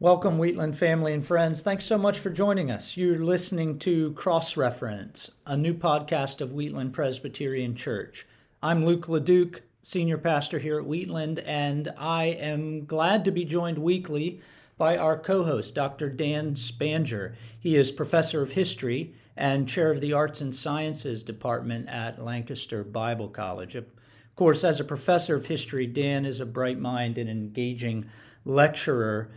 Welcome, 0.00 0.38
Wheatland 0.38 0.76
family 0.76 1.12
and 1.12 1.24
friends. 1.24 1.62
Thanks 1.62 1.86
so 1.86 1.96
much 1.96 2.18
for 2.18 2.28
joining 2.28 2.68
us. 2.68 2.96
You're 2.96 3.16
listening 3.16 3.78
to 3.78 4.12
Cross 4.14 4.56
Reference, 4.56 5.30
a 5.46 5.56
new 5.56 5.72
podcast 5.72 6.40
of 6.40 6.52
Wheatland 6.52 6.92
Presbyterian 6.92 7.76
Church. 7.76 8.26
I'm 8.60 8.84
Luke 8.84 9.06
LeDuc, 9.06 9.60
senior 9.82 10.18
pastor 10.18 10.58
here 10.58 10.80
at 10.80 10.84
Wheatland, 10.84 11.38
and 11.46 11.94
I 11.96 12.24
am 12.24 12.86
glad 12.86 13.24
to 13.24 13.30
be 13.30 13.44
joined 13.44 13.78
weekly 13.78 14.40
by 14.76 14.96
our 14.96 15.16
co 15.16 15.44
host, 15.44 15.76
Dr. 15.76 16.10
Dan 16.10 16.54
Spanger. 16.54 17.36
He 17.60 17.76
is 17.76 17.92
professor 17.92 18.42
of 18.42 18.50
history 18.50 19.14
and 19.36 19.68
chair 19.68 19.92
of 19.92 20.00
the 20.00 20.12
Arts 20.12 20.40
and 20.40 20.54
Sciences 20.54 21.22
Department 21.22 21.88
at 21.88 22.22
Lancaster 22.22 22.82
Bible 22.82 23.28
College. 23.28 23.76
Of 23.76 23.86
course, 24.34 24.64
as 24.64 24.80
a 24.80 24.84
professor 24.84 25.36
of 25.36 25.46
history, 25.46 25.86
Dan 25.86 26.26
is 26.26 26.40
a 26.40 26.46
bright 26.46 26.80
mind 26.80 27.16
and 27.16 27.30
engaging 27.30 28.06
lecturer 28.44 29.30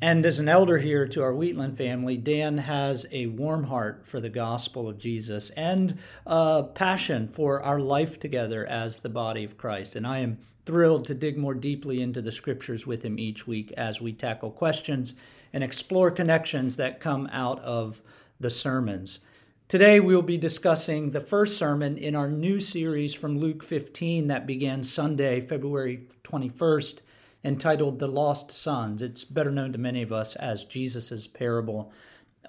and 0.00 0.24
as 0.24 0.38
an 0.38 0.48
elder 0.48 0.78
here 0.78 1.08
to 1.08 1.22
our 1.22 1.34
Wheatland 1.34 1.76
family, 1.76 2.16
Dan 2.16 2.58
has 2.58 3.06
a 3.10 3.26
warm 3.26 3.64
heart 3.64 4.06
for 4.06 4.20
the 4.20 4.28
gospel 4.28 4.88
of 4.88 4.98
Jesus 4.98 5.50
and 5.50 5.98
a 6.24 6.64
passion 6.72 7.26
for 7.26 7.60
our 7.62 7.80
life 7.80 8.20
together 8.20 8.64
as 8.64 9.00
the 9.00 9.08
body 9.08 9.42
of 9.42 9.58
Christ. 9.58 9.96
And 9.96 10.06
I 10.06 10.18
am 10.18 10.38
thrilled 10.64 11.06
to 11.06 11.14
dig 11.14 11.36
more 11.36 11.54
deeply 11.54 12.00
into 12.00 12.22
the 12.22 12.30
scriptures 12.30 12.86
with 12.86 13.04
him 13.04 13.18
each 13.18 13.46
week 13.46 13.72
as 13.72 14.00
we 14.00 14.12
tackle 14.12 14.52
questions 14.52 15.14
and 15.52 15.64
explore 15.64 16.12
connections 16.12 16.76
that 16.76 17.00
come 17.00 17.28
out 17.32 17.58
of 17.60 18.00
the 18.38 18.50
sermons. 18.50 19.18
Today, 19.66 19.98
we'll 19.98 20.22
be 20.22 20.38
discussing 20.38 21.10
the 21.10 21.20
first 21.20 21.58
sermon 21.58 21.98
in 21.98 22.14
our 22.14 22.28
new 22.28 22.60
series 22.60 23.14
from 23.14 23.38
Luke 23.38 23.64
15 23.64 24.28
that 24.28 24.46
began 24.46 24.84
Sunday, 24.84 25.40
February 25.40 26.06
21st 26.22 27.00
entitled 27.44 27.98
The 27.98 28.08
Lost 28.08 28.50
Sons. 28.50 29.02
It's 29.02 29.24
better 29.24 29.50
known 29.50 29.72
to 29.72 29.78
many 29.78 30.02
of 30.02 30.12
us 30.12 30.36
as 30.36 30.64
Jesus' 30.64 31.26
parable 31.26 31.92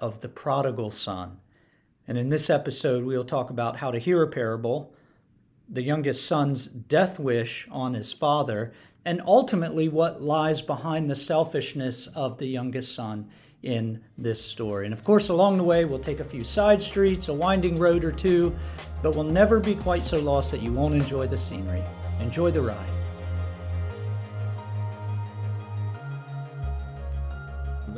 of 0.00 0.20
the 0.20 0.28
prodigal 0.28 0.90
son. 0.90 1.38
And 2.08 2.18
in 2.18 2.28
this 2.28 2.50
episode, 2.50 3.04
we'll 3.04 3.24
talk 3.24 3.50
about 3.50 3.76
how 3.76 3.90
to 3.90 3.98
hear 3.98 4.22
a 4.22 4.28
parable, 4.28 4.94
the 5.68 5.82
youngest 5.82 6.26
son's 6.26 6.66
death 6.66 7.20
wish 7.20 7.68
on 7.70 7.94
his 7.94 8.12
father, 8.12 8.72
and 9.04 9.22
ultimately 9.24 9.88
what 9.88 10.20
lies 10.20 10.60
behind 10.60 11.08
the 11.08 11.16
selfishness 11.16 12.08
of 12.08 12.38
the 12.38 12.46
youngest 12.46 12.94
son 12.94 13.30
in 13.62 14.02
this 14.18 14.44
story. 14.44 14.86
And 14.86 14.92
of 14.92 15.04
course, 15.04 15.28
along 15.28 15.58
the 15.58 15.64
way, 15.64 15.84
we'll 15.84 15.98
take 15.98 16.20
a 16.20 16.24
few 16.24 16.42
side 16.42 16.82
streets, 16.82 17.28
a 17.28 17.32
winding 17.32 17.78
road 17.78 18.04
or 18.04 18.12
two, 18.12 18.56
but 19.02 19.14
we'll 19.14 19.24
never 19.24 19.60
be 19.60 19.74
quite 19.74 20.04
so 20.04 20.18
lost 20.18 20.50
that 20.50 20.62
you 20.62 20.72
won't 20.72 20.94
enjoy 20.94 21.26
the 21.26 21.36
scenery. 21.36 21.82
Enjoy 22.20 22.50
the 22.50 22.60
ride. 22.60 22.99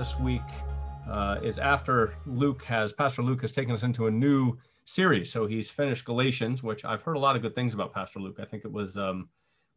This 0.03 0.19
week 0.19 0.43
uh, 1.09 1.39
is 1.45 1.61
after 1.61 2.15
Luke 2.27 2.65
has, 2.65 2.93
Pastor 2.93 3.23
Luke 3.23 3.41
has 3.43 3.53
taken 3.53 3.73
us 3.73 3.85
into 3.85 4.09
a 4.09 4.11
new 4.11 4.59
series. 4.85 5.31
So 5.31 5.47
he's 5.47 5.71
finished 5.71 6.05
Galatians, 6.05 6.61
which 6.61 6.85
I've 6.85 7.03
heard 7.03 7.15
a 7.15 7.21
lot 7.21 7.37
of 7.37 7.43
good 7.43 7.55
things 7.55 7.73
about 7.73 7.95
Pastor 7.95 8.19
Luke. 8.19 8.39
I 8.41 8.45
think 8.45 8.65
it 8.65 8.73
was 8.73 8.99
um, 8.99 9.29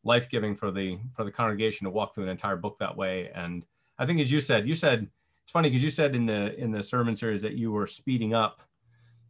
life 0.04 0.28
giving 0.28 0.56
for 0.56 0.72
the 0.72 0.98
for 1.16 1.26
the 1.26 1.32
congregation 1.32 1.86
to 1.86 1.92
walk 1.92 2.16
through 2.16 2.24
an 2.24 2.30
entire 2.30 2.56
book 2.56 2.80
that 2.80 2.98
way. 2.98 3.30
And 3.36 3.68
I 4.00 4.08
think, 4.08 4.20
as 4.20 4.32
you 4.32 4.42
said, 4.42 4.68
you 4.68 4.74
said 4.74 5.08
it's 5.44 5.52
funny 5.52 5.70
because 5.70 5.84
you 5.84 5.92
said 5.92 6.16
in 6.16 6.26
the 6.26 6.56
in 6.60 6.72
the 6.72 6.82
sermon 6.82 7.16
series 7.16 7.44
that 7.44 7.54
you 7.54 7.72
were 7.72 7.86
speeding 7.86 8.34
up. 8.34 8.64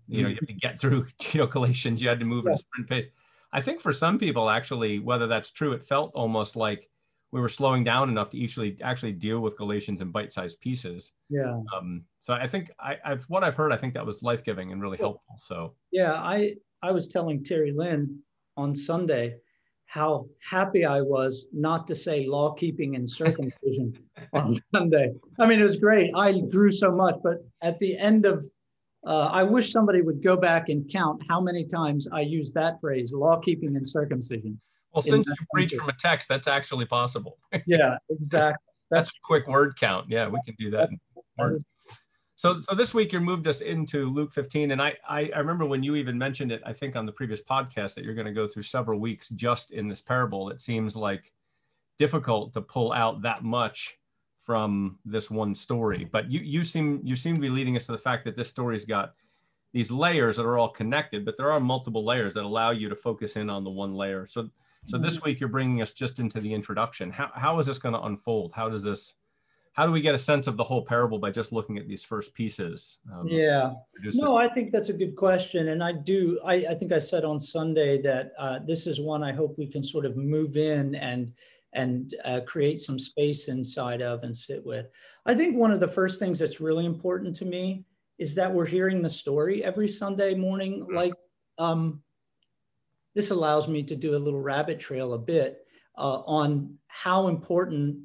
You 0.08 0.24
know, 0.24 0.30
you 0.30 0.36
have 0.36 0.48
to 0.48 0.54
get 0.54 0.80
through 0.80 1.08
you 1.34 1.42
know 1.42 1.48
Galatians. 1.48 2.02
You 2.02 2.08
had 2.08 2.22
to 2.22 2.26
move 2.26 2.46
yeah. 2.46 2.52
at 2.52 2.56
a 2.56 2.60
sprint 2.60 2.90
pace. 2.90 3.08
I 3.52 3.62
think 3.62 3.82
for 3.82 3.92
some 3.92 4.18
people, 4.18 4.50
actually, 4.50 5.00
whether 5.00 5.28
that's 5.28 5.52
true, 5.52 5.74
it 5.74 5.84
felt 5.84 6.14
almost 6.16 6.56
like 6.56 6.90
we 7.32 7.42
were 7.42 7.50
slowing 7.50 7.84
down 7.84 8.10
enough 8.10 8.30
to 8.30 8.44
actually 8.44 8.78
actually 8.82 9.12
deal 9.12 9.40
with 9.40 9.58
Galatians 9.58 10.02
in 10.02 10.12
bite-sized 10.12 10.60
pieces. 10.62 11.12
Yeah. 11.30 11.60
Um, 11.76 12.04
so 12.20 12.34
I 12.34 12.48
think 12.48 12.72
I, 12.80 12.98
have 13.04 13.24
what 13.28 13.44
I've 13.44 13.56
heard, 13.56 13.72
I 13.72 13.78
think 13.78 13.94
that 13.96 14.06
was 14.06 14.22
life-giving 14.24 14.72
and 14.72 14.82
really 14.82 14.98
helpful. 14.98 15.36
So 15.38 15.74
yeah, 15.92 16.14
I 16.14 16.56
I 16.82 16.92
was 16.92 17.08
telling 17.08 17.44
Terry 17.44 17.72
Lynn 17.72 18.20
on 18.58 18.76
Sunday 18.76 19.36
how 19.88 20.28
happy 20.42 20.84
I 20.86 21.02
was 21.02 21.46
not 21.54 21.88
to 21.88 21.96
say 21.96 22.26
law 22.26 22.54
keeping 22.54 22.96
and 22.96 23.10
circumcision 23.10 23.94
on 24.34 24.56
Sunday. 24.74 25.14
I 25.40 25.46
mean, 25.46 25.60
it 25.60 25.64
was 25.64 25.78
great. 25.78 26.12
I 26.16 26.40
grew 26.40 26.72
so 26.72 26.92
much, 26.92 27.16
but 27.24 27.46
at 27.62 27.78
the 27.80 27.98
end 27.98 28.26
of 28.26 28.44
uh, 29.06 29.30
I 29.32 29.44
wish 29.44 29.72
somebody 29.72 30.02
would 30.02 30.24
go 30.24 30.36
back 30.36 30.70
and 30.70 30.90
count 30.92 31.22
how 31.30 31.40
many 31.40 31.64
times 31.64 32.08
I 32.12 32.22
used 32.22 32.56
that 32.56 32.82
phrase, 32.82 33.12
law 33.14 33.40
keeping 33.40 33.76
and 33.76 33.88
circumcision. 33.88 34.60
Well, 34.96 35.02
since 35.02 35.28
you 35.28 35.36
read 35.54 35.70
from 35.72 35.90
a 35.90 35.94
text, 35.94 36.30
that's 36.30 36.48
actually 36.48 36.86
possible. 36.86 37.38
yeah, 37.68 37.98
exactly. 38.10 38.64
That's, 38.90 39.08
that's, 39.08 39.10
a 39.10 39.22
quick 39.26 39.46
word 39.48 39.76
count. 39.78 40.10
Yeah, 40.10 40.28
we 40.30 40.40
can 40.46 40.56
do 40.58 40.72
that. 40.72 40.90
so, 42.36 42.62
so 42.62 42.76
this 42.76 42.94
week 42.94 43.12
you 43.12 43.20
moved 43.20 43.46
us 43.48 43.60
into 43.60 44.10
Luke 44.10 44.32
15, 44.32 44.72
and 44.72 44.82
I, 44.82 44.96
I, 45.08 45.30
I 45.36 45.40
remember 45.40 45.66
when 45.66 45.84
you 45.84 45.96
even 45.96 46.18
mentioned 46.18 46.54
it. 46.54 46.62
I 46.66 46.72
think 46.72 46.96
on 46.96 47.06
the 47.06 47.12
previous 47.12 47.42
podcast 47.42 47.96
that 47.96 48.06
you're 48.06 48.16
going 48.16 48.26
to 48.26 48.32
go 48.32 48.48
through 48.48 48.64
several 48.64 49.00
weeks 49.00 49.28
just 49.30 49.72
in 49.72 49.90
this 49.90 50.00
parable. 50.00 50.50
It 50.50 50.62
seems 50.62 50.96
like 50.96 51.34
difficult 51.98 52.54
to 52.54 52.62
pull 52.62 52.94
out 52.94 53.22
that 53.24 53.44
much 53.44 53.98
from 54.40 54.98
this 55.04 55.30
one 55.30 55.56
story. 55.56 56.08
But 56.10 56.32
you, 56.32 56.40
you 56.40 56.64
seem, 56.64 57.02
you 57.04 57.18
seem 57.18 57.36
to 57.36 57.42
be 57.42 57.50
leading 57.50 57.76
us 57.76 57.86
to 57.88 57.92
the 57.92 57.98
fact 57.98 58.24
that 58.26 58.38
this 58.38 58.48
story's 58.48 58.86
got 58.86 59.14
these 59.74 59.92
layers 59.92 60.38
that 60.38 60.46
are 60.46 60.58
all 60.58 60.70
connected, 60.70 61.26
but 61.26 61.36
there 61.38 61.52
are 61.52 61.60
multiple 61.60 62.06
layers 62.06 62.36
that 62.36 62.46
allow 62.46 62.72
you 62.72 62.88
to 62.88 62.96
focus 62.96 63.36
in 63.36 63.50
on 63.50 63.66
the 63.66 63.70
one 63.70 63.94
layer. 63.94 64.26
So 64.26 64.50
so 64.88 64.98
this 64.98 65.22
week 65.24 65.40
you're 65.40 65.50
bringing 65.50 65.82
us 65.82 65.92
just 65.92 66.20
into 66.20 66.40
the 66.40 66.54
introduction. 66.54 67.12
How, 67.12 67.32
how 67.34 67.60
is 67.60 67.66
this 67.66 67.80
going 67.80 67.94
to 67.94 68.02
unfold? 68.02 68.54
How 68.54 68.70
does 68.70 68.84
this, 68.84 69.14
how 69.74 69.86
do 69.86 69.92
we 69.92 70.02
get 70.02 70.16
a 70.16 70.18
sense 70.18 70.48
of 70.48 70.56
the 70.58 70.64
whole 70.64 70.86
parable 70.86 71.20
by 71.20 71.32
just 71.32 71.52
looking 71.52 71.78
at 71.78 71.88
these 71.88 72.04
first 72.04 72.34
pieces? 72.34 72.98
Um, 73.12 73.28
yeah, 73.28 73.74
no, 74.14 74.38
I 74.38 74.48
think 74.48 74.72
that's 74.72 74.90
a 74.90 74.94
good 74.94 75.16
question. 75.16 75.70
And 75.70 75.84
I 75.84 75.92
do, 75.92 76.40
I, 76.46 76.54
I 76.54 76.76
think 76.76 76.92
I 76.92 77.00
said 77.00 77.26
on 77.26 77.40
Sunday 77.40 78.02
that 78.02 78.32
uh, 78.40 78.60
this 78.66 78.88
is 78.88 79.02
one 79.02 79.24
I 79.24 79.34
hope 79.34 79.58
we 79.58 79.68
can 79.68 79.84
sort 79.84 80.06
of 80.06 80.16
move 80.16 80.56
in 80.56 80.96
and, 80.96 81.34
and 81.74 82.14
uh, 82.24 82.40
create 82.46 82.80
some 82.80 82.98
space 82.98 83.50
inside 83.50 84.02
of 84.02 84.24
and 84.24 84.36
sit 84.36 84.66
with. 84.66 84.88
I 85.26 85.36
think 85.36 85.58
one 85.58 85.72
of 85.72 85.82
the 85.82 85.88
first 85.90 86.20
things 86.20 86.40
that's 86.40 86.62
really 86.62 86.86
important 86.86 87.36
to 87.38 87.46
me 87.46 87.84
is 88.18 88.34
that 88.36 88.54
we're 88.54 88.66
hearing 88.66 89.02
the 89.02 89.10
story 89.10 89.62
every 89.62 89.90
Sunday 89.90 90.36
morning. 90.36 90.84
Mm-hmm. 90.84 90.96
Like, 90.96 91.14
um, 91.58 92.02
this 93.16 93.32
allows 93.32 93.68
me 93.68 93.82
to 93.84 93.96
do 93.96 94.16
a 94.16 94.20
little 94.20 94.42
rabbit 94.42 94.80
trail 94.80 95.14
a 95.14 95.18
bit 95.18 95.66
uh, 95.98 96.20
on 96.26 96.78
how 96.88 97.30
important 97.30 97.98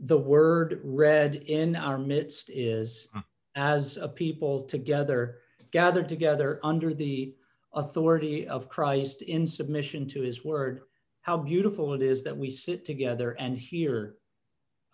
the 0.00 0.18
word 0.18 0.80
read 0.82 1.36
in 1.46 1.76
our 1.76 1.96
midst 1.96 2.50
is 2.50 3.08
hmm. 3.12 3.20
as 3.54 3.96
a 3.96 4.08
people 4.08 4.64
together, 4.64 5.38
gathered 5.70 6.08
together 6.08 6.58
under 6.64 6.92
the 6.92 7.34
authority 7.74 8.46
of 8.48 8.68
Christ 8.68 9.22
in 9.22 9.46
submission 9.46 10.08
to 10.08 10.20
his 10.20 10.44
word. 10.44 10.80
How 11.22 11.36
beautiful 11.36 11.94
it 11.94 12.02
is 12.02 12.24
that 12.24 12.36
we 12.36 12.50
sit 12.50 12.84
together 12.84 13.36
and 13.38 13.56
hear 13.56 14.16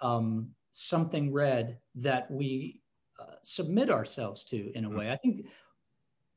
um, 0.01 0.51
something 0.71 1.33
read 1.33 1.79
that 1.97 2.31
we 2.31 2.83
uh, 3.19 3.37
submit 3.43 3.89
ourselves 3.91 4.45
to 4.45 4.71
in 4.77 4.85
a 4.85 4.89
hmm. 4.89 4.99
way. 4.99 5.11
I 5.11 5.17
think 5.17 5.47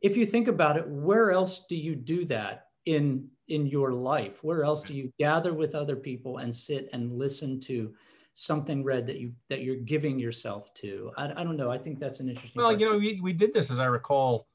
if 0.02 0.16
you 0.16 0.26
think 0.26 0.48
about 0.48 0.78
it, 0.78 0.88
where 0.88 1.32
else 1.32 1.66
do 1.68 1.76
you 1.76 1.94
do 1.94 2.24
that 2.26 2.68
in 2.86 3.28
in 3.48 3.66
your 3.66 3.92
life? 3.94 4.44
Where 4.44 4.64
else 4.64 4.84
do 4.84 4.94
you 4.94 5.12
gather 5.20 5.54
with 5.54 5.76
other 5.76 5.96
people 5.96 6.38
and 6.38 6.56
sit 6.56 6.90
and 6.94 7.18
listen 7.18 7.60
to 7.62 7.94
something 8.34 8.84
read 8.84 9.06
that 9.08 9.18
you 9.18 9.34
that 9.50 9.62
you're 9.62 9.76
giving 9.76 10.20
yourself 10.20 10.74
to? 10.76 11.12
I, 11.18 11.32
I 11.32 11.44
don't 11.44 11.58
know. 11.58 11.72
I 11.72 11.78
think 11.78 12.00
that's 12.00 12.20
an 12.20 12.30
interesting 12.30 12.62
well 12.62 12.78
you 12.78 12.90
know 12.90 12.98
we, 12.98 13.20
we 13.22 13.34
did 13.34 13.54
this 13.54 13.72
as 13.72 13.80
i 13.80 13.86
recall 13.86 14.48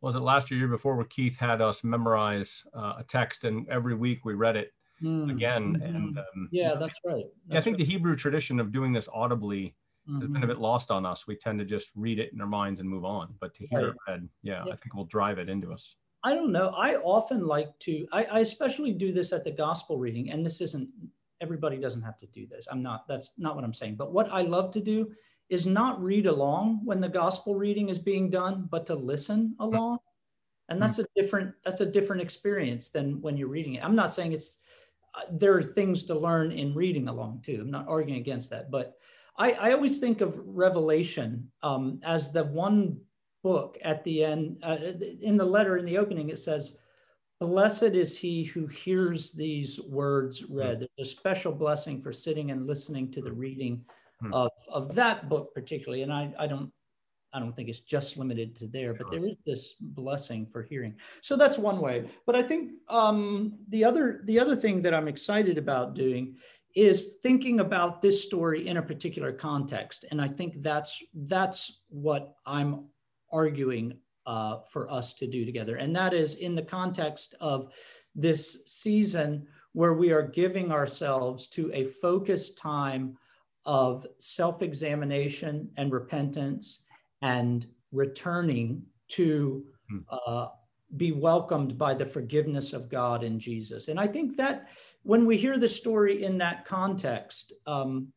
was 0.00 0.16
it 0.16 0.20
last 0.20 0.50
year 0.50 0.58
year 0.58 0.68
before 0.68 0.96
where 0.96 1.06
keith 1.06 1.36
had 1.36 1.60
us 1.60 1.82
memorize 1.82 2.64
uh, 2.74 2.94
a 2.98 3.04
text 3.04 3.44
and 3.44 3.68
every 3.68 3.94
week 3.94 4.24
we 4.24 4.34
read 4.34 4.56
it 4.56 4.72
mm, 5.02 5.30
again. 5.30 5.74
Mm-hmm. 5.74 5.96
and 5.96 6.18
um, 6.18 6.48
yeah 6.52 6.74
that's 6.74 7.00
right. 7.04 7.24
that's 7.48 7.54
yeah, 7.54 7.58
i 7.58 7.60
think 7.60 7.78
right. 7.78 7.86
the 7.86 7.92
hebrew 7.92 8.16
tradition 8.16 8.60
of 8.60 8.72
doing 8.72 8.92
this 8.92 9.08
audibly 9.12 9.74
mm-hmm. 10.08 10.20
has 10.20 10.28
been 10.28 10.36
a 10.36 10.40
mm-hmm. 10.40 10.48
bit 10.48 10.58
lost 10.58 10.90
on 10.90 11.04
us. 11.04 11.26
We 11.26 11.36
tend 11.36 11.58
to 11.58 11.64
just 11.64 11.90
read 11.94 12.18
it 12.18 12.32
in 12.32 12.40
our 12.40 12.46
minds 12.46 12.80
and 12.80 12.88
move 12.88 13.04
on. 13.04 13.34
But 13.40 13.54
to 13.54 13.66
hear 13.66 13.80
right. 13.80 13.88
it 13.88 13.96
read 14.08 14.28
yeah, 14.42 14.64
yeah 14.66 14.72
i 14.72 14.76
think 14.76 14.94
will 14.94 15.04
drive 15.04 15.38
it 15.38 15.48
into 15.48 15.72
us 15.72 15.96
I 16.26 16.34
don't 16.34 16.50
know. 16.50 16.70
I 16.70 16.96
often 16.96 17.46
like 17.46 17.70
to, 17.86 18.04
I, 18.10 18.24
I, 18.24 18.38
especially 18.40 18.92
do 18.92 19.12
this 19.12 19.32
at 19.32 19.44
the 19.44 19.52
gospel 19.52 19.96
reading, 19.96 20.30
and 20.32 20.44
this 20.44 20.60
isn't, 20.60 20.88
everybody 21.40 21.78
doesn't 21.78 22.02
have 22.02 22.18
to 22.18 22.26
do 22.26 22.48
this. 22.48 22.66
I'm 22.68 22.82
not, 22.82 23.06
that's 23.06 23.34
not 23.38 23.54
what 23.54 23.62
I'm 23.62 23.72
saying. 23.72 23.94
But 23.94 24.12
what 24.12 24.28
I 24.32 24.42
love 24.42 24.72
to 24.72 24.80
do 24.80 25.12
is 25.50 25.68
not 25.68 26.02
read 26.02 26.26
along 26.26 26.80
when 26.84 27.00
the 27.00 27.08
gospel 27.08 27.54
reading 27.54 27.90
is 27.90 28.00
being 28.00 28.28
done, 28.28 28.66
but 28.72 28.86
to 28.86 28.96
listen 28.96 29.54
along. 29.60 29.98
And 30.68 30.82
that's 30.82 30.98
a 30.98 31.06
different, 31.14 31.54
that's 31.64 31.80
a 31.80 31.86
different 31.86 32.22
experience 32.22 32.88
than 32.88 33.22
when 33.22 33.36
you're 33.36 33.46
reading 33.46 33.74
it. 33.74 33.84
I'm 33.84 33.94
not 33.94 34.12
saying 34.12 34.32
it's, 34.32 34.58
uh, 35.14 35.26
there 35.30 35.56
are 35.56 35.62
things 35.62 36.02
to 36.06 36.18
learn 36.18 36.50
in 36.50 36.74
reading 36.74 37.06
along 37.06 37.42
too. 37.46 37.58
I'm 37.60 37.70
not 37.70 37.86
arguing 37.86 38.18
against 38.20 38.50
that, 38.50 38.68
but 38.68 38.94
I, 39.38 39.52
I 39.52 39.72
always 39.74 39.98
think 39.98 40.22
of 40.22 40.40
Revelation 40.44 41.52
um, 41.62 42.00
as 42.02 42.32
the 42.32 42.42
one 42.42 42.98
book 43.46 43.78
at 43.82 44.02
the 44.02 44.24
end, 44.24 44.58
uh, 44.64 44.76
in 45.20 45.36
the 45.36 45.44
letter 45.44 45.76
in 45.76 45.84
the 45.84 45.98
opening, 45.98 46.30
it 46.30 46.40
says, 46.40 46.76
Blessed 47.38 47.94
is 47.94 48.18
he 48.18 48.42
who 48.42 48.66
hears 48.66 49.30
these 49.30 49.78
words 49.82 50.42
read. 50.50 50.80
There's 50.80 51.08
a 51.08 51.16
special 51.16 51.52
blessing 51.52 52.00
for 52.00 52.12
sitting 52.12 52.50
and 52.50 52.66
listening 52.66 53.12
to 53.12 53.20
the 53.20 53.32
reading 53.32 53.84
hmm. 54.20 54.32
of, 54.32 54.50
of 54.68 54.94
that 54.96 55.28
book 55.28 55.54
particularly. 55.54 56.02
And 56.02 56.12
I, 56.12 56.34
I 56.38 56.46
don't 56.48 56.72
I 57.32 57.38
don't 57.38 57.54
think 57.54 57.68
it's 57.68 57.80
just 57.80 58.16
limited 58.16 58.56
to 58.56 58.66
there, 58.66 58.94
but 58.94 59.10
there 59.10 59.26
is 59.26 59.36
this 59.44 59.74
blessing 59.80 60.46
for 60.46 60.62
hearing. 60.62 60.94
So 61.20 61.36
that's 61.36 61.58
one 61.58 61.80
way. 61.80 62.08
But 62.24 62.34
I 62.34 62.42
think 62.42 62.72
um, 62.88 63.58
the 63.68 63.84
other 63.84 64.22
the 64.24 64.40
other 64.40 64.56
thing 64.56 64.80
that 64.82 64.94
I'm 64.94 65.08
excited 65.08 65.58
about 65.58 65.94
doing 65.94 66.36
is 66.74 67.16
thinking 67.22 67.60
about 67.60 68.00
this 68.00 68.22
story 68.22 68.68
in 68.68 68.78
a 68.78 68.82
particular 68.82 69.32
context, 69.32 70.06
and 70.10 70.22
I 70.22 70.28
think 70.28 70.62
that's 70.62 71.02
that's 71.14 71.82
what 71.90 72.36
I'm 72.46 72.86
arguing 73.40 73.86
uh, 74.34 74.54
for 74.72 74.82
us 74.98 75.08
to 75.20 75.26
do 75.26 75.40
together, 75.44 75.76
and 75.82 75.94
that 75.94 76.12
is 76.22 76.30
in 76.46 76.54
the 76.54 76.68
context 76.78 77.34
of 77.40 77.58
this 78.14 78.42
season 78.66 79.30
where 79.72 79.96
we 80.02 80.10
are 80.16 80.26
giving 80.42 80.72
ourselves 80.72 81.40
to 81.48 81.62
a 81.80 81.84
focused 81.84 82.56
time 82.56 83.04
of 83.66 84.06
self-examination 84.18 85.68
and 85.76 85.92
repentance 85.92 86.84
and 87.20 87.66
returning 87.92 88.82
to 89.08 89.64
hmm. 89.90 89.98
uh, 90.10 90.46
be 90.96 91.12
welcomed 91.12 91.76
by 91.76 91.92
the 91.94 92.06
forgiveness 92.06 92.72
of 92.72 92.88
God 92.88 93.22
in 93.22 93.38
Jesus. 93.38 93.88
And 93.88 93.98
I 94.00 94.06
think 94.06 94.36
that 94.36 94.68
when 95.02 95.26
we 95.26 95.36
hear 95.36 95.58
the 95.58 95.68
story 95.68 96.24
in 96.24 96.38
that 96.38 96.64
context, 96.64 97.52
um, 97.66 98.08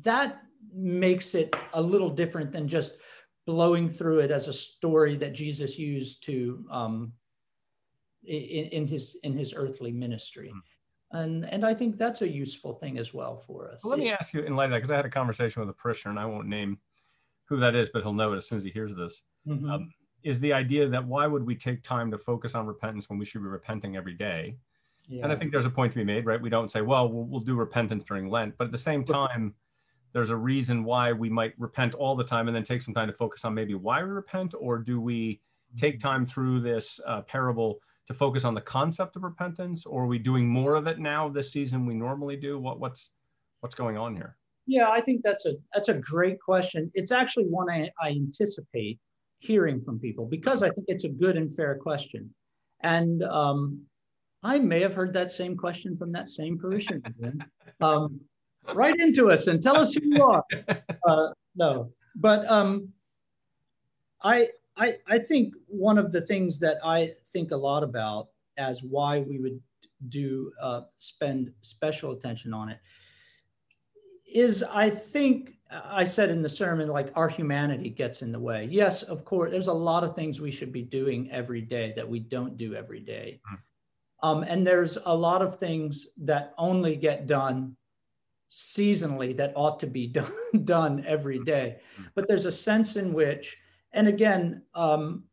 that 0.00 0.42
makes 0.74 1.34
it 1.34 1.54
a 1.74 1.82
little 1.92 2.10
different 2.10 2.50
than 2.50 2.66
just 2.66 2.96
blowing 3.46 3.88
through 3.88 4.20
it 4.20 4.30
as 4.30 4.48
a 4.48 4.52
story 4.52 5.16
that 5.16 5.34
Jesus 5.34 5.78
used 5.78 6.24
to 6.24 6.64
um, 6.70 7.12
in, 8.24 8.66
in, 8.66 8.86
his 8.86 9.16
in 9.22 9.36
his 9.36 9.54
earthly 9.54 9.92
ministry. 9.92 10.50
Hmm. 10.50 11.18
And, 11.18 11.44
and 11.44 11.64
I 11.64 11.74
think 11.74 11.96
that's 11.96 12.22
a 12.22 12.28
useful 12.28 12.74
thing 12.74 12.98
as 12.98 13.14
well 13.14 13.36
for 13.36 13.70
us. 13.70 13.84
Well, 13.84 13.90
let 13.90 14.00
me 14.00 14.10
ask 14.10 14.32
you 14.32 14.42
in 14.42 14.56
light 14.56 14.64
of 14.64 14.70
that, 14.72 14.78
because 14.78 14.90
I 14.90 14.96
had 14.96 15.06
a 15.06 15.10
conversation 15.10 15.60
with 15.60 15.70
a 15.70 15.74
parishioner, 15.74 16.10
and 16.10 16.18
I 16.18 16.26
won't 16.26 16.48
name 16.48 16.78
who 17.44 17.58
that 17.58 17.76
is, 17.76 17.88
but 17.92 18.02
he'll 18.02 18.14
know 18.14 18.32
it 18.32 18.38
as 18.38 18.48
soon 18.48 18.58
as 18.58 18.64
he 18.64 18.70
hears 18.70 18.94
this. 18.96 19.22
Mm-hmm. 19.46 19.70
Um, 19.70 19.92
is 20.24 20.40
the 20.40 20.52
idea 20.52 20.88
that 20.88 21.06
why 21.06 21.26
would 21.26 21.44
we 21.44 21.54
take 21.54 21.82
time 21.82 22.10
to 22.10 22.18
focus 22.18 22.54
on 22.54 22.66
repentance 22.66 23.08
when 23.08 23.18
we 23.18 23.26
should 23.26 23.42
be 23.42 23.48
repenting 23.48 23.96
every 23.96 24.14
day? 24.14 24.56
Yeah. 25.06 25.22
And 25.22 25.30
I 25.30 25.36
think 25.36 25.52
there's 25.52 25.66
a 25.66 25.70
point 25.70 25.92
to 25.92 25.98
be 25.98 26.04
made, 26.04 26.24
right? 26.24 26.40
We 26.40 26.48
don't 26.48 26.72
say, 26.72 26.80
well, 26.80 27.08
well, 27.08 27.26
we'll 27.26 27.40
do 27.40 27.54
repentance 27.54 28.02
during 28.04 28.30
Lent, 28.30 28.54
but 28.56 28.64
at 28.64 28.72
the 28.72 28.78
same 28.78 29.04
time, 29.04 29.54
there's 30.14 30.30
a 30.30 30.36
reason 30.36 30.84
why 30.84 31.12
we 31.12 31.28
might 31.28 31.52
repent 31.58 31.94
all 31.94 32.14
the 32.14 32.24
time 32.24 32.46
and 32.46 32.56
then 32.56 32.62
take 32.62 32.80
some 32.80 32.94
time 32.94 33.08
to 33.08 33.12
focus 33.12 33.44
on 33.44 33.52
maybe 33.52 33.74
why 33.74 34.02
we 34.02 34.08
repent, 34.08 34.54
or 34.58 34.78
do 34.78 35.00
we 35.00 35.40
take 35.76 35.98
mm-hmm. 35.98 36.08
time 36.08 36.24
through 36.24 36.60
this 36.60 37.00
uh, 37.06 37.20
parable 37.22 37.80
to 38.06 38.14
focus 38.14 38.44
on 38.44 38.54
the 38.54 38.60
concept 38.60 39.16
of 39.16 39.24
repentance, 39.24 39.84
or 39.84 40.04
are 40.04 40.06
we 40.06 40.18
doing 40.18 40.48
more 40.48 40.76
of 40.76 40.86
it 40.86 41.00
now 41.00 41.28
this 41.28 41.52
season 41.52 41.84
we 41.84 41.94
normally 41.94 42.36
do? 42.36 42.58
What 42.58 42.78
what's 42.78 43.10
what's 43.60 43.74
going 43.74 43.98
on 43.98 44.14
here? 44.14 44.36
Yeah, 44.66 44.88
I 44.88 45.00
think 45.00 45.22
that's 45.24 45.46
a 45.46 45.54
that's 45.74 45.88
a 45.88 45.94
great 45.94 46.40
question. 46.40 46.90
It's 46.94 47.10
actually 47.10 47.46
one 47.46 47.68
I, 47.68 47.90
I 48.00 48.10
anticipate 48.10 49.00
hearing 49.40 49.80
from 49.80 49.98
people 49.98 50.26
because 50.26 50.62
I 50.62 50.70
think 50.70 50.86
it's 50.88 51.04
a 51.04 51.08
good 51.08 51.36
and 51.36 51.52
fair 51.52 51.76
question. 51.76 52.32
And 52.82 53.22
um, 53.24 53.82
I 54.44 54.58
may 54.58 54.80
have 54.80 54.94
heard 54.94 55.12
that 55.14 55.32
same 55.32 55.56
question 55.56 55.96
from 55.96 56.12
that 56.12 56.28
same 56.28 56.58
parishioner. 56.58 57.02
um, 57.80 58.20
write 58.72 59.00
into 59.00 59.30
us 59.30 59.46
and 59.46 59.62
tell 59.62 59.76
us 59.76 59.94
who 59.94 60.00
you 60.04 60.22
are. 60.22 60.44
Uh, 61.06 61.28
no, 61.54 61.92
but 62.16 62.46
um, 62.50 62.88
I, 64.22 64.48
I 64.74 64.96
I 65.06 65.18
think 65.18 65.52
one 65.66 65.98
of 65.98 66.12
the 66.12 66.22
things 66.22 66.58
that 66.60 66.78
I 66.82 67.12
think 67.26 67.50
a 67.50 67.56
lot 67.56 67.82
about 67.82 68.28
as 68.56 68.82
why 68.82 69.20
we 69.20 69.38
would 69.38 69.60
do 70.08 70.50
uh, 70.62 70.82
spend 70.96 71.52
special 71.60 72.12
attention 72.12 72.54
on 72.54 72.70
it 72.70 72.78
is 74.26 74.62
I 74.62 74.88
think 74.88 75.54
I 75.70 76.04
said 76.04 76.30
in 76.30 76.42
the 76.42 76.48
sermon, 76.48 76.88
like 76.88 77.10
our 77.16 77.28
humanity 77.28 77.90
gets 77.90 78.22
in 78.22 78.32
the 78.32 78.38
way. 78.38 78.68
Yes, 78.70 79.02
of 79.02 79.24
course, 79.24 79.50
there's 79.50 79.66
a 79.66 79.72
lot 79.72 80.04
of 80.04 80.14
things 80.14 80.40
we 80.40 80.50
should 80.50 80.72
be 80.72 80.82
doing 80.82 81.30
every 81.30 81.60
day 81.60 81.92
that 81.96 82.08
we 82.08 82.20
don't 82.20 82.56
do 82.56 82.74
every 82.74 83.00
day. 83.00 83.40
Mm. 83.52 83.58
Um, 84.22 84.42
and 84.44 84.66
there's 84.66 84.96
a 85.04 85.14
lot 85.14 85.42
of 85.42 85.56
things 85.56 86.08
that 86.18 86.54
only 86.56 86.96
get 86.96 87.26
done 87.26 87.76
seasonally 88.50 89.36
that 89.36 89.52
ought 89.56 89.80
to 89.80 89.86
be 89.86 90.06
done, 90.20 90.32
done 90.64 91.04
every 91.06 91.38
hmm. 91.38 91.44
day. 91.44 91.76
Hmm. 91.96 92.02
But 92.14 92.28
there's 92.28 92.46
a 92.46 92.52
sense 92.52 92.96
in 92.96 93.12
which, 93.12 93.56
and 93.92 94.08
again, 94.08 94.62
um, 94.74 95.24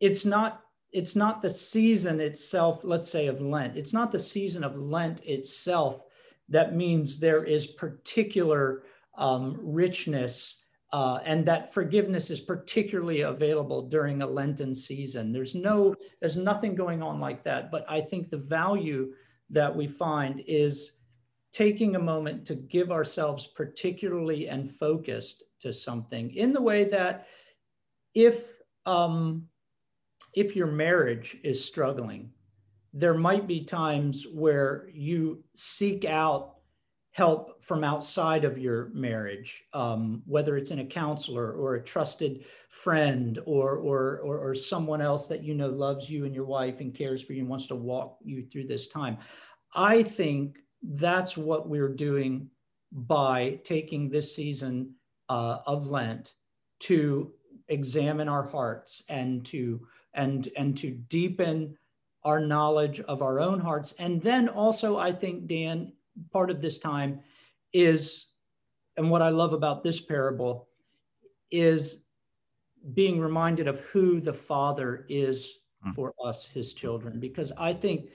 it's 0.00 0.24
not 0.24 0.60
it's 0.92 1.16
not 1.16 1.40
the 1.40 1.48
season 1.48 2.20
itself, 2.20 2.82
let's 2.84 3.08
say 3.08 3.26
of 3.26 3.40
Lent. 3.40 3.78
It's 3.78 3.94
not 3.94 4.12
the 4.12 4.18
season 4.18 4.62
of 4.62 4.76
Lent 4.76 5.24
itself 5.24 6.02
that 6.48 6.74
means 6.74 7.18
there 7.18 7.44
is 7.44 7.66
particular 7.66 8.82
um, 9.16 9.58
richness 9.62 10.58
uh, 10.92 11.20
and 11.24 11.46
that 11.46 11.72
forgiveness 11.72 12.30
is 12.30 12.40
particularly 12.40 13.22
available 13.22 13.88
during 13.88 14.20
a 14.20 14.26
Lenten 14.26 14.74
season. 14.74 15.32
There's 15.32 15.54
no, 15.54 15.94
there's 16.20 16.36
nothing 16.36 16.74
going 16.74 17.02
on 17.02 17.18
like 17.18 17.42
that. 17.44 17.70
But 17.70 17.86
I 17.88 18.02
think 18.02 18.28
the 18.28 18.36
value 18.36 19.14
that 19.48 19.74
we 19.74 19.86
find 19.86 20.42
is 20.46 20.98
taking 21.52 21.96
a 21.96 22.00
moment 22.00 22.46
to 22.46 22.54
give 22.54 22.90
ourselves 22.90 23.46
particularly 23.46 24.48
and 24.48 24.70
focused 24.70 25.44
to 25.60 25.72
something 25.72 26.34
in 26.34 26.52
the 26.52 26.60
way 26.60 26.84
that 26.84 27.26
if 28.14 28.58
um, 28.86 29.46
if 30.34 30.56
your 30.56 30.66
marriage 30.66 31.36
is 31.44 31.64
struggling 31.64 32.30
there 32.92 33.14
might 33.14 33.46
be 33.46 33.64
times 33.64 34.26
where 34.32 34.88
you 34.92 35.42
seek 35.54 36.04
out 36.04 36.56
help 37.12 37.62
from 37.62 37.84
outside 37.84 38.44
of 38.44 38.56
your 38.56 38.88
marriage, 38.94 39.64
um, 39.74 40.22
whether 40.24 40.56
it's 40.56 40.70
in 40.70 40.78
a 40.78 40.84
counselor 40.84 41.52
or 41.52 41.74
a 41.74 41.84
trusted 41.84 42.44
friend 42.70 43.38
or, 43.44 43.76
or, 43.76 44.20
or, 44.20 44.38
or, 44.38 44.54
someone 44.54 45.02
else 45.02 45.28
that 45.28 45.42
you 45.42 45.54
know 45.54 45.68
loves 45.68 46.08
you 46.08 46.24
and 46.24 46.34
your 46.34 46.46
wife 46.46 46.80
and 46.80 46.94
cares 46.94 47.22
for 47.22 47.34
you 47.34 47.40
and 47.40 47.50
wants 47.50 47.66
to 47.66 47.74
walk 47.74 48.16
you 48.24 48.42
through 48.42 48.66
this 48.66 48.88
time. 48.88 49.18
I 49.74 50.02
think 50.02 50.58
that's 50.82 51.36
what 51.36 51.68
we're 51.68 51.88
doing 51.94 52.48
by 52.92 53.60
taking 53.64 54.08
this 54.08 54.34
season 54.34 54.94
uh, 55.28 55.58
of 55.66 55.86
Lent 55.86 56.34
to 56.80 57.32
examine 57.68 58.28
our 58.28 58.42
hearts 58.42 59.02
and 59.08 59.44
to 59.46 59.86
and 60.14 60.48
and 60.56 60.76
to 60.76 60.90
deepen 60.90 61.76
our 62.24 62.40
knowledge 62.40 63.00
of 63.00 63.22
our 63.22 63.40
own 63.40 63.58
hearts. 63.58 63.94
And 63.98 64.20
then 64.22 64.48
also, 64.48 64.98
I 64.98 65.10
think, 65.10 65.46
Dan, 65.46 65.92
part 66.32 66.50
of 66.50 66.60
this 66.60 66.78
time 66.78 67.20
is, 67.72 68.26
and 68.96 69.10
what 69.10 69.22
I 69.22 69.30
love 69.30 69.52
about 69.52 69.82
this 69.82 70.00
parable 70.00 70.68
is 71.50 72.04
being 72.94 73.18
reminded 73.18 73.66
of 73.66 73.80
who 73.80 74.20
the 74.20 74.32
Father 74.32 75.04
is 75.08 75.58
mm. 75.84 75.92
for 75.94 76.14
us, 76.24 76.46
his 76.46 76.74
children, 76.74 77.18
because 77.18 77.52
I 77.56 77.72
think. 77.72 78.10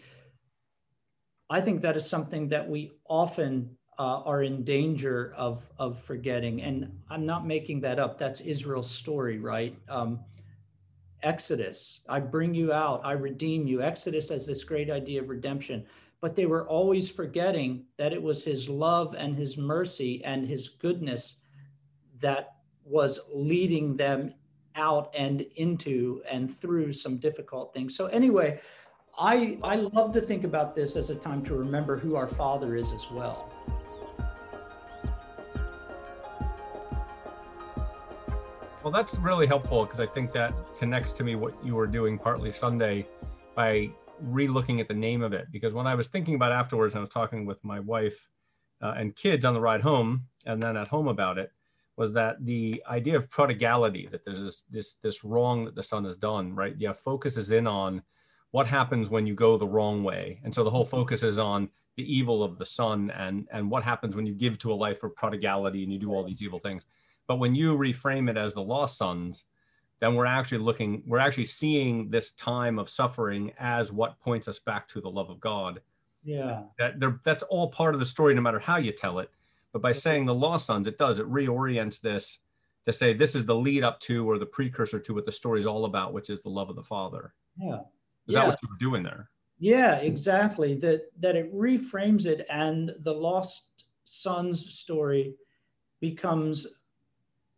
I 1.49 1.61
think 1.61 1.81
that 1.81 1.95
is 1.95 2.07
something 2.07 2.49
that 2.49 2.67
we 2.67 2.91
often 3.07 3.77
uh, 3.99 4.21
are 4.25 4.43
in 4.43 4.63
danger 4.63 5.33
of 5.35 5.69
of 5.79 5.99
forgetting. 5.99 6.61
And 6.61 6.91
I'm 7.09 7.25
not 7.25 7.47
making 7.47 7.81
that 7.81 7.99
up. 7.99 8.17
That's 8.17 8.41
Israel's 8.41 8.89
story, 8.89 9.39
right? 9.39 9.75
Um, 9.89 10.19
Exodus, 11.23 12.01
I 12.07 12.19
bring 12.19 12.53
you 12.53 12.71
out, 12.71 13.01
I 13.03 13.13
redeem 13.13 13.65
you. 13.65 13.81
Exodus 13.81 14.29
has 14.29 14.45
this 14.45 14.63
great 14.63 14.89
idea 14.91 15.21
of 15.21 15.29
redemption, 15.29 15.83
but 16.21 16.35
they 16.35 16.45
were 16.45 16.67
always 16.67 17.09
forgetting 17.09 17.85
that 17.97 18.13
it 18.13 18.21
was 18.21 18.43
his 18.43 18.69
love 18.69 19.15
and 19.17 19.35
his 19.35 19.57
mercy 19.57 20.23
and 20.23 20.45
his 20.45 20.69
goodness 20.69 21.37
that 22.19 22.57
was 22.83 23.19
leading 23.33 23.97
them 23.97 24.33
out 24.75 25.11
and 25.17 25.41
into 25.55 26.21
and 26.29 26.55
through 26.55 26.93
some 26.93 27.17
difficult 27.17 27.73
things. 27.73 27.95
So 27.95 28.05
anyway, 28.07 28.61
I 29.19 29.57
I 29.63 29.75
love 29.77 30.11
to 30.13 30.21
think 30.21 30.43
about 30.43 30.75
this 30.75 30.95
as 30.95 31.09
a 31.09 31.15
time 31.15 31.43
to 31.45 31.55
remember 31.55 31.97
who 31.97 32.15
our 32.15 32.27
Father 32.27 32.75
is 32.75 32.91
as 32.91 33.09
well. 33.09 33.51
Well, 38.83 38.91
that's 38.93 39.15
really 39.15 39.47
helpful 39.47 39.85
because 39.85 39.99
I 39.99 40.05
think 40.05 40.31
that 40.33 40.53
connects 40.77 41.11
to 41.13 41.23
me 41.23 41.35
what 41.35 41.53
you 41.65 41.75
were 41.75 41.87
doing 41.87 42.17
partly 42.17 42.51
Sunday 42.51 43.07
by 43.55 43.89
re-looking 44.21 44.79
at 44.79 44.87
the 44.87 44.93
name 44.93 45.23
of 45.23 45.33
it. 45.33 45.47
Because 45.51 45.73
when 45.73 45.87
I 45.87 45.95
was 45.95 46.07
thinking 46.07 46.35
about 46.35 46.51
afterwards, 46.51 46.93
and 46.93 46.99
I 46.99 47.03
was 47.03 47.09
talking 47.09 47.45
with 47.45 47.61
my 47.65 47.79
wife 47.79 48.29
uh, 48.81 48.93
and 48.95 49.15
kids 49.15 49.43
on 49.43 49.53
the 49.53 49.59
ride 49.59 49.81
home, 49.81 50.27
and 50.45 50.61
then 50.61 50.77
at 50.77 50.87
home 50.87 51.07
about 51.07 51.37
it, 51.37 51.51
was 51.97 52.13
that 52.13 52.45
the 52.45 52.81
idea 52.87 53.17
of 53.17 53.29
prodigality 53.29 54.07
that 54.11 54.23
there's 54.23 54.39
this 54.39 54.63
this 54.69 54.95
this 55.01 55.23
wrong 55.23 55.65
that 55.65 55.73
the 55.73 55.81
son 55.81 56.05
has 56.05 56.15
done, 56.15 56.53
right? 56.53 56.75
Yeah, 56.77 56.93
focuses 56.93 57.51
in 57.51 57.65
on 57.65 58.03
what 58.51 58.67
happens 58.67 59.09
when 59.09 59.27
you 59.27 59.35
go 59.35 59.57
the 59.57 59.67
wrong 59.67 60.03
way, 60.03 60.39
and 60.43 60.53
so 60.53 60.63
the 60.63 60.71
whole 60.71 60.85
focus 60.85 61.23
is 61.23 61.37
on 61.37 61.69
the 61.95 62.15
evil 62.15 62.43
of 62.43 62.59
the 62.59 62.65
son 62.65 63.11
and 63.11 63.47
and 63.51 63.71
what 63.71 63.83
happens 63.83 64.15
when 64.15 64.25
you 64.25 64.33
give 64.33 64.57
to 64.59 64.71
a 64.71 64.75
life 64.75 65.01
of 65.01 65.15
prodigality 65.15 65.83
and 65.83 65.91
you 65.91 65.97
do 65.97 66.13
all 66.13 66.23
these 66.23 66.43
evil 66.43 66.59
things 66.59 66.85
but 67.27 67.39
when 67.39 67.53
you 67.53 67.77
reframe 67.77 68.29
it 68.29 68.37
as 68.37 68.53
the 68.53 68.61
lost 68.61 68.97
sons, 68.97 69.43
then 69.99 70.15
we're 70.15 70.25
actually 70.25 70.59
looking, 70.59 71.03
we're 71.05 71.19
actually 71.19 71.45
seeing 71.45 72.09
this 72.09 72.31
time 72.31 72.79
of 72.79 72.89
suffering 72.89 73.51
as 73.59 73.91
what 73.91 74.19
points 74.19 74.47
us 74.47 74.59
back 74.59 74.87
to 74.89 75.01
the 75.01 75.09
love 75.09 75.29
of 75.29 75.39
God. 75.39 75.81
Yeah. 76.23 76.63
That 76.79 77.19
that's 77.23 77.43
all 77.43 77.69
part 77.69 77.93
of 77.93 77.99
the 77.99 78.05
story, 78.05 78.33
no 78.33 78.41
matter 78.41 78.59
how 78.59 78.77
you 78.77 78.91
tell 78.91 79.19
it. 79.19 79.29
But 79.73 79.81
by 79.81 79.91
saying 79.91 80.25
the 80.25 80.33
lost 80.33 80.65
sons, 80.65 80.87
it 80.87 80.97
does, 80.97 81.19
it 81.19 81.29
reorients 81.29 81.99
this 81.99 82.39
to 82.85 82.93
say 82.93 83.13
this 83.13 83.35
is 83.35 83.45
the 83.45 83.55
lead 83.55 83.83
up 83.83 83.99
to 84.01 84.29
or 84.29 84.37
the 84.39 84.45
precursor 84.45 84.99
to 84.99 85.13
what 85.13 85.25
the 85.25 85.31
story 85.31 85.59
is 85.59 85.65
all 85.65 85.85
about, 85.85 86.13
which 86.13 86.29
is 86.29 86.41
the 86.41 86.49
love 86.49 86.69
of 86.69 86.75
the 86.75 86.83
Father. 86.83 87.33
Yeah. 87.59 87.79
Is 88.27 88.35
yeah. 88.35 88.41
that 88.41 88.47
what 88.47 88.59
you 88.63 88.69
were 88.69 88.77
doing 88.77 89.03
there? 89.03 89.29
Yeah, 89.59 89.95
exactly. 89.97 90.75
That 90.75 91.11
that 91.19 91.35
it 91.35 91.53
reframes 91.53 92.25
it 92.25 92.45
and 92.49 92.93
the 92.99 93.13
lost 93.13 93.85
son's 94.03 94.73
story 94.73 95.35
becomes 95.99 96.67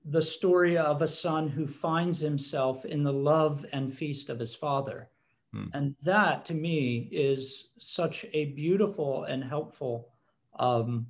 the 0.06 0.22
story 0.22 0.78
of 0.78 1.02
a 1.02 1.08
son 1.08 1.50
who 1.50 1.68
finds 1.68 2.20
himself 2.20 2.86
in 2.86 3.04
the 3.04 3.14
love 3.14 3.66
and 3.74 3.94
feast 3.94 4.30
of 4.30 4.40
his 4.40 4.56
father. 4.56 5.10
Hmm. 5.54 5.66
And 5.74 5.96
that 6.04 6.46
to 6.46 6.54
me 6.54 7.10
is 7.12 7.72
such 7.78 8.26
a 8.34 8.46
beautiful 8.46 9.26
and 9.26 9.44
helpful 9.44 10.10
um, 10.58 11.08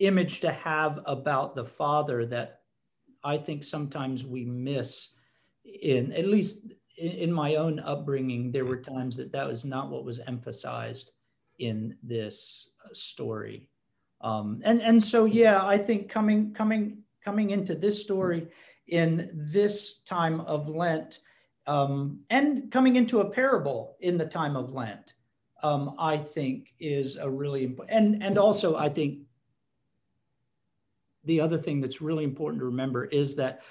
image 0.00 0.40
to 0.40 0.52
have 0.52 1.00
about 1.06 1.54
the 1.54 1.64
father 1.64 2.26
that 2.26 2.60
I 3.24 3.38
think 3.38 3.64
sometimes 3.64 4.24
we 4.24 4.44
miss 4.44 5.08
in 5.64 6.12
at 6.12 6.26
least 6.26 6.72
in, 6.96 7.32
my 7.32 7.56
own 7.56 7.80
upbringing, 7.80 8.52
there 8.52 8.64
were 8.64 8.76
times 8.76 9.16
that 9.16 9.32
that 9.32 9.46
was 9.46 9.64
not 9.64 9.90
what 9.90 10.04
was 10.04 10.20
emphasized 10.20 11.12
in 11.58 11.96
this 12.02 12.70
story. 12.92 13.68
Um, 14.20 14.60
and 14.64 14.80
and 14.82 15.02
so 15.02 15.24
yeah, 15.24 15.64
I 15.64 15.78
think 15.78 16.08
coming 16.08 16.52
coming 16.52 16.98
coming 17.24 17.50
into 17.50 17.74
this 17.74 18.00
story 18.00 18.48
in 18.88 19.30
this 19.32 19.98
time 19.98 20.40
of 20.42 20.68
Lent, 20.68 21.20
um, 21.66 22.20
and 22.30 22.70
coming 22.70 22.96
into 22.96 23.20
a 23.20 23.30
parable 23.30 23.96
in 24.00 24.16
the 24.16 24.26
time 24.26 24.56
of 24.56 24.72
Lent, 24.72 25.14
um, 25.62 25.94
I 25.98 26.16
think 26.16 26.72
is 26.78 27.16
a 27.16 27.28
really 27.28 27.64
important. 27.64 27.96
And 27.96 28.22
and 28.22 28.38
also 28.38 28.76
I 28.76 28.88
think 28.88 29.20
the 31.24 31.40
other 31.40 31.58
thing 31.58 31.80
that's 31.80 32.00
really 32.00 32.24
important 32.24 32.60
to 32.60 32.66
remember 32.66 33.04
is 33.06 33.36
that 33.36 33.62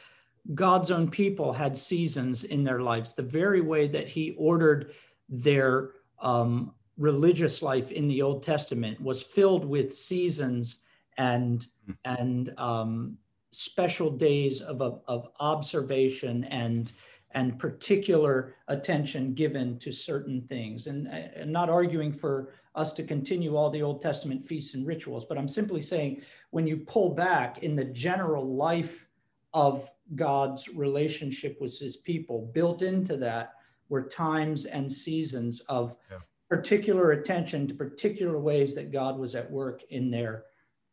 God's 0.56 0.92
own 0.92 1.10
people 1.10 1.54
had 1.54 1.78
seasons 1.78 2.44
in 2.44 2.64
their 2.64 2.82
lives, 2.82 3.14
the 3.14 3.22
very 3.24 3.62
way 3.62 3.88
that 3.88 4.10
He 4.10 4.36
ordered 4.38 4.94
their 5.30 5.92
um, 6.20 6.74
religious 6.98 7.62
life 7.62 7.92
in 7.92 8.08
the 8.08 8.22
Old 8.22 8.44
Testament 8.44 9.02
was 9.02 9.22
filled 9.22 9.66
with 9.66 9.94
seasons 9.94 10.82
and 11.18 11.66
hmm. 11.86 11.92
and 12.06 12.54
um, 12.58 13.18
special 13.52 14.10
days 14.10 14.62
of, 14.62 14.82
of, 14.82 15.02
of 15.08 15.28
observation 15.40 16.44
and 16.46 16.92
and 17.34 17.58
particular 17.58 18.56
attention 18.68 19.34
given 19.34 19.80
to 19.80 19.92
certain 19.92 20.42
things. 20.50 20.88
And 20.88 21.08
I'm 21.40 21.52
not 21.52 21.70
arguing 21.70 22.12
for 22.12 22.54
us 22.76 22.94
to 22.94 23.04
continue 23.04 23.56
all 23.56 23.70
the 23.70 23.82
Old 23.82 24.02
Testament 24.02 24.46
feasts 24.46 24.76
and 24.76 24.86
rituals, 24.86 25.26
but 25.26 25.38
I'm 25.38 25.48
simply 25.48 25.82
saying 25.82 26.24
when 26.50 26.68
you 26.68 26.78
pull 26.78 27.16
back 27.16 27.64
in 27.64 27.76
the 27.76 27.86
general 27.86 28.56
life 28.56 29.08
of 29.54 29.90
God's 30.16 30.70
relationship 30.70 31.58
with 31.60 31.78
his 31.78 31.98
people. 31.98 32.50
Built 32.54 32.82
into 32.82 33.18
that 33.18 33.54
were 33.90 34.04
times 34.04 34.66
and 34.66 34.92
seasons 34.92 35.60
of 35.62 35.96
yeah. 36.10 36.18
particular 36.50 37.12
attention 37.12 37.68
to 37.68 37.74
particular 37.74 38.40
ways 38.40 38.74
that 38.76 38.92
God 38.92 39.20
was 39.20 39.36
at 39.36 39.50
work 39.50 39.84
in 39.90 40.10
their 40.10 40.46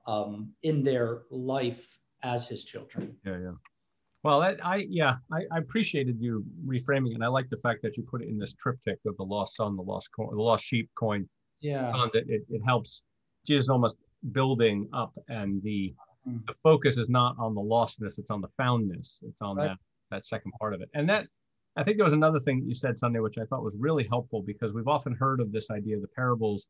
um, 0.07 0.53
in 0.63 0.83
their 0.83 1.23
life 1.31 1.99
as 2.23 2.49
his 2.49 2.65
children. 2.65 3.15
Yeah, 3.25 3.39
yeah. 3.39 3.53
Well, 4.25 4.41
that, 4.41 4.65
I 4.65 4.87
yeah, 4.89 5.17
I, 5.33 5.43
I, 5.53 5.59
appreciated 5.59 6.17
you 6.19 6.45
reframing, 6.67 7.15
and 7.15 7.23
I 7.23 7.29
like 7.29 7.49
the 7.51 7.59
fact 7.59 7.83
that 7.83 7.97
you 7.97 8.03
put 8.03 8.23
it 8.23 8.29
in 8.29 8.37
this 8.39 8.55
triptych 8.55 8.99
of 9.07 9.17
the 9.17 9.23
lost 9.23 9.55
son, 9.57 9.77
the 9.77 9.83
lost 9.83 10.11
coin, 10.15 10.35
the 10.35 10.43
lost 10.43 10.65
sheep 10.65 10.91
coin. 10.99 11.29
Yeah, 11.61 11.93
it, 12.15 12.25
it, 12.29 12.43
it 12.51 12.63
helps 12.65 13.05
Jesus 13.47 13.69
almost 13.69 13.97
building 14.33 14.89
up, 14.93 15.13
and 15.29 15.63
the 15.63 15.95
Mm. 16.27 16.47
the 16.47 16.55
focus 16.63 16.99
is 16.99 17.09
not 17.09 17.37
on 17.39 17.55
the 17.55 17.61
lostness 17.61 18.19
it's 18.19 18.31
on 18.31 18.41
the 18.41 18.49
foundness 18.57 19.21
it's 19.23 19.41
on 19.41 19.57
right. 19.57 19.69
that 19.69 19.77
that 20.11 20.27
second 20.27 20.53
part 20.61 20.75
of 20.75 20.81
it 20.81 20.89
and 20.95 21.09
that 21.09 21.27
i 21.77 21.85
think 21.85 21.97
there 21.97 22.05
was 22.05 22.13
another 22.13 22.41
thing 22.41 22.65
you 22.67 22.75
said 22.75 22.99
sunday 22.99 23.21
which 23.21 23.39
i 23.39 23.45
thought 23.45 23.63
was 23.63 23.77
really 23.79 24.05
helpful 24.05 24.43
because 24.43 24.73
we've 24.73 24.89
often 24.89 25.15
heard 25.15 25.41
of 25.41 25.53
this 25.53 25.71
idea 25.71 25.95
of 25.95 26.03
the 26.03 26.09
parables 26.09 26.67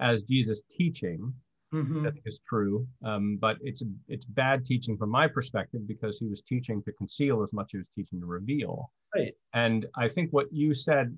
as 0.00 0.22
jesus 0.22 0.62
teaching 0.74 1.32
mm-hmm. 1.74 2.02
think 2.02 2.16
is 2.24 2.40
true 2.48 2.86
um, 3.04 3.36
but 3.40 3.58
it's 3.60 3.82
it's 4.08 4.24
bad 4.24 4.64
teaching 4.64 4.96
from 4.96 5.10
my 5.10 5.26
perspective 5.26 5.86
because 5.86 6.18
he 6.18 6.26
was 6.26 6.40
teaching 6.42 6.82
to 6.82 6.92
conceal 6.92 7.42
as 7.42 7.52
much 7.52 7.66
as 7.66 7.70
he 7.72 7.78
was 7.78 7.90
teaching 7.94 8.20
to 8.20 8.26
reveal 8.26 8.90
right 9.14 9.34
and 9.52 9.86
i 9.96 10.08
think 10.08 10.30
what 10.32 10.46
you 10.50 10.72
said 10.72 11.16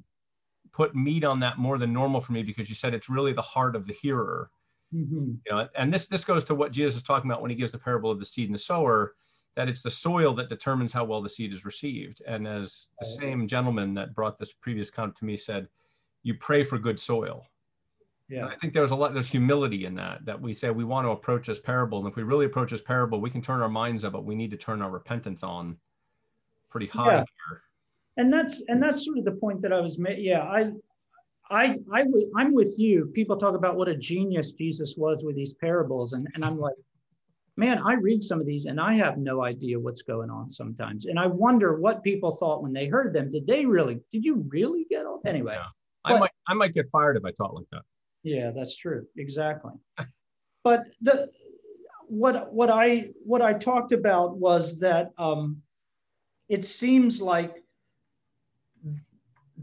put 0.72 0.94
meat 0.94 1.24
on 1.24 1.40
that 1.40 1.58
more 1.58 1.78
than 1.78 1.92
normal 1.92 2.20
for 2.20 2.32
me 2.32 2.42
because 2.42 2.68
you 2.68 2.74
said 2.74 2.94
it's 2.94 3.08
really 3.08 3.32
the 3.32 3.42
heart 3.42 3.76
of 3.76 3.86
the 3.86 3.94
hearer 3.94 4.50
Mm-hmm. 4.94 5.32
You 5.46 5.52
know, 5.52 5.68
and 5.76 5.92
this 5.92 6.06
this 6.06 6.24
goes 6.24 6.44
to 6.44 6.54
what 6.54 6.72
Jesus 6.72 6.96
is 6.96 7.02
talking 7.02 7.30
about 7.30 7.42
when 7.42 7.50
he 7.50 7.56
gives 7.56 7.72
the 7.72 7.78
parable 7.78 8.10
of 8.10 8.18
the 8.18 8.24
seed 8.24 8.48
and 8.48 8.54
the 8.54 8.58
sower, 8.58 9.14
that 9.56 9.68
it's 9.68 9.82
the 9.82 9.90
soil 9.90 10.34
that 10.34 10.48
determines 10.48 10.92
how 10.92 11.04
well 11.04 11.22
the 11.22 11.28
seed 11.28 11.52
is 11.52 11.64
received. 11.64 12.22
And 12.26 12.46
as 12.46 12.86
the 12.98 13.06
same 13.06 13.46
gentleman 13.46 13.94
that 13.94 14.14
brought 14.14 14.38
this 14.38 14.52
previous 14.52 14.90
comment 14.90 15.16
to 15.18 15.24
me 15.24 15.36
said, 15.36 15.68
you 16.22 16.34
pray 16.34 16.64
for 16.64 16.78
good 16.78 16.98
soil. 16.98 17.46
Yeah. 18.28 18.42
And 18.42 18.48
I 18.48 18.56
think 18.56 18.72
there's 18.72 18.92
a 18.92 18.96
lot 18.96 19.12
there's 19.12 19.28
humility 19.28 19.86
in 19.86 19.94
that 19.96 20.24
that 20.24 20.40
we 20.40 20.54
say 20.54 20.70
we 20.70 20.84
want 20.84 21.04
to 21.04 21.10
approach 21.10 21.48
this 21.48 21.58
parable, 21.58 21.98
and 21.98 22.08
if 22.08 22.16
we 22.16 22.22
really 22.22 22.46
approach 22.46 22.70
this 22.70 22.80
parable, 22.80 23.20
we 23.20 23.30
can 23.30 23.42
turn 23.42 23.60
our 23.60 23.68
minds 23.68 24.04
up, 24.04 24.12
but 24.12 24.24
we 24.24 24.36
need 24.36 24.52
to 24.52 24.56
turn 24.56 24.82
our 24.82 24.90
repentance 24.90 25.42
on 25.42 25.76
pretty 26.68 26.86
high 26.86 27.06
yeah. 27.06 27.24
here. 27.48 27.62
And 28.16 28.32
that's 28.32 28.62
and 28.68 28.82
that's 28.82 29.04
sort 29.04 29.18
of 29.18 29.24
the 29.24 29.32
point 29.32 29.62
that 29.62 29.72
I 29.72 29.80
was 29.80 29.98
making. 29.98 30.24
Yeah, 30.24 30.42
I 30.42 30.72
I, 31.50 31.78
I 31.92 32.04
I'm 32.36 32.54
with 32.54 32.74
you. 32.78 33.06
People 33.14 33.36
talk 33.36 33.54
about 33.54 33.76
what 33.76 33.88
a 33.88 33.96
genius 33.96 34.52
Jesus 34.52 34.94
was 34.96 35.24
with 35.24 35.36
these 35.36 35.54
parables, 35.54 36.12
and, 36.12 36.28
and 36.34 36.44
I'm 36.44 36.58
like, 36.58 36.76
man, 37.60 37.78
I 37.84 37.94
read 37.94 38.22
some 38.22 38.40
of 38.40 38.46
these 38.46 38.64
and 38.64 38.80
I 38.80 38.94
have 38.94 39.18
no 39.18 39.44
idea 39.44 39.78
what's 39.78 40.02
going 40.02 40.30
on 40.30 40.48
sometimes. 40.48 41.04
And 41.04 41.18
I 41.18 41.26
wonder 41.26 41.78
what 41.78 42.02
people 42.02 42.34
thought 42.34 42.62
when 42.62 42.72
they 42.72 42.86
heard 42.86 43.12
them. 43.12 43.30
Did 43.30 43.46
they 43.46 43.66
really, 43.66 44.00
did 44.10 44.24
you 44.24 44.46
really 44.48 44.86
get 44.88 45.04
all 45.04 45.20
anyway? 45.26 45.56
Yeah. 45.56 45.66
I 46.04 46.12
but, 46.12 46.20
might 46.20 46.30
I 46.48 46.54
might 46.54 46.72
get 46.72 46.88
fired 46.88 47.18
if 47.18 47.24
I 47.24 47.32
talk 47.32 47.52
like 47.52 47.66
that. 47.72 47.82
Yeah, 48.22 48.50
that's 48.50 48.76
true. 48.76 49.06
Exactly. 49.18 49.72
but 50.64 50.84
the 51.02 51.30
what 52.08 52.52
what 52.52 52.70
I 52.70 53.10
what 53.24 53.42
I 53.42 53.52
talked 53.52 53.92
about 53.92 54.38
was 54.38 54.78
that 54.80 55.10
um, 55.18 55.58
it 56.48 56.64
seems 56.64 57.20
like 57.20 57.59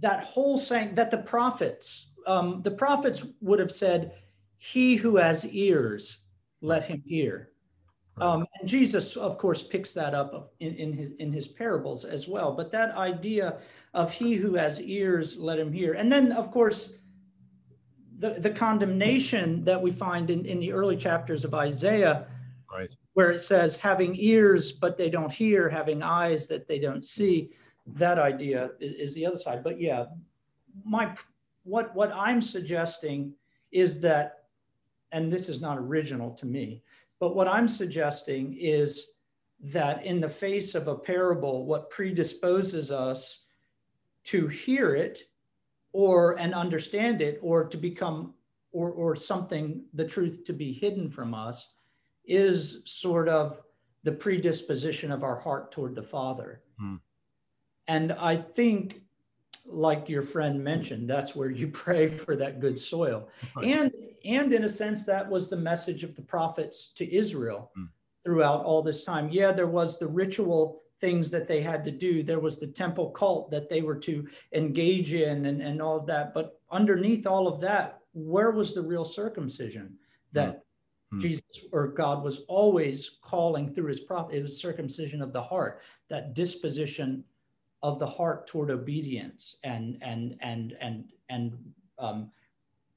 that 0.01 0.23
whole 0.23 0.57
saying 0.57 0.95
that 0.95 1.11
the 1.11 1.17
prophets, 1.17 2.09
um, 2.25 2.61
the 2.61 2.71
prophets 2.71 3.25
would 3.41 3.59
have 3.59 3.71
said, 3.71 4.13
He 4.57 4.95
who 4.95 5.17
has 5.17 5.45
ears, 5.45 6.19
let 6.61 6.83
him 6.83 7.03
hear. 7.05 7.51
Um, 8.19 8.45
and 8.59 8.67
Jesus, 8.67 9.15
of 9.15 9.37
course, 9.37 9.61
picks 9.61 9.93
that 9.93 10.15
up 10.15 10.53
in, 10.59 10.73
in, 10.75 10.93
his, 10.93 11.11
in 11.19 11.31
his 11.31 11.47
parables 11.47 12.03
as 12.03 12.27
well. 12.27 12.51
But 12.51 12.71
that 12.71 12.95
idea 12.95 13.59
of 13.93 14.11
he 14.11 14.33
who 14.33 14.55
has 14.55 14.81
ears, 14.81 15.37
let 15.37 15.59
him 15.59 15.71
hear. 15.71 15.93
And 15.93 16.11
then, 16.11 16.31
of 16.31 16.51
course, 16.51 16.97
the, 18.17 18.31
the 18.39 18.49
condemnation 18.49 19.63
that 19.65 19.79
we 19.79 19.91
find 19.91 20.31
in, 20.31 20.45
in 20.45 20.59
the 20.59 20.73
early 20.73 20.97
chapters 20.97 21.45
of 21.45 21.53
Isaiah, 21.53 22.25
right. 22.73 22.93
where 23.13 23.31
it 23.31 23.39
says, 23.39 23.77
having 23.77 24.15
ears, 24.15 24.71
but 24.71 24.97
they 24.97 25.11
don't 25.11 25.31
hear, 25.31 25.69
having 25.69 26.01
eyes 26.01 26.47
that 26.47 26.67
they 26.67 26.79
don't 26.79 27.05
see 27.05 27.51
that 27.87 28.19
idea 28.19 28.71
is, 28.79 28.93
is 28.93 29.15
the 29.15 29.25
other 29.25 29.37
side. 29.37 29.63
But 29.63 29.79
yeah, 29.79 30.05
my 30.85 31.15
what 31.63 31.95
what 31.95 32.11
I'm 32.13 32.41
suggesting 32.41 33.33
is 33.71 33.99
that, 34.01 34.45
and 35.11 35.31
this 35.31 35.49
is 35.49 35.61
not 35.61 35.77
original 35.77 36.31
to 36.31 36.45
me, 36.45 36.83
but 37.19 37.35
what 37.35 37.47
I'm 37.47 37.67
suggesting 37.67 38.57
is 38.59 39.09
that 39.59 40.05
in 40.05 40.19
the 40.19 40.29
face 40.29 40.75
of 40.75 40.87
a 40.87 40.95
parable, 40.95 41.65
what 41.65 41.89
predisposes 41.89 42.91
us 42.91 43.45
to 44.25 44.47
hear 44.47 44.95
it 44.95 45.23
or 45.93 46.37
and 46.37 46.53
understand 46.53 47.21
it 47.21 47.39
or 47.41 47.65
to 47.65 47.77
become 47.77 48.33
or 48.71 48.91
or 48.91 49.15
something 49.15 49.83
the 49.93 50.05
truth 50.05 50.43
to 50.45 50.53
be 50.53 50.71
hidden 50.71 51.09
from 51.09 51.33
us 51.33 51.69
is 52.25 52.81
sort 52.85 53.29
of 53.29 53.61
the 54.03 54.11
predisposition 54.11 55.11
of 55.11 55.23
our 55.23 55.39
heart 55.39 55.71
toward 55.71 55.95
the 55.95 56.03
father 56.03 56.61
hmm. 56.77 56.95
And 57.87 58.11
I 58.13 58.35
think, 58.35 59.01
like 59.65 60.07
your 60.07 60.21
friend 60.21 60.63
mentioned, 60.63 61.09
that's 61.09 61.35
where 61.35 61.49
you 61.49 61.67
pray 61.85 62.07
for 62.07 62.35
that 62.35 62.59
good 62.59 62.79
soil. 62.79 63.29
Right. 63.55 63.67
And 63.67 63.91
and 64.25 64.51
in 64.51 64.65
a 64.65 64.69
sense, 64.69 65.05
that 65.05 65.29
was 65.29 65.49
the 65.49 65.57
message 65.57 66.03
of 66.03 66.15
the 66.15 66.21
prophets 66.21 66.89
to 66.93 67.13
Israel 67.13 67.71
mm. 67.77 67.87
throughout 68.25 68.63
all 68.65 68.81
this 68.81 69.05
time. 69.05 69.29
Yeah, 69.29 69.51
there 69.51 69.67
was 69.67 69.99
the 69.99 70.07
ritual 70.07 70.83
things 70.99 71.29
that 71.31 71.47
they 71.47 71.61
had 71.61 71.83
to 71.85 71.91
do. 71.91 72.23
There 72.23 72.39
was 72.39 72.59
the 72.59 72.67
temple 72.67 73.11
cult 73.11 73.51
that 73.51 73.69
they 73.69 73.81
were 73.81 73.95
to 73.97 74.27
engage 74.51 75.13
in 75.13 75.45
and, 75.45 75.61
and 75.61 75.81
all 75.81 75.97
of 75.97 76.07
that. 76.07 76.33
But 76.33 76.59
underneath 76.71 77.27
all 77.27 77.47
of 77.47 77.61
that, 77.61 77.99
where 78.13 78.51
was 78.51 78.73
the 78.73 78.81
real 78.81 79.05
circumcision 79.05 79.95
that 80.33 80.63
mm. 81.13 81.21
Jesus 81.21 81.43
or 81.71 81.89
God 81.89 82.23
was 82.23 82.39
always 82.47 83.19
calling 83.21 83.73
through 83.73 83.87
his 83.87 83.99
prophet? 83.99 84.35
It 84.35 84.41
was 84.41 84.59
circumcision 84.59 85.21
of 85.21 85.33
the 85.33 85.41
heart, 85.41 85.81
that 86.09 86.33
disposition 86.33 87.23
of 87.83 87.99
the 87.99 88.07
heart 88.07 88.47
toward 88.47 88.71
obedience 88.71 89.57
and 89.63 89.97
and 90.01 90.35
and 90.41 90.75
and 90.81 91.05
and 91.29 91.57
um, 91.99 92.31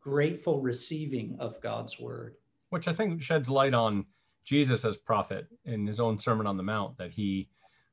grateful 0.00 0.60
receiving 0.60 1.36
of 1.38 1.60
God's 1.60 1.98
word. 2.00 2.36
which 2.70 2.88
I 2.88 2.92
think 2.92 3.22
sheds 3.22 3.48
light 3.48 3.74
on 3.74 4.06
Jesus 4.44 4.84
as 4.84 4.96
prophet 4.96 5.46
in 5.64 5.86
his 5.86 6.00
own 6.00 6.18
Sermon 6.18 6.46
on 6.46 6.56
the 6.56 6.62
Mount 6.62 6.96
that 6.98 7.10
he 7.10 7.48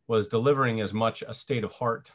was 0.08 0.28
delivering 0.28 0.80
as 0.82 0.94
much 0.94 1.24
a 1.28 1.34
state 1.34 1.64
of 1.64 1.72
heart 1.72 2.12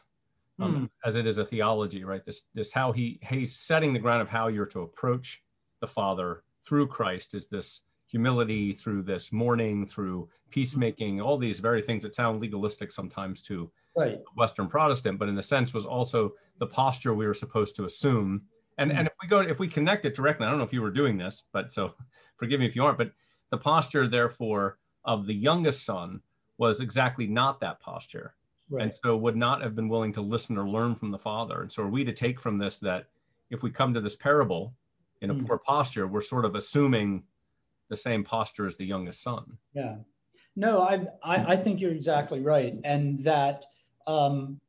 um, 0.59 0.75
mm. 0.75 0.89
as 1.07 1.15
it 1.15 1.27
is 1.27 1.37
a 1.37 1.45
theology, 1.45 2.03
right? 2.03 2.25
This 2.25 2.41
this 2.53 2.71
how 2.71 2.91
he 2.91 3.19
he's 3.27 3.55
setting 3.55 3.93
the 3.93 3.99
ground 3.99 4.21
of 4.21 4.29
how 4.29 4.47
you're 4.47 4.65
to 4.67 4.81
approach 4.81 5.41
the 5.81 5.87
Father 5.87 6.43
through 6.65 6.87
Christ 6.87 7.33
is 7.33 7.47
this 7.47 7.81
humility, 8.07 8.73
through 8.73 9.03
this 9.03 9.31
mourning, 9.31 9.87
through 9.87 10.29
peacemaking, 10.49 11.19
all 11.19 11.37
these 11.37 11.59
very 11.59 11.81
things 11.81 12.03
that 12.03 12.15
sound 12.15 12.39
legalistic 12.39 12.91
sometimes 12.91 13.41
to 13.41 13.71
right. 13.95 14.19
Western 14.35 14.67
Protestant, 14.67 15.19
but 15.19 15.29
in 15.29 15.35
the 15.35 15.43
sense 15.43 15.73
was 15.73 15.85
also 15.85 16.33
the 16.59 16.67
posture 16.67 17.13
we 17.13 17.27
were 17.27 17.33
supposed 17.33 17.75
to 17.75 17.85
assume. 17.85 18.43
And 18.77 18.91
mm. 18.91 18.97
and 18.97 19.07
if 19.07 19.13
we 19.21 19.27
go 19.27 19.39
if 19.39 19.59
we 19.59 19.67
connect 19.67 20.05
it 20.05 20.15
directly, 20.15 20.45
I 20.45 20.49
don't 20.49 20.57
know 20.57 20.65
if 20.65 20.73
you 20.73 20.81
were 20.81 20.91
doing 20.91 21.17
this, 21.17 21.43
but 21.51 21.71
so 21.71 21.93
forgive 22.37 22.59
me 22.59 22.65
if 22.65 22.75
you 22.75 22.83
aren't, 22.83 22.97
but 22.97 23.11
the 23.51 23.57
posture 23.57 24.07
therefore 24.07 24.77
of 25.05 25.25
the 25.27 25.33
youngest 25.33 25.85
son 25.85 26.21
was 26.57 26.79
exactly 26.79 27.27
not 27.27 27.59
that 27.59 27.79
posture. 27.79 28.35
Right. 28.69 28.83
And 28.83 28.93
so 29.03 29.17
would 29.17 29.35
not 29.35 29.61
have 29.61 29.75
been 29.75 29.89
willing 29.89 30.13
to 30.13 30.21
listen 30.21 30.57
or 30.57 30.67
learn 30.67 30.95
from 30.95 31.11
the 31.11 31.19
father. 31.19 31.61
And 31.61 31.71
so 31.71 31.83
are 31.83 31.89
we 31.89 32.03
to 32.05 32.13
take 32.13 32.39
from 32.39 32.57
this 32.57 32.77
that 32.79 33.07
if 33.49 33.61
we 33.61 33.69
come 33.69 33.93
to 33.93 34.01
this 34.01 34.15
parable 34.15 34.73
in 35.21 35.29
a 35.29 35.35
mm. 35.35 35.45
poor 35.45 35.57
posture, 35.57 36.07
we're 36.07 36.21
sort 36.21 36.45
of 36.45 36.55
assuming 36.55 37.23
the 37.89 37.97
same 37.97 38.23
posture 38.23 38.67
as 38.67 38.77
the 38.77 38.85
youngest 38.85 39.21
son. 39.21 39.57
Yeah. 39.73 39.97
No, 40.55 40.81
I, 40.81 41.05
I, 41.23 41.53
I 41.53 41.55
think 41.55 41.79
you're 41.79 41.91
exactly 41.91 42.39
right. 42.39 42.75
And 42.83 43.23
that 43.23 43.65
um, 44.07 44.59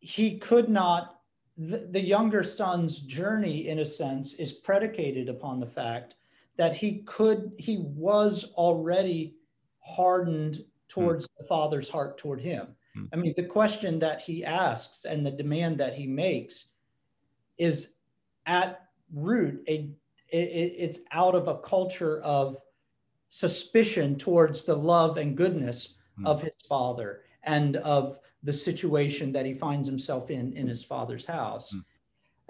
he 0.00 0.38
could 0.38 0.68
not, 0.68 1.20
the, 1.56 1.88
the 1.90 2.00
younger 2.00 2.44
son's 2.44 3.00
journey, 3.00 3.68
in 3.68 3.80
a 3.80 3.84
sense, 3.84 4.34
is 4.34 4.52
predicated 4.52 5.28
upon 5.28 5.60
the 5.60 5.66
fact 5.66 6.14
that 6.56 6.74
he 6.74 7.02
could, 7.06 7.52
he 7.58 7.78
was 7.78 8.52
already 8.54 9.36
hardened 9.80 10.64
towards 10.88 11.26
mm. 11.26 11.30
the 11.38 11.44
father's 11.44 11.88
heart 11.88 12.18
toward 12.18 12.40
him. 12.40 12.68
Mm. 12.96 13.08
I 13.12 13.16
mean, 13.16 13.34
the 13.36 13.44
question 13.44 13.98
that 14.00 14.20
he 14.20 14.44
asks 14.44 15.04
and 15.04 15.24
the 15.24 15.30
demand 15.30 15.78
that 15.78 15.94
he 15.94 16.06
makes 16.06 16.68
is 17.58 17.94
at 18.46 18.88
root 19.12 19.62
a 19.68 19.90
it, 20.30 20.36
it's 20.36 21.00
out 21.12 21.34
of 21.34 21.48
a 21.48 21.58
culture 21.58 22.20
of 22.20 22.58
suspicion 23.28 24.16
towards 24.16 24.64
the 24.64 24.74
love 24.76 25.16
and 25.16 25.36
goodness 25.36 25.96
mm. 26.18 26.26
of 26.26 26.42
his 26.42 26.52
father 26.68 27.22
and 27.44 27.76
of 27.76 28.18
the 28.42 28.52
situation 28.52 29.32
that 29.32 29.46
he 29.46 29.54
finds 29.54 29.88
himself 29.88 30.30
in 30.30 30.52
in 30.54 30.68
his 30.68 30.84
father's 30.84 31.26
house. 31.26 31.72
Mm. 31.72 31.84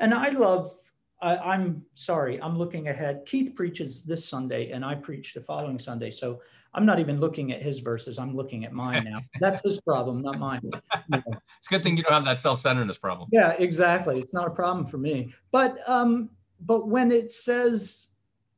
And 0.01 0.15
I 0.15 0.29
love, 0.31 0.79
I, 1.21 1.55
am 1.55 1.85
sorry, 1.95 2.41
I'm 2.41 2.57
looking 2.57 2.89
ahead. 2.89 3.23
Keith 3.27 3.55
preaches 3.57 4.05
this 4.05 4.25
Sunday 4.25 4.71
and 4.71 4.85
I 4.85 4.95
preach 4.95 5.35
the 5.35 5.41
following 5.41 5.79
Sunday. 5.79 6.11
So 6.11 6.41
I'm 6.75 6.87
not 6.87 7.01
even 7.01 7.19
looking 7.19 7.53
at 7.53 7.63
his 7.63 7.81
verses. 7.81 8.19
I'm 8.19 8.37
looking 8.37 8.65
at 8.65 8.73
mine 8.73 9.05
now. 9.05 9.21
That's 9.41 9.63
his 9.63 9.81
problem, 9.81 10.23
not 10.23 10.39
mine. 10.39 10.61
it's 11.13 11.27
a 11.27 11.71
good 11.71 11.83
thing 11.83 11.97
you 11.97 12.03
don't 12.05 12.13
have 12.13 12.25
that 12.27 12.41
self-centeredness 12.41 12.99
problem. 12.99 13.29
Yeah, 13.33 13.53
exactly. 13.59 14.21
It's 14.21 14.35
not 14.35 14.47
a 14.47 14.51
problem 14.51 14.85
for 14.85 14.99
me. 14.99 15.33
But 15.51 15.79
um, 15.89 16.31
but 16.61 16.89
when 16.89 17.11
it 17.11 17.33
says 17.33 18.09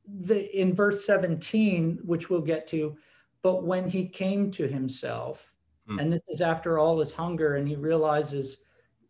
the 0.07 0.59
in 0.59 0.75
verse 0.75 1.05
17, 1.07 2.01
which 2.05 2.29
we'll 2.29 2.41
get 2.41 2.67
to, 2.69 2.97
but 3.43 3.65
when 3.65 3.89
he 3.89 4.07
came 4.07 4.51
to 4.53 4.67
himself, 4.67 5.55
mm. 5.91 6.01
and 6.01 6.13
this 6.13 6.23
is 6.29 6.41
after 6.41 6.79
all 6.79 6.99
his 6.99 7.13
hunger, 7.13 7.57
and 7.57 7.69
he 7.69 7.77
realizes 7.77 8.59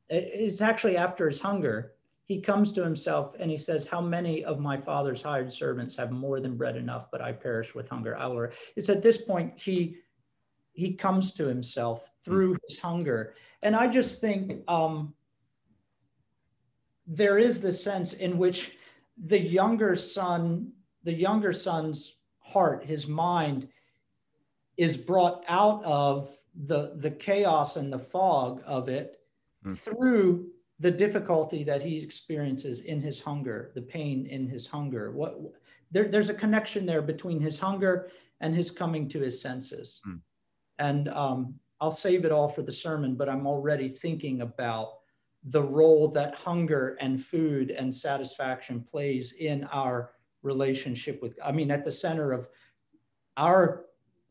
it's 0.08 0.60
actually 0.60 0.96
after 0.96 1.28
his 1.28 1.40
hunger, 1.40 1.92
he 2.24 2.40
comes 2.40 2.72
to 2.72 2.84
himself 2.84 3.34
and 3.38 3.50
he 3.50 3.56
says, 3.56 3.86
How 3.86 4.00
many 4.00 4.44
of 4.44 4.60
my 4.60 4.76
father's 4.76 5.22
hired 5.22 5.52
servants 5.52 5.96
have 5.96 6.10
more 6.10 6.40
than 6.40 6.56
bread 6.56 6.76
enough, 6.76 7.10
but 7.10 7.20
I 7.20 7.32
perish 7.32 7.74
with 7.74 7.88
hunger? 7.88 8.16
I'll 8.16 8.48
it's 8.76 8.88
at 8.88 9.02
this 9.02 9.18
point 9.18 9.52
he 9.56 9.96
he 10.72 10.94
comes 10.94 11.32
to 11.34 11.46
himself 11.46 12.10
through 12.24 12.56
his 12.68 12.78
hunger. 12.78 13.34
And 13.62 13.74
I 13.74 13.88
just 13.88 14.20
think 14.20 14.62
um, 14.68 15.14
there 17.06 17.38
is 17.38 17.60
this 17.60 17.82
sense 17.82 18.14
in 18.14 18.38
which 18.38 18.76
the 19.26 19.38
younger 19.38 19.96
son, 19.96 20.72
the 21.02 21.12
younger 21.12 21.52
son's 21.52 22.16
heart, 22.38 22.84
his 22.84 23.08
mind 23.08 23.68
is 24.76 24.96
brought 24.96 25.44
out 25.48 25.84
of 25.84 26.34
the, 26.66 26.92
the 26.96 27.10
chaos 27.10 27.76
and 27.76 27.92
the 27.92 27.98
fog 27.98 28.62
of 28.66 28.88
it 28.88 29.20
mm. 29.64 29.78
through 29.78 30.48
the 30.78 30.90
difficulty 30.90 31.62
that 31.64 31.82
he 31.82 32.02
experiences 32.02 32.82
in 32.82 33.00
his 33.00 33.20
hunger, 33.20 33.70
the 33.74 33.82
pain 33.82 34.26
in 34.26 34.48
his 34.48 34.66
hunger. 34.66 35.10
What 35.12 35.38
there, 35.90 36.08
there's 36.08 36.30
a 36.30 36.34
connection 36.34 36.86
there 36.86 37.02
between 37.02 37.40
his 37.40 37.58
hunger 37.58 38.10
and 38.40 38.54
his 38.54 38.70
coming 38.70 39.08
to 39.10 39.20
his 39.20 39.40
senses. 39.40 40.00
Mm. 40.08 40.20
And 40.78 41.08
um, 41.08 41.54
I'll 41.80 41.90
save 41.90 42.24
it 42.24 42.32
all 42.32 42.48
for 42.48 42.62
the 42.62 42.72
sermon, 42.72 43.14
but 43.14 43.28
I'm 43.28 43.46
already 43.46 43.88
thinking 43.88 44.40
about 44.40 45.00
the 45.44 45.62
role 45.62 46.08
that 46.08 46.34
hunger 46.34 46.96
and 47.00 47.22
food 47.22 47.70
and 47.70 47.94
satisfaction 47.94 48.82
plays 48.82 49.32
in 49.32 49.64
our 49.72 50.12
relationship 50.42 51.20
with 51.22 51.38
i 51.44 51.52
mean 51.52 51.70
at 51.70 51.84
the 51.84 51.92
center 51.92 52.32
of 52.32 52.48
our 53.36 53.86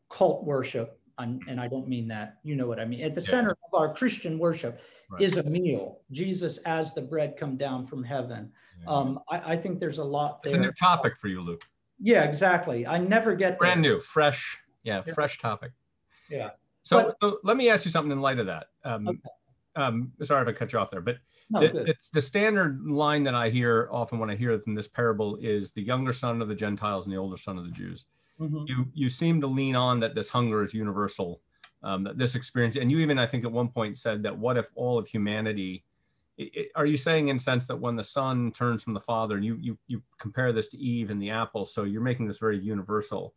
cult 0.08 0.44
worship 0.44 0.99
and 1.22 1.60
i 1.60 1.68
don't 1.68 1.88
mean 1.88 2.08
that 2.08 2.38
you 2.42 2.54
know 2.54 2.66
what 2.66 2.78
i 2.78 2.84
mean 2.84 3.02
at 3.02 3.14
the 3.14 3.20
yeah. 3.20 3.26
center 3.28 3.50
of 3.50 3.74
our 3.74 3.94
christian 3.94 4.38
worship 4.38 4.80
right. 5.10 5.22
is 5.22 5.36
a 5.36 5.42
meal 5.42 6.00
jesus 6.10 6.58
as 6.58 6.94
the 6.94 7.00
bread 7.00 7.36
come 7.36 7.56
down 7.56 7.86
from 7.86 8.02
heaven 8.02 8.50
yeah. 8.82 8.90
um, 8.90 9.18
I, 9.30 9.52
I, 9.52 9.56
think 9.56 9.80
there's 9.80 9.98
a 9.98 10.04
lot 10.04 10.42
there. 10.42 10.52
it's 10.52 10.58
a 10.58 10.60
new 10.60 10.72
topic 10.72 11.14
for 11.20 11.28
you 11.28 11.40
luke 11.40 11.62
yeah 11.98 12.24
exactly 12.24 12.86
i 12.86 12.98
never 12.98 13.34
get 13.34 13.58
brand 13.58 13.84
there. 13.84 13.94
new 13.94 14.00
fresh 14.00 14.58
yeah, 14.82 15.02
yeah, 15.06 15.14
fresh 15.14 15.38
topic 15.38 15.72
yeah 16.30 16.50
so, 16.82 16.96
but, 17.08 17.16
so, 17.20 17.38
let 17.44 17.56
me 17.56 17.68
ask 17.68 17.84
you 17.84 17.90
something 17.90 18.12
in 18.12 18.20
light 18.20 18.38
of 18.38 18.46
that 18.46 18.68
um, 18.84 19.08
okay 19.08 19.18
um, 19.76 20.12
sorry 20.22 20.42
if 20.42 20.48
I 20.48 20.52
cut 20.52 20.72
you 20.72 20.78
off 20.78 20.90
there, 20.90 21.00
but 21.00 21.18
no, 21.50 21.62
it, 21.62 21.74
it's 21.74 22.08
the 22.08 22.20
standard 22.20 22.86
line 22.86 23.24
that 23.24 23.34
I 23.34 23.50
hear 23.50 23.88
often 23.90 24.18
when 24.18 24.30
I 24.30 24.36
hear 24.36 24.52
it 24.52 24.62
in 24.66 24.74
this 24.74 24.88
parable 24.88 25.36
is 25.36 25.72
the 25.72 25.82
younger 25.82 26.12
son 26.12 26.42
of 26.42 26.48
the 26.48 26.54
Gentiles 26.54 27.06
and 27.06 27.12
the 27.12 27.18
older 27.18 27.36
son 27.36 27.58
of 27.58 27.64
the 27.64 27.70
Jews. 27.70 28.04
Mm-hmm. 28.40 28.64
You 28.66 28.86
you 28.94 29.10
seem 29.10 29.40
to 29.40 29.46
lean 29.46 29.76
on 29.76 30.00
that 30.00 30.14
this 30.14 30.28
hunger 30.28 30.64
is 30.64 30.72
universal, 30.72 31.40
um, 31.82 32.04
that 32.04 32.18
this 32.18 32.34
experience, 32.34 32.76
and 32.76 32.90
you 32.90 32.98
even 32.98 33.18
I 33.18 33.26
think 33.26 33.44
at 33.44 33.52
one 33.52 33.68
point 33.68 33.98
said 33.98 34.22
that 34.22 34.36
what 34.36 34.56
if 34.56 34.66
all 34.74 34.98
of 34.98 35.06
humanity 35.06 35.84
it, 36.38 36.50
it, 36.54 36.68
are 36.74 36.86
you 36.86 36.96
saying 36.96 37.28
in 37.28 37.38
sense 37.38 37.66
that 37.66 37.76
when 37.76 37.96
the 37.96 38.04
son 38.04 38.50
turns 38.52 38.82
from 38.82 38.94
the 38.94 39.00
father 39.00 39.36
and 39.36 39.44
you, 39.44 39.58
you 39.60 39.78
you 39.88 40.02
compare 40.18 40.52
this 40.52 40.68
to 40.68 40.78
eve 40.78 41.10
and 41.10 41.20
the 41.20 41.28
apple 41.28 41.66
so 41.66 41.84
you're 41.84 42.00
making 42.00 42.26
this 42.26 42.38
very 42.38 42.58
universal 42.58 43.34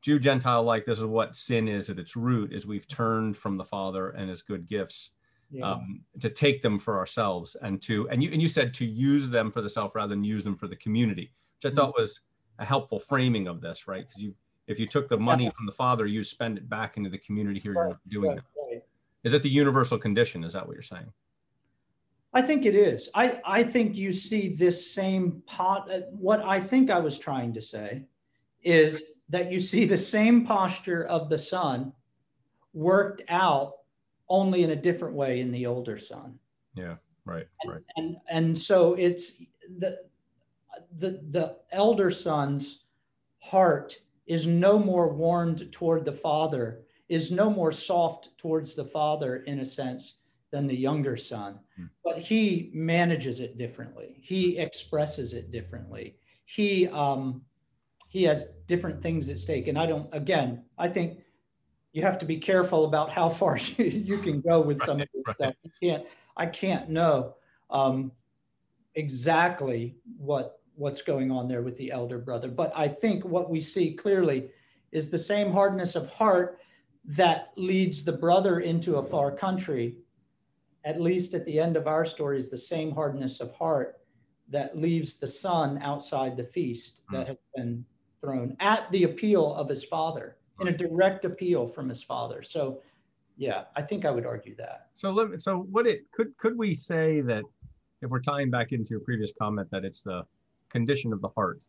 jew 0.00 0.18
gentile 0.18 0.64
like 0.64 0.84
this 0.84 0.98
is 0.98 1.04
what 1.04 1.36
sin 1.36 1.68
is 1.68 1.88
at 1.90 1.98
its 2.00 2.16
root 2.16 2.52
is 2.52 2.66
we've 2.66 2.88
turned 2.88 3.36
from 3.36 3.56
the 3.56 3.64
father 3.64 4.10
and 4.10 4.28
his 4.28 4.42
good 4.42 4.66
gifts 4.66 5.10
yeah. 5.50 5.72
um, 5.72 6.02
to 6.20 6.30
take 6.30 6.62
them 6.62 6.78
for 6.78 6.98
ourselves 6.98 7.56
and 7.62 7.82
to 7.82 8.08
and 8.10 8.22
you 8.22 8.30
and 8.32 8.40
you 8.40 8.48
said 8.48 8.72
to 8.74 8.84
use 8.84 9.28
them 9.28 9.50
for 9.50 9.60
the 9.60 9.70
self 9.70 9.94
rather 9.94 10.10
than 10.10 10.24
use 10.24 10.44
them 10.44 10.56
for 10.56 10.68
the 10.68 10.76
community, 10.76 11.32
which 11.56 11.64
I 11.64 11.68
mm-hmm. 11.68 11.78
thought 11.78 11.98
was 11.98 12.20
a 12.60 12.64
helpful 12.64 13.00
framing 13.00 13.48
of 13.48 13.60
this, 13.60 13.88
right? 13.88 14.06
Because 14.06 14.22
you 14.22 14.34
if 14.66 14.78
you 14.78 14.86
took 14.86 15.08
the 15.08 15.18
money 15.18 15.50
from 15.56 15.66
the 15.66 15.72
father, 15.72 16.06
you 16.06 16.22
spend 16.22 16.56
it 16.56 16.68
back 16.68 16.96
into 16.96 17.10
the 17.10 17.18
community 17.18 17.58
here. 17.58 17.72
Right, 17.72 17.96
you're 18.06 18.22
doing 18.22 18.36
right, 18.36 18.44
right. 18.70 18.82
Is 19.24 19.34
it 19.34 19.42
the 19.42 19.50
universal 19.50 19.98
condition? 19.98 20.44
Is 20.44 20.52
that 20.52 20.64
what 20.64 20.74
you're 20.74 20.82
saying? 20.82 21.12
I 22.32 22.42
think 22.42 22.64
it 22.64 22.76
is. 22.76 23.10
I, 23.12 23.40
I 23.44 23.64
think 23.64 23.96
you 23.96 24.12
see 24.12 24.54
this 24.54 24.92
same 24.92 25.42
pot. 25.46 25.92
Uh, 25.92 26.02
what 26.12 26.40
I 26.44 26.60
think 26.60 26.88
I 26.88 27.00
was 27.00 27.18
trying 27.18 27.52
to 27.54 27.60
say 27.60 28.04
is 28.62 29.18
that 29.28 29.50
you 29.50 29.58
see 29.58 29.86
the 29.86 29.98
same 29.98 30.46
posture 30.46 31.04
of 31.04 31.28
the 31.28 31.38
son 31.38 31.92
worked 32.72 33.22
out 33.28 33.72
only 34.28 34.62
in 34.62 34.70
a 34.70 34.76
different 34.76 35.16
way 35.16 35.40
in 35.40 35.50
the 35.50 35.66
older 35.66 35.98
son. 35.98 36.38
Yeah, 36.74 36.94
right, 37.24 37.46
and, 37.64 37.72
right. 37.72 37.82
And 37.96 38.16
and 38.30 38.56
so 38.56 38.94
it's 38.94 39.42
the 39.78 39.98
the 40.98 41.22
the 41.30 41.56
elder 41.72 42.10
son's 42.10 42.80
heart 43.38 43.96
is 44.26 44.46
no 44.46 44.78
more 44.78 45.12
warmed 45.12 45.72
toward 45.72 46.04
the 46.04 46.12
father, 46.12 46.82
is 47.08 47.32
no 47.32 47.50
more 47.50 47.72
soft 47.72 48.36
towards 48.38 48.74
the 48.74 48.84
father 48.84 49.36
in 49.38 49.60
a 49.60 49.64
sense 49.64 50.18
than 50.50 50.66
the 50.66 50.76
younger 50.76 51.16
son. 51.16 51.58
Hmm. 51.76 51.86
But 52.04 52.18
he 52.18 52.70
manages 52.72 53.40
it 53.40 53.58
differently. 53.58 54.18
He 54.20 54.58
expresses 54.58 55.32
it 55.34 55.50
differently. 55.50 56.16
He 56.44 56.88
um 56.88 57.42
he 58.08 58.24
has 58.24 58.52
different 58.66 59.00
things 59.02 59.28
at 59.28 59.38
stake. 59.38 59.68
And 59.68 59.78
I 59.78 59.86
don't 59.86 60.08
again, 60.12 60.64
I 60.78 60.88
think 60.88 61.20
you 61.92 62.02
have 62.02 62.18
to 62.18 62.26
be 62.26 62.36
careful 62.36 62.84
about 62.84 63.10
how 63.10 63.28
far 63.40 63.58
you, 63.58 63.84
you 63.84 64.18
can 64.18 64.40
go 64.40 64.60
with 64.60 64.82
some 64.82 64.98
right, 64.98 65.08
of 65.08 65.08
this 65.14 65.24
right. 65.26 65.34
stuff. 65.36 65.54
You 65.62 65.90
can't, 65.90 66.04
I 66.36 66.46
can't 66.46 66.88
know 66.88 67.34
um, 67.70 68.12
exactly 68.94 69.96
what 70.18 70.59
what's 70.80 71.02
going 71.02 71.30
on 71.30 71.46
there 71.46 71.60
with 71.60 71.76
the 71.76 71.92
elder 71.92 72.18
brother, 72.18 72.48
but 72.48 72.72
I 72.74 72.88
think 72.88 73.22
what 73.24 73.50
we 73.50 73.60
see 73.60 73.92
clearly 73.92 74.48
is 74.92 75.10
the 75.10 75.18
same 75.18 75.52
hardness 75.52 75.94
of 75.94 76.08
heart 76.08 76.58
that 77.04 77.52
leads 77.56 78.02
the 78.02 78.12
brother 78.12 78.60
into 78.60 78.96
a 78.96 79.04
far 79.04 79.30
country. 79.30 79.96
At 80.84 80.98
least 80.98 81.34
at 81.34 81.44
the 81.44 81.60
end 81.60 81.76
of 81.76 81.86
our 81.86 82.06
story, 82.06 82.38
is 82.38 82.50
the 82.50 82.56
same 82.56 82.92
hardness 82.92 83.40
of 83.42 83.52
heart 83.52 84.00
that 84.48 84.78
leaves 84.78 85.18
the 85.18 85.28
son 85.28 85.78
outside 85.82 86.36
the 86.36 86.44
feast 86.44 87.02
that 87.12 87.26
mm. 87.26 87.28
has 87.28 87.36
been 87.54 87.84
thrown 88.22 88.56
at 88.60 88.90
the 88.90 89.04
appeal 89.04 89.54
of 89.54 89.68
his 89.68 89.84
father, 89.84 90.36
in 90.60 90.68
a 90.68 90.76
direct 90.76 91.26
appeal 91.26 91.66
from 91.66 91.88
his 91.88 92.02
father. 92.02 92.42
So, 92.42 92.80
yeah, 93.36 93.64
I 93.76 93.82
think 93.82 94.06
I 94.06 94.10
would 94.10 94.26
argue 94.26 94.56
that. 94.56 94.88
So, 94.96 95.10
let 95.10 95.30
me, 95.30 95.38
so 95.38 95.66
what 95.70 95.86
it 95.86 96.10
could 96.10 96.36
could 96.38 96.56
we 96.56 96.74
say 96.74 97.20
that 97.20 97.44
if 98.00 98.10
we're 98.10 98.20
tying 98.20 98.50
back 98.50 98.72
into 98.72 98.90
your 98.90 99.00
previous 99.00 99.32
comment 99.38 99.68
that 99.70 99.84
it's 99.84 100.00
the 100.00 100.24
condition 100.70 101.12
of 101.12 101.20
the 101.20 101.28
heart, 101.28 101.60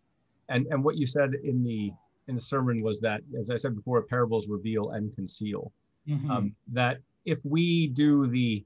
and 0.49 0.67
and 0.67 0.83
what 0.83 0.97
you 0.97 1.05
said 1.05 1.33
in 1.43 1.63
the 1.63 1.91
in 2.27 2.35
the 2.35 2.41
sermon 2.41 2.81
was 2.81 2.99
that, 3.01 3.21
as 3.37 3.51
I 3.51 3.57
said 3.57 3.75
before, 3.75 4.01
parables 4.03 4.47
reveal 4.47 4.91
and 4.91 5.13
conceal. 5.13 5.71
Mm-hmm. 6.07 6.31
Um, 6.31 6.55
that 6.71 6.99
if 7.25 7.39
we 7.43 7.87
do 7.87 8.27
the 8.27 8.63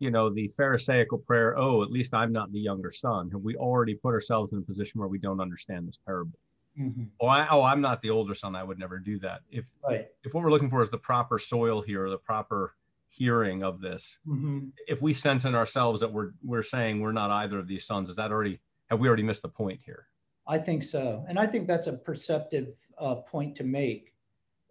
you 0.00 0.10
know, 0.10 0.28
the 0.28 0.48
Pharisaical 0.48 1.18
prayer, 1.18 1.56
oh, 1.56 1.82
at 1.82 1.90
least 1.90 2.14
I'm 2.14 2.32
not 2.32 2.52
the 2.52 2.60
younger 2.60 2.90
son. 2.90 3.30
Have 3.30 3.42
we 3.42 3.56
already 3.56 3.94
put 3.94 4.12
ourselves 4.12 4.52
in 4.52 4.58
a 4.58 4.62
position 4.62 5.00
where 5.00 5.08
we 5.08 5.18
don't 5.18 5.40
understand 5.40 5.88
this 5.88 5.98
parable? 6.04 6.38
Mm-hmm. 6.78 7.04
Oh, 7.20 7.26
I, 7.26 7.46
oh, 7.50 7.62
I'm 7.62 7.80
not 7.80 8.02
the 8.02 8.10
older 8.10 8.34
son. 8.34 8.56
I 8.56 8.64
would 8.64 8.78
never 8.78 8.98
do 8.98 9.18
that. 9.20 9.40
If 9.50 9.64
right. 9.88 10.08
if 10.24 10.34
what 10.34 10.42
we're 10.42 10.50
looking 10.50 10.70
for 10.70 10.82
is 10.82 10.90
the 10.90 10.98
proper 10.98 11.38
soil 11.38 11.80
here, 11.80 12.10
the 12.10 12.18
proper 12.18 12.74
hearing 13.08 13.62
of 13.62 13.80
this, 13.80 14.18
mm-hmm. 14.26 14.66
if 14.88 15.00
we 15.00 15.14
sense 15.14 15.44
in 15.44 15.54
ourselves 15.54 16.00
that 16.00 16.12
we're 16.12 16.32
we're 16.44 16.64
saying 16.64 17.00
we're 17.00 17.12
not 17.12 17.30
either 17.30 17.60
of 17.60 17.68
these 17.68 17.86
sons, 17.86 18.10
is 18.10 18.16
that 18.16 18.32
already 18.32 18.58
have 18.90 19.00
we 19.00 19.08
already 19.08 19.22
missed 19.22 19.42
the 19.42 19.48
point 19.48 19.80
here? 19.84 20.06
I 20.46 20.58
think 20.58 20.82
so, 20.82 21.24
and 21.28 21.38
I 21.38 21.46
think 21.46 21.66
that's 21.66 21.86
a 21.86 21.94
perceptive 21.94 22.74
uh, 22.98 23.16
point 23.16 23.56
to 23.56 23.64
make. 23.64 24.12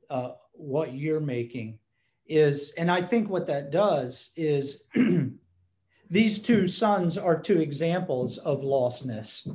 Uh, 0.09 0.33
what 0.51 0.93
you're 0.93 1.19
making 1.19 1.79
is, 2.27 2.73
and 2.77 2.91
I 2.91 3.01
think 3.01 3.29
what 3.29 3.47
that 3.47 3.71
does 3.71 4.31
is 4.35 4.83
these 6.09 6.41
two 6.41 6.67
sons 6.67 7.17
are 7.17 7.39
two 7.39 7.59
examples 7.59 8.37
of 8.37 8.61
lostness, 8.61 9.49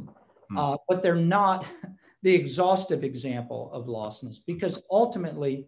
hmm. 0.50 0.58
uh, 0.58 0.76
but 0.88 1.02
they're 1.02 1.14
not 1.14 1.66
the 2.22 2.34
exhaustive 2.34 3.04
example 3.04 3.70
of 3.72 3.86
lostness 3.86 4.38
because 4.44 4.82
ultimately 4.90 5.66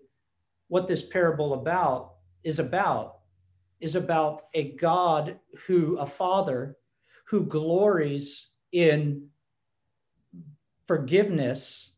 what 0.69 0.89
this 0.89 1.07
parable 1.07 1.55
about 1.55 2.15
is 2.43 2.59
about 2.59 3.19
is 3.81 3.97
about 3.97 4.47
a 4.55 4.73
God 4.73 5.39
who, 5.67 5.97
a 5.99 6.07
father 6.07 6.77
who 7.25 7.47
glories 7.47 8.50
in 8.73 9.29
forgiveness 10.87 11.93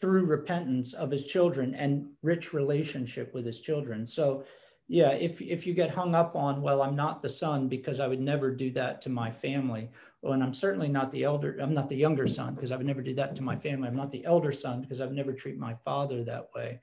through 0.00 0.24
repentance 0.26 0.92
of 0.92 1.10
his 1.10 1.26
children 1.26 1.74
and 1.74 2.06
rich 2.22 2.52
relationship 2.52 3.34
with 3.34 3.44
his 3.44 3.60
children. 3.60 4.06
So, 4.06 4.44
yeah, 4.86 5.10
if 5.10 5.42
if 5.42 5.66
you 5.66 5.74
get 5.74 5.90
hung 5.90 6.14
up 6.14 6.34
on, 6.34 6.62
well, 6.62 6.82
I'm 6.82 6.96
not 6.96 7.20
the 7.20 7.28
son 7.28 7.68
because 7.68 8.00
I 8.00 8.06
would 8.06 8.20
never 8.20 8.50
do 8.50 8.70
that 8.72 9.02
to 9.02 9.10
my 9.10 9.30
family, 9.30 9.90
well, 10.22 10.32
and 10.32 10.42
I'm 10.42 10.54
certainly 10.54 10.88
not 10.88 11.10
the 11.10 11.24
elder, 11.24 11.58
I'm 11.60 11.74
not 11.74 11.88
the 11.88 11.96
younger 11.96 12.26
son 12.26 12.54
because 12.54 12.72
I 12.72 12.76
would 12.76 12.86
never 12.86 13.02
do 13.02 13.14
that 13.14 13.36
to 13.36 13.42
my 13.42 13.54
family. 13.54 13.88
I'm 13.88 13.96
not 13.96 14.10
the 14.10 14.24
elder 14.24 14.52
son 14.52 14.80
because 14.80 15.00
I've 15.00 15.12
never 15.12 15.32
treat 15.32 15.58
my 15.58 15.74
father 15.74 16.24
that 16.24 16.48
way. 16.54 16.80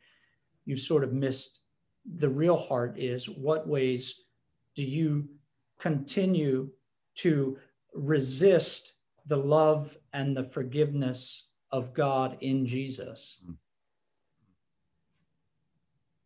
You've 0.65 0.79
sort 0.79 1.03
of 1.03 1.13
missed 1.13 1.61
the 2.17 2.29
real 2.29 2.55
heart 2.55 2.97
is 2.97 3.27
what 3.27 3.67
ways 3.67 4.21
do 4.75 4.83
you 4.83 5.27
continue 5.79 6.69
to 7.15 7.57
resist 7.93 8.93
the 9.25 9.37
love 9.37 9.97
and 10.13 10.35
the 10.35 10.43
forgiveness 10.43 11.47
of 11.71 11.93
God 11.93 12.37
in 12.41 12.65
Jesus. 12.65 13.41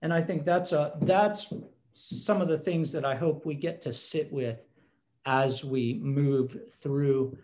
And 0.01 0.13
I 0.13 0.21
think 0.21 0.45
that's 0.45 0.71
a 0.71 0.93
that's 1.01 1.53
some 1.93 2.41
of 2.41 2.47
the 2.47 2.57
things 2.57 2.91
that 2.93 3.03
I 3.03 3.15
hope 3.15 3.45
we 3.45 3.55
get 3.55 3.81
to 3.81 3.93
sit 3.93 4.31
with 4.31 4.59
as 5.25 5.65
we 5.65 5.99
move 6.01 6.57
through 6.81 7.37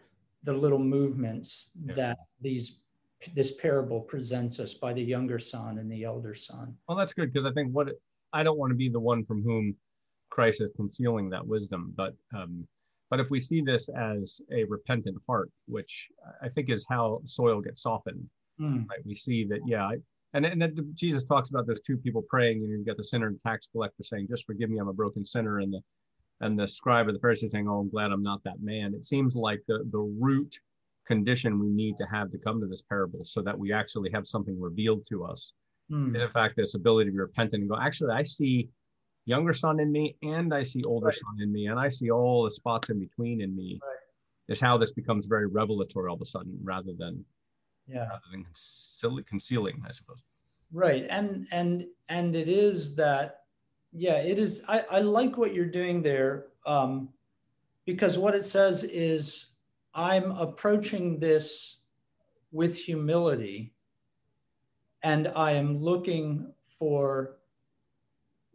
the 0.44 0.54
little 0.54 0.80
movements 0.80 1.72
yeah. 1.86 1.94
that 1.96 2.18
these 2.42 2.80
this 3.34 3.54
parable 3.56 4.00
presents 4.02 4.60
us 4.60 4.74
by 4.74 4.94
the 4.94 5.02
younger 5.02 5.40
son 5.40 5.80
and 5.80 5.92
the 5.92 6.04
elder 6.04 6.36
son. 6.36 6.76
Well, 6.88 6.98
that's 6.98 7.14
good 7.14 7.32
because 7.32 7.46
I 7.46 7.52
think 7.52 7.72
what 7.72 7.90
I 8.34 8.44
don't 8.44 8.58
want 8.58 8.72
to 8.72 8.76
be 8.76 8.90
the 8.90 9.00
one 9.00 9.26
from 9.26 9.44
whom 9.44 9.76
Christ 10.30 10.62
is 10.62 10.70
concealing 10.76 11.30
that 11.32 11.46
wisdom, 11.46 11.94
but 11.96 12.14
um, 12.36 12.68
but 13.10 13.20
if 13.20 13.30
we 13.30 13.40
see 13.40 13.62
this 13.62 13.90
as 13.90 14.42
a 14.52 14.64
repentant 14.66 15.18
heart, 15.28 15.50
which 15.68 16.08
I 16.42 16.50
think 16.50 16.70
is 16.70 16.86
how 16.90 17.22
soil 17.26 17.62
gets 17.62 17.84
softened, 17.84 18.28
mm. 18.60 18.88
right? 18.90 19.06
We 19.06 19.16
see 19.16 19.46
that, 19.46 19.60
yeah, 19.66 19.86
I, 19.86 19.98
and 20.34 20.46
and 20.46 20.62
then 20.62 20.76
Jesus 20.96 21.24
talks 21.24 21.50
about 21.50 21.66
those 21.66 21.82
two 21.82 21.98
people 21.98 22.24
praying, 22.30 22.64
and 22.64 22.70
you've 22.70 22.86
got 22.86 22.98
the 22.98 23.04
sinner 23.04 23.28
and 23.28 23.40
tax 23.42 23.70
collector 23.72 24.04
saying, 24.04 24.28
"Just 24.30 24.46
forgive 24.46 24.70
me, 24.70 24.80
I'm 24.80 24.90
a 24.90 24.94
broken 24.94 25.26
sinner," 25.26 25.60
and 25.60 25.74
the 25.74 25.82
and 26.42 26.60
the 26.60 26.68
scribe 26.68 27.08
or 27.08 27.14
the 27.14 27.20
Pharisee 27.20 27.50
saying, 27.50 27.70
"Oh, 27.70 27.80
I'm 27.80 27.90
glad 27.90 28.12
I'm 28.12 28.24
not 28.24 28.44
that 28.44 28.62
man." 28.62 28.94
It 28.94 29.06
seems 29.06 29.36
like 29.36 29.62
the 29.68 29.88
the 29.92 30.00
root 30.20 30.60
condition 31.08 31.60
we 31.60 31.70
need 31.70 31.98
to 32.00 32.06
have 32.06 32.32
to 32.32 32.38
come 32.40 32.60
to 32.60 32.68
this 32.68 32.82
parable, 32.82 33.24
so 33.24 33.42
that 33.44 33.58
we 33.58 33.72
actually 33.72 34.10
have 34.12 34.28
something 34.28 34.60
revealed 34.60 35.06
to 35.08 35.24
us, 35.24 35.54
mm. 35.92 36.14
is 36.16 36.22
in 36.22 36.30
fact 36.32 36.56
this 36.58 36.74
ability 36.74 37.10
to 37.10 37.14
be 37.14 37.20
repentant 37.20 37.62
and 37.62 37.70
go, 37.70 37.78
"Actually, 37.78 38.12
I 38.12 38.24
see 38.24 38.70
younger 39.26 39.54
son 39.54 39.80
in 39.80 39.92
me 39.92 40.16
and 40.22 40.54
I 40.54 40.62
see 40.62 40.84
older 40.84 41.08
right. 41.08 41.16
son 41.16 41.42
in 41.42 41.52
me 41.52 41.68
and 41.68 41.80
I 41.80 41.90
see 41.90 42.12
all 42.12 42.44
the 42.44 42.52
spots 42.52 42.90
in 42.90 43.00
between 43.00 43.42
in 43.42 43.56
me 43.56 43.80
right. 43.84 43.98
is 44.48 44.60
how 44.60 44.78
this 44.78 44.92
becomes 44.92 45.26
very 45.26 45.48
revelatory 45.48 46.10
all 46.10 46.16
of 46.16 46.22
a 46.22 46.26
sudden 46.26 46.58
rather 46.64 46.94
than 46.98 47.26
yeah 47.88 48.08
rather 48.08 48.22
than 48.32 49.24
concealing 49.24 49.82
I 49.88 49.92
suppose 49.92 50.20
right 50.72 51.06
and 51.10 51.48
and 51.52 51.86
and 52.10 52.36
it 52.36 52.50
is 52.50 52.96
that 52.96 53.42
yeah 53.92 54.18
it 54.18 54.40
is 54.40 54.64
I, 54.68 54.86
I 54.92 55.00
like 55.00 55.38
what 55.38 55.54
you're 55.54 55.66
doing 55.66 56.02
there 56.02 56.48
um, 56.66 57.10
because 57.86 58.18
what 58.18 58.36
it 58.36 58.46
says 58.46 58.84
is 58.84 59.48
I'm 59.94 60.32
approaching 60.32 61.20
this 61.20 61.78
with 62.52 62.78
humility 62.78 63.74
and 65.04 65.32
I 65.36 65.52
am 65.54 65.78
looking 65.78 66.52
for 66.80 67.38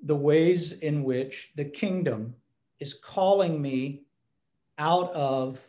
the 0.05 0.17
ways 0.17 0.73
in 0.73 1.05
which 1.05 1.53
the 1.57 1.65
kingdom 1.65 2.35
is 2.79 2.95
calling 2.95 3.61
me 3.61 4.03
out 4.79 5.13
of 5.13 5.61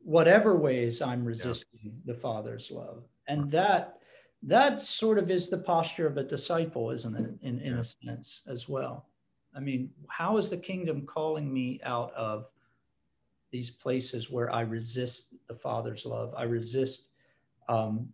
whatever 0.00 0.54
ways 0.56 1.00
I'm 1.00 1.24
resisting 1.24 1.80
yeah. 1.82 1.90
the 2.04 2.14
Father's 2.14 2.70
love. 2.70 3.04
And 3.26 3.50
that 3.50 3.98
that 4.42 4.80
sort 4.80 5.18
of 5.18 5.30
is 5.30 5.48
the 5.48 5.58
posture 5.58 6.06
of 6.06 6.18
a 6.18 6.22
disciple, 6.22 6.90
isn't 6.90 7.16
it? 7.16 7.30
In, 7.40 7.60
in 7.60 7.72
yeah. 7.72 7.80
a 7.80 7.84
sense 7.84 8.42
as 8.46 8.68
well. 8.68 9.08
I 9.56 9.60
mean, 9.60 9.90
how 10.08 10.36
is 10.36 10.50
the 10.50 10.58
kingdom 10.58 11.06
calling 11.06 11.50
me 11.50 11.80
out 11.82 12.12
of 12.12 12.48
these 13.50 13.70
places 13.70 14.30
where 14.30 14.52
I 14.52 14.62
resist 14.62 15.28
the 15.48 15.54
Father's 15.54 16.04
love? 16.04 16.34
I 16.36 16.42
resist 16.42 17.08
um, 17.68 18.08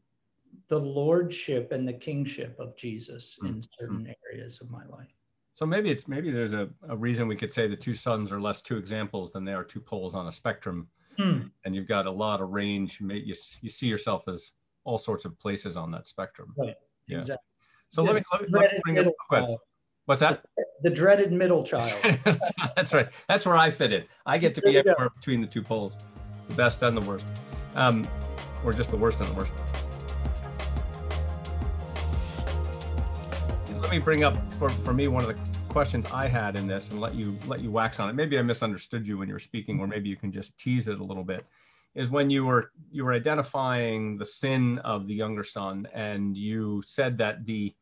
the 0.71 0.79
lordship 0.79 1.73
and 1.73 1.87
the 1.87 1.93
kingship 1.93 2.57
of 2.59 2.77
Jesus 2.77 3.37
mm-hmm. 3.43 3.57
in 3.57 3.63
certain 3.79 4.15
areas 4.33 4.61
of 4.61 4.71
my 4.71 4.87
life. 4.87 5.09
So 5.55 5.67
maybe 5.67 5.91
it's 5.91 6.09
maybe 6.09 6.31
there's 6.31 6.55
a, 6.55 6.71
a 6.89 6.97
reason 6.97 7.29
we 7.29 7.37
could 7.37 7.53
say 7.53 7.69
the 7.69 7.77
two 7.77 7.95
sons 7.95 8.33
are 8.33 8.41
less 8.41 8.63
two 8.63 8.79
examples 8.79 9.33
than 9.33 9.45
they 9.45 9.53
are 9.53 9.65
two 9.65 9.81
poles 9.81 10.15
on 10.15 10.29
a 10.29 10.33
spectrum. 10.33 10.89
Hmm. 11.19 11.41
And 11.65 11.75
you've 11.75 11.89
got 11.89 12.07
a 12.07 12.11
lot 12.11 12.41
of 12.41 12.51
range. 12.51 12.99
You, 13.01 13.11
you, 13.13 13.35
you 13.61 13.69
see 13.69 13.89
yourself 13.89 14.23
as 14.29 14.53
all 14.85 14.97
sorts 14.97 15.27
of 15.27 15.39
places 15.39 15.77
on 15.77 15.91
that 15.91 16.07
spectrum. 16.07 16.55
Right. 16.57 16.77
Yeah. 17.09 17.19
Exactly. 17.19 17.45
So 17.91 18.05
let 18.05 18.15
me, 18.15 18.23
let 18.33 18.43
me, 18.43 18.49
let 18.51 18.73
me 18.73 18.79
bring 18.85 18.99
up. 19.01 19.13
Go 19.29 19.61
What's 20.07 20.21
that? 20.21 20.45
The, 20.57 20.65
the 20.85 20.91
dreaded 20.91 21.33
middle 21.33 21.65
child. 21.65 21.95
That's 22.77 22.95
right. 22.95 23.09
That's 23.29 23.45
where 23.45 23.57
I 23.57 23.71
fit 23.71 23.93
in. 23.93 24.05
I 24.25 24.39
get 24.39 24.55
to 24.55 24.63
be 24.63 24.79
everywhere 24.79 25.11
between 25.11 25.41
the 25.41 25.47
two 25.47 25.63
poles, 25.63 25.95
the 26.49 26.55
best 26.55 26.83
and 26.83 26.97
the 26.97 27.03
worst, 27.03 27.27
um, 27.75 28.09
or 28.65 28.73
just 28.73 28.91
the 28.91 28.97
worst 28.97 29.21
and 29.21 29.29
the 29.29 29.35
worst. 29.35 29.53
Let 33.91 33.97
me 33.97 34.05
bring 34.05 34.23
up 34.23 34.37
for, 34.53 34.69
for 34.69 34.95
me 34.95 35.09
one 35.09 35.21
of 35.21 35.27
the 35.27 35.59
questions 35.69 36.07
I 36.13 36.29
had 36.29 36.55
in 36.55 36.69
this 36.69 36.93
and 36.93 37.01
let 37.01 37.13
you 37.17 37.37
let 37.49 37.59
you 37.59 37.73
wax 37.73 37.99
on 37.99 38.09
it. 38.09 38.13
Maybe 38.13 38.39
I 38.39 38.43
misunderstood 38.43 39.05
you 39.05 39.19
when 39.19 39.27
you 39.27 39.35
were 39.35 39.41
speaking, 39.41 39.81
or 39.81 39.89
maybe 39.89 40.09
you 40.09 40.15
can 40.15 40.31
just 40.31 40.57
tease 40.57 40.87
it 40.87 41.01
a 41.01 41.03
little 41.03 41.25
bit. 41.25 41.45
Is 41.97 42.09
when 42.09 42.31
you 42.31 42.45
were 42.45 42.71
you 42.93 43.05
were 43.05 43.13
identifying 43.13 44.17
the 44.17 44.25
sin 44.25 44.79
of 44.85 45.09
the 45.09 45.15
younger 45.15 45.43
son, 45.43 45.89
and 45.93 46.37
you 46.37 46.85
said 46.87 47.19
that 47.19 47.45
the 47.47 47.75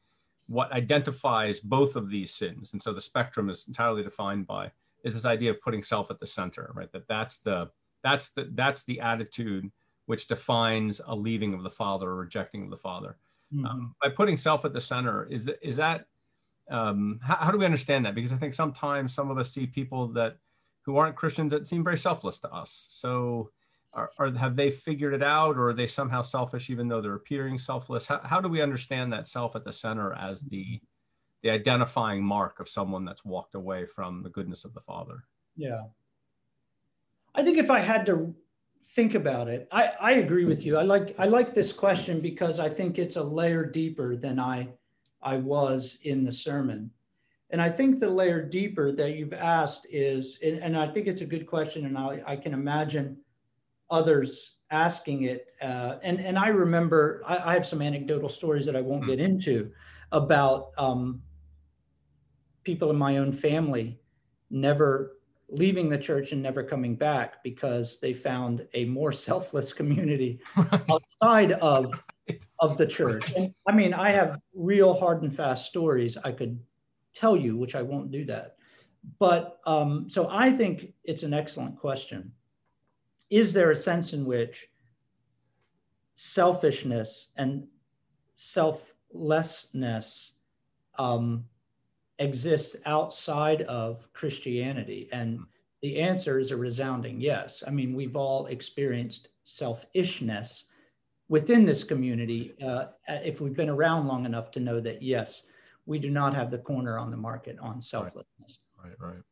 what 0.47 0.73
identifies 0.73 1.61
both 1.61 1.95
of 1.95 2.09
these 2.09 2.33
sins, 2.33 2.73
and 2.73 2.83
so 2.83 2.95
the 2.95 3.03
spectrum 3.03 3.51
is 3.51 3.67
entirely 3.69 4.03
defined 4.03 4.47
by 4.47 4.73
is 5.05 5.13
this 5.13 5.27
idea 5.27 5.51
of 5.51 5.61
putting 5.61 5.83
self 5.83 6.11
at 6.11 6.21
the 6.21 6.27
center, 6.27 6.71
right? 6.75 6.91
That 6.91 7.07
that's 7.07 7.41
the 7.41 7.69
that's 8.03 8.31
the 8.31 8.49
that's 8.55 8.83
the 8.85 9.01
attitude 9.01 9.71
which 10.07 10.27
defines 10.27 11.03
a 11.07 11.15
leaving 11.15 11.53
of 11.53 11.63
the 11.63 11.69
father 11.69 12.09
or 12.09 12.17
rejecting 12.17 12.65
of 12.65 12.71
the 12.71 12.79
father. 12.79 13.19
Um, 13.53 13.59
mm-hmm. 13.59 13.67
um, 13.67 13.95
by 14.03 14.11
putting 14.11 14.37
self 14.37 14.65
at 14.65 14.73
the 14.73 14.81
center 14.81 15.27
is 15.31 15.45
that 15.47 15.59
is 15.67 15.77
that 15.77 16.07
um, 16.71 17.19
how, 17.23 17.37
how, 17.37 17.51
do 17.51 17.59
we 17.59 17.65
understand 17.65 18.05
that? 18.05 18.15
Because 18.15 18.33
i 18.33 18.37
think 18.37 18.53
sometimes 18.53 19.15
some 19.15 19.31
of 19.31 19.39
us 19.39 19.51
see 19.51 19.67
people 19.67 20.09
that 20.09 20.37
who 20.83 20.97
aren't 20.97 21.17
christians 21.17 21.51
that 21.53 21.67
seem 21.67 21.85
very 21.85 21.99
selfless 21.99 22.39
to 22.41 22.53
us. 22.53 22.87
So 22.91 23.51
are, 23.95 24.11
are 24.19 24.31
have 24.33 24.57
they 24.57 24.71
figured 24.71 25.15
it 25.15 25.23
out 25.23 25.57
or 25.57 25.71
are 25.71 25.75
they 25.75 25.87
somehow 25.87 26.23
selfish 26.23 26.71
even 26.71 26.89
though 26.89 27.01
they're 27.01 27.15
appearing 27.15 27.59
selfless? 27.59 28.07
How, 28.07 28.21
how 28.23 28.41
do 28.41 28.49
we 28.49 28.61
understand 28.61 29.13
that 29.13 29.27
self 29.27 29.57
at 29.57 29.65
the 29.65 29.73
center 29.73 30.13
as 30.15 30.43
the 30.43 30.81
the 31.43 31.51
identifying 31.51 32.23
mark 32.23 32.59
of 32.59 32.69
someone 32.69 33.05
that's 33.05 33.25
walked 33.25 33.55
away 33.55 33.87
from 33.87 34.23
the 34.23 34.31
goodness 34.31 34.65
of 34.65 34.75
the 34.75 34.81
father? 34.81 35.25
Yeah. 35.57 35.85
I 37.35 37.45
think 37.45 37.59
if 37.59 37.71
i 37.71 37.81
had 37.81 38.05
to 38.07 38.35
think 38.91 39.15
about 39.15 39.49
it, 39.49 39.69
I, 39.71 39.93
I 40.01 40.13
agree 40.13 40.45
with 40.45 40.65
you. 40.65 40.77
I 40.77 40.83
like 40.83 41.15
I 41.19 41.27
like 41.27 41.55
this 41.55 41.73
question 41.73 42.21
because 42.21 42.59
I 42.59 42.69
think 42.69 42.99
it's 42.99 43.17
a 43.17 43.23
layer 43.23 43.65
deeper 43.65 44.17
than 44.17 44.39
I 44.39 44.69
I 45.23 45.37
was 45.37 45.99
in 46.03 46.25
the 46.25 46.33
sermon. 46.33 46.91
And 47.51 47.63
I 47.63 47.71
think 47.71 47.99
the 47.99 48.11
layer 48.11 48.43
deeper 48.43 48.93
that 48.93 49.17
you've 49.17 49.33
asked 49.33 49.87
is, 49.91 50.39
and 50.43 50.77
I 50.77 50.87
think 50.87 51.07
it's 51.07 51.23
a 51.23 51.27
good 51.27 51.47
question, 51.47 51.87
and 51.87 51.97
I, 51.97 52.23
I 52.27 52.37
can 52.37 52.53
imagine 52.53 53.17
others 53.91 54.59
asking 54.71 55.23
it. 55.23 55.47
Uh, 55.63 55.97
and 56.03 56.21
and 56.21 56.39
I 56.39 56.49
remember 56.49 57.23
I, 57.27 57.39
I, 57.39 57.55
have 57.55 57.67
some 57.67 57.81
anecdotal 57.81 58.29
stories 58.29 58.67
that 58.67 58.77
I 58.77 58.83
won't 58.83 59.07
get 59.07 59.19
into 59.19 59.73
about 60.13 60.73
um, 60.77 61.23
people 62.65 62.91
in 62.91 62.97
my 62.97 63.17
own 63.17 63.33
family 63.33 63.99
never 64.51 65.18
leaving 65.51 65.89
the 65.89 65.99
church 65.99 66.33
and 66.33 66.43
never 66.43 66.63
coming 66.63 66.95
back 66.95 67.43
because 67.43 67.99
they 68.01 68.13
found 68.13 68.67
a 68.75 68.85
more 68.85 69.13
selfless 69.29 69.73
community 69.73 70.41
outside 70.89 71.53
of 71.53 72.03
of 72.61 72.77
the 72.77 72.87
church. 72.87 73.33
And 73.37 73.55
I 73.67 73.73
mean, 73.73 73.95
I 73.95 74.11
have 74.11 74.39
real 74.55 74.95
hard 74.95 75.23
and 75.23 75.35
fast 75.35 75.67
stories 75.67 76.17
I 76.17 76.33
could 76.33 76.59
tell 77.15 77.37
you, 77.37 77.57
which 77.57 77.75
I 77.75 77.83
won't 77.83 78.11
do 78.11 78.25
that. 78.27 78.57
But 79.19 79.59
um, 79.67 80.11
so 80.11 80.29
I 80.31 80.51
think 80.51 80.93
it's 81.05 81.23
an 81.23 81.33
excellent 81.33 81.79
question. 81.79 82.33
Is 83.31 83.53
there 83.53 83.71
a 83.71 83.77
sense 83.77 84.13
in 84.13 84.25
which 84.25 84.69
selfishness 86.15 87.33
and 87.37 87.67
selflessness 88.35 90.33
um, 90.99 91.45
exists 92.19 92.77
outside 92.87 93.63
of 93.63 94.13
Christianity? 94.13 95.09
And 95.13 95.41
the 95.83 96.01
answer 96.01 96.39
is 96.39 96.51
a 96.51 96.57
resounding 96.57 97.21
yes. 97.21 97.63
I 97.67 97.71
mean, 97.71 97.95
we've 97.95 98.17
all 98.17 98.47
experienced 98.47 99.29
selfishness 99.45 100.65
within 101.29 101.65
this 101.65 101.85
community 101.85 102.55
uh, 102.65 102.87
if 103.07 103.41
we've 103.41 103.57
been 103.57 103.69
around 103.69 104.07
long 104.07 104.25
enough 104.25 104.51
to 104.53 104.61
know 104.61 104.81
that 104.81 105.03
yes, 105.03 105.47
we 105.87 105.99
do 105.99 106.11
not 106.11 106.35
have 106.35 106.51
the 106.51 106.59
corner 106.59 106.99
on 106.99 107.11
the 107.11 107.17
market 107.17 107.57
on 107.61 107.81
selflessness. 107.81 108.59
Right, 108.83 108.93
right. 108.99 109.15
right. 109.15 109.23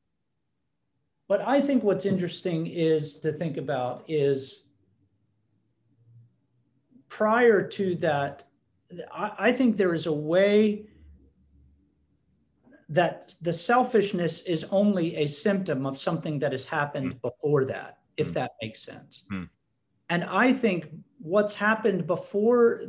But 1.29 1.40
I 1.40 1.61
think 1.61 1.83
what's 1.83 2.07
interesting 2.07 2.66
is 2.66 3.18
to 3.20 3.33
think 3.33 3.57
about 3.57 4.05
is 4.07 4.66
prior 7.09 7.66
to 7.66 7.96
that, 7.96 8.44
I, 9.12 9.33
I 9.38 9.53
think 9.53 9.77
there 9.77 9.94
is 9.94 10.07
a 10.07 10.12
way 10.12 10.87
that 12.88 13.35
the 13.40 13.53
selfishness 13.53 14.42
is 14.42 14.64
only 14.70 15.16
a 15.16 15.27
symptom 15.27 15.87
of 15.87 15.99
something 15.99 16.38
that 16.38 16.53
has 16.53 16.66
happened 16.66 17.14
mm. 17.14 17.20
before 17.20 17.64
that, 17.64 17.99
if 18.16 18.31
mm. 18.31 18.35
that 18.35 18.53
makes 18.62 18.83
sense. 18.83 19.25
Mm. 19.33 19.49
And 20.09 20.25
I 20.25 20.53
think 20.53 20.87
what's 21.18 21.55
happened 21.55 22.07
before 22.07 22.83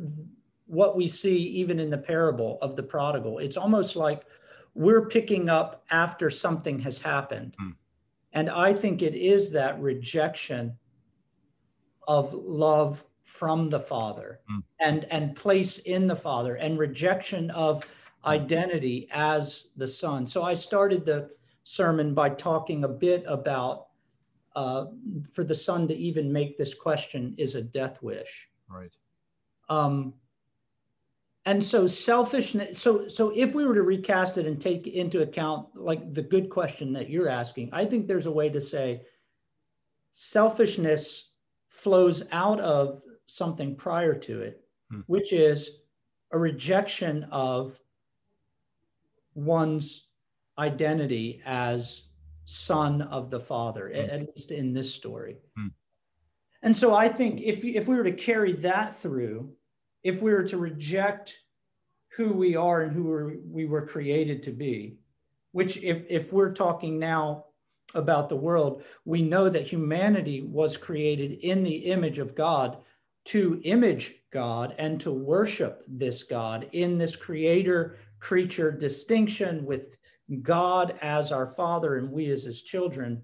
what 0.68 0.96
we 0.96 1.08
see 1.08 1.38
even 1.38 1.80
in 1.80 1.90
the 1.90 1.98
parable 1.98 2.60
of 2.62 2.76
the 2.76 2.84
prodigal. 2.84 3.40
It's 3.40 3.58
almost 3.58 3.96
like 3.96 4.24
we're 4.76 5.08
picking 5.08 5.50
up 5.50 5.84
after 5.90 6.30
something 6.30 6.80
has 6.80 7.00
happened. 7.00 7.56
Mm. 7.60 7.76
And 8.34 8.50
I 8.50 8.74
think 8.74 9.02
it 9.02 9.16
is 9.16 9.52
that 9.52 9.82
rejection 9.82 10.78
of 12.08 12.34
love 12.34 13.04
from 13.24 13.70
the 13.70 13.80
Father 13.80 14.42
mm. 14.52 14.62
and, 14.80 15.06
and 15.10 15.36
place 15.36 15.80
in 15.80 16.06
the 16.06 16.16
Father 16.16 16.56
and 16.56 16.78
rejection 16.78 17.50
of 17.52 17.84
identity 18.28 19.08
as 19.12 19.68
the 19.76 19.88
Son. 19.88 20.28
So 20.28 20.44
I 20.44 20.54
started 20.54 21.06
the 21.06 21.30
sermon 21.64 22.14
by 22.14 22.30
talking 22.30 22.84
a 22.84 22.90
bit 22.90 23.24
about 23.28 23.88
uh, 24.56 24.86
for 25.32 25.44
the 25.44 25.56
Son 25.56 25.88
to 25.88 25.96
even 25.96 26.32
make 26.32 26.58
this 26.58 26.74
question 26.74 27.36
is 27.38 27.56
a 27.56 27.62
death 27.62 28.02
wish. 28.02 28.50
Right. 28.70 28.92
Um, 29.70 30.14
and 31.48 31.64
so 31.64 31.88
selfishness 31.88 32.78
so 32.80 33.08
so 33.08 33.32
if 33.34 33.56
we 33.56 33.66
were 33.66 33.74
to 33.74 33.82
recast 33.82 34.38
it 34.38 34.46
and 34.46 34.60
take 34.60 34.86
into 34.86 35.22
account 35.22 35.66
like 35.76 36.14
the 36.14 36.22
good 36.22 36.50
question 36.50 36.92
that 36.92 37.10
you're 37.10 37.30
asking 37.30 37.70
i 37.72 37.86
think 37.86 38.06
there's 38.06 38.26
a 38.26 38.32
way 38.32 38.50
to 38.50 38.60
say 38.60 39.02
selfishness 40.12 41.32
flows 41.70 42.26
out 42.34 42.60
of 42.60 43.02
something 43.28 43.76
prior 43.76 44.14
to 44.14 44.42
it 44.42 44.62
hmm. 44.92 45.00
which 45.08 45.32
is 45.32 45.80
a 46.32 46.38
rejection 46.38 47.24
of 47.32 47.80
one's 49.38 50.10
identity 50.60 51.42
as 51.46 52.10
son 52.46 53.02
of 53.04 53.30
the 53.30 53.40
father 53.40 53.90
hmm. 53.90 54.10
at 54.10 54.22
least 54.22 54.52
in 54.52 54.74
this 54.74 54.94
story 54.94 55.38
hmm. 55.56 55.68
and 56.64 56.76
so 56.76 56.96
i 56.96 57.08
think 57.08 57.40
if 57.42 57.64
if 57.64 57.88
we 57.88 57.96
were 57.96 58.04
to 58.04 58.12
carry 58.12 58.54
that 58.54 58.96
through 58.96 59.50
if 60.04 60.22
we 60.22 60.32
were 60.32 60.44
to 60.44 60.58
reject 60.58 61.38
who 62.18 62.34
we 62.34 62.56
are 62.56 62.82
and 62.82 62.94
who 62.94 63.40
we 63.48 63.66
were 63.66 63.86
created 63.86 64.42
to 64.42 64.52
be, 64.52 64.98
which 65.52 65.78
if, 65.78 66.04
if 66.10 66.34
we're 66.34 66.54
talking 66.54 66.98
now 66.98 67.46
about 67.94 68.28
the 68.28 68.36
world, 68.36 68.84
we 69.06 69.22
know 69.22 69.50
that 69.50 69.72
humanity 69.72 70.42
was 70.42 70.76
created 70.76 71.34
in 71.44 71.64
the 71.64 71.76
image 71.76 72.20
of 72.20 72.36
God 72.36 72.78
to 73.26 73.62
image 73.64 74.16
God 74.32 74.74
and 74.80 75.00
to 75.02 75.12
worship 75.12 75.84
this 75.88 76.24
God 76.24 76.68
in 76.72 76.98
this 76.98 77.16
creator 77.16 77.98
creature 78.20 78.72
distinction 78.72 79.66
with 79.66 79.96
God 80.42 80.98
as 81.02 81.32
our 81.32 81.48
father 81.48 81.98
and 81.98 82.12
we 82.12 82.30
as 82.32 82.44
his 82.44 82.62
children. 82.62 83.24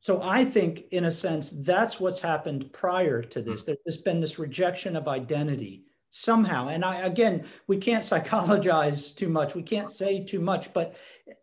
So 0.00 0.22
I 0.22 0.44
think, 0.44 0.84
in 0.92 1.04
a 1.04 1.10
sense, 1.10 1.50
that's 1.50 2.00
what's 2.00 2.20
happened 2.20 2.72
prior 2.72 3.22
to 3.22 3.42
this. 3.42 3.66
Hmm. 3.66 3.74
There's 3.84 3.98
been 3.98 4.20
this 4.20 4.38
rejection 4.38 4.96
of 4.96 5.08
identity 5.08 5.84
somehow. 6.10 6.68
And 6.68 6.84
I, 6.84 7.06
again, 7.06 7.46
we 7.66 7.76
can't 7.76 8.04
psychologize 8.10 9.12
too 9.12 9.28
much. 9.28 9.54
We 9.54 9.62
can't 9.62 9.90
say 9.90 10.24
too 10.24 10.40
much. 10.40 10.72
But 10.72 10.96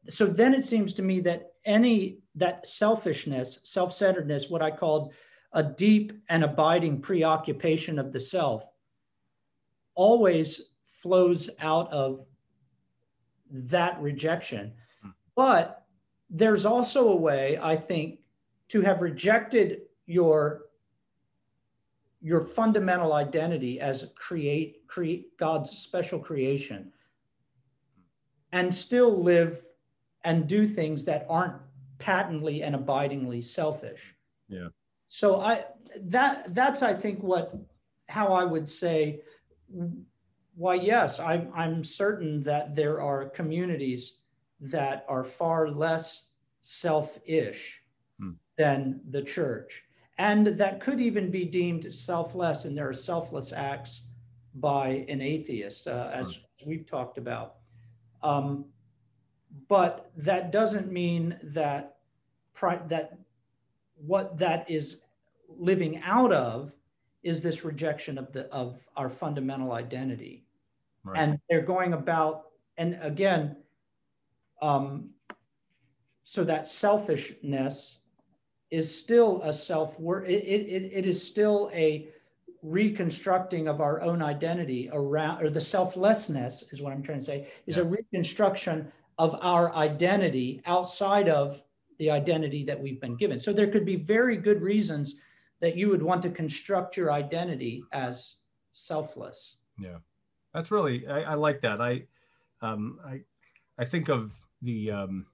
so 0.10 0.26
then 0.26 0.54
it 0.54 0.64
seems 0.64 0.94
to 0.96 1.04
me 1.04 1.20
that 1.22 1.52
any, 1.66 2.20
that 2.36 2.66
selfishness, 2.66 3.60
self 3.64 3.94
centeredness, 3.94 4.50
what 4.50 4.62
I 4.62 4.72
called 4.72 5.14
a 5.52 5.64
deep 5.64 6.14
and 6.30 6.44
abiding 6.44 7.02
preoccupation 7.02 7.98
of 8.00 8.12
the 8.12 8.20
self, 8.20 8.66
always 9.96 10.72
flows 11.06 11.52
out 11.60 11.88
of 11.94 12.26
that 13.52 14.02
rejection. 14.02 14.74
But 15.36 15.86
there's 16.32 16.66
also 16.66 17.10
a 17.10 17.16
way, 17.16 17.60
I 17.62 17.76
think, 17.76 18.22
to 18.70 18.82
have 18.82 19.04
rejected 19.04 19.82
your 20.08 20.64
your 22.22 22.42
fundamental 22.42 23.14
identity 23.14 23.80
as 23.80 24.12
create 24.16 24.88
create 24.88 25.38
God's 25.38 25.70
special 25.70 26.18
creation 26.18 26.92
and 28.52 28.74
still 28.74 29.22
live 29.22 29.64
and 30.24 30.48
do 30.48 30.68
things 30.68 31.06
that 31.06 31.28
aren't 31.30 31.62
patently 32.00 32.64
and 32.64 32.74
abidingly 32.74 33.44
selfish. 33.44 34.16
Yeah. 34.48 34.70
So 35.10 35.40
I 35.42 35.66
that 36.06 36.56
that's 36.56 36.82
I 36.82 36.96
think 36.96 37.22
what 37.22 37.54
how 38.08 38.34
I 38.34 38.44
would 38.44 38.68
say 38.68 39.22
why 40.56 40.76
yes, 40.76 41.20
I'm 41.20 41.52
I'm 41.56 41.84
certain 41.84 42.44
that 42.44 42.76
there 42.76 43.02
are 43.02 43.30
communities 43.30 44.18
that 44.62 45.06
are 45.08 45.24
far 45.24 45.70
less 45.70 46.28
selfish 46.62 47.82
hmm. 48.20 48.32
than 48.58 49.02
the 49.10 49.22
church. 49.22 49.84
And 50.18 50.48
that 50.48 50.80
could 50.80 51.02
even 51.02 51.30
be 51.30 51.46
deemed 51.46 51.94
selfless, 51.94 52.66
and 52.66 52.78
there 52.78 52.88
are 52.88 52.94
selfless 52.94 53.52
acts 53.52 54.04
by 54.56 55.06
an 55.10 55.22
atheist, 55.22 55.88
uh, 55.88 56.10
as 56.14 56.40
we've 56.66 56.88
talked 56.88 57.18
about. 57.18 57.56
Um, 58.24 58.66
but 59.68 60.12
that 60.18 60.52
doesn't 60.52 60.92
mean 60.92 61.38
that 61.44 61.98
pri- 62.54 62.82
that 62.88 63.18
what 63.96 64.38
that 64.38 64.70
is 64.70 65.02
living 65.50 66.02
out 66.04 66.32
of 66.32 66.72
is 67.24 67.42
this 67.42 67.66
rejection 67.66 68.18
of 68.18 68.32
the 68.32 68.46
of 68.46 68.88
our 68.96 69.10
fundamental 69.10 69.74
identity, 69.74 70.45
right. 71.06 71.20
and 71.20 71.40
they're 71.50 71.62
going 71.62 71.94
about. 71.94 72.48
And 72.78 73.00
again, 73.02 73.56
um, 74.62 75.12
so 76.24 76.44
that 76.44 76.68
selfishness 76.68 78.00
is 78.72 79.00
still 79.00 79.42
a 79.44 79.54
self 79.54 80.00
work. 80.00 80.28
It, 80.28 80.44
it, 80.44 80.92
it 80.92 81.06
is 81.06 81.26
still 81.26 81.70
a 81.74 82.10
reconstructing 82.62 83.68
of 83.68 83.80
our 83.80 84.02
own 84.02 84.22
identity 84.22 84.90
around, 84.92 85.44
or 85.44 85.50
the 85.50 85.62
selflessness 85.62 86.64
is 86.72 86.82
what 86.82 86.92
I'm 86.92 87.04
trying 87.04 87.20
to 87.20 87.26
say, 87.26 87.48
is 87.68 87.78
yeah. 87.78 87.84
a 87.84 87.86
reconstruction 87.86 88.92
of 89.18 89.38
our 89.42 89.74
identity 89.76 90.62
outside 90.66 91.30
of 91.30 91.64
the 92.00 92.12
identity 92.12 92.66
that 92.66 92.82
we've 92.82 93.00
been 93.00 93.16
given. 93.16 93.40
So 93.40 93.54
there 93.54 93.68
could 93.68 93.86
be 93.86 93.96
very 93.96 94.36
good 94.36 94.62
reasons 94.62 95.16
that 95.62 95.78
you 95.78 95.90
would 95.90 96.04
want 96.04 96.22
to 96.24 96.30
construct 96.30 96.98
your 96.98 97.14
identity 97.14 97.84
as 97.94 98.36
selfless. 98.72 99.58
Yeah, 99.80 99.98
that's 100.56 100.72
really 100.72 101.08
I, 101.08 101.22
I 101.22 101.34
like 101.36 101.62
that. 101.62 101.82
I 101.82 102.04
um, 102.62 103.00
I 103.06 103.22
I 103.78 103.86
think 103.86 104.10
of 104.10 104.34
the 104.62 104.92
um, 104.92 105.26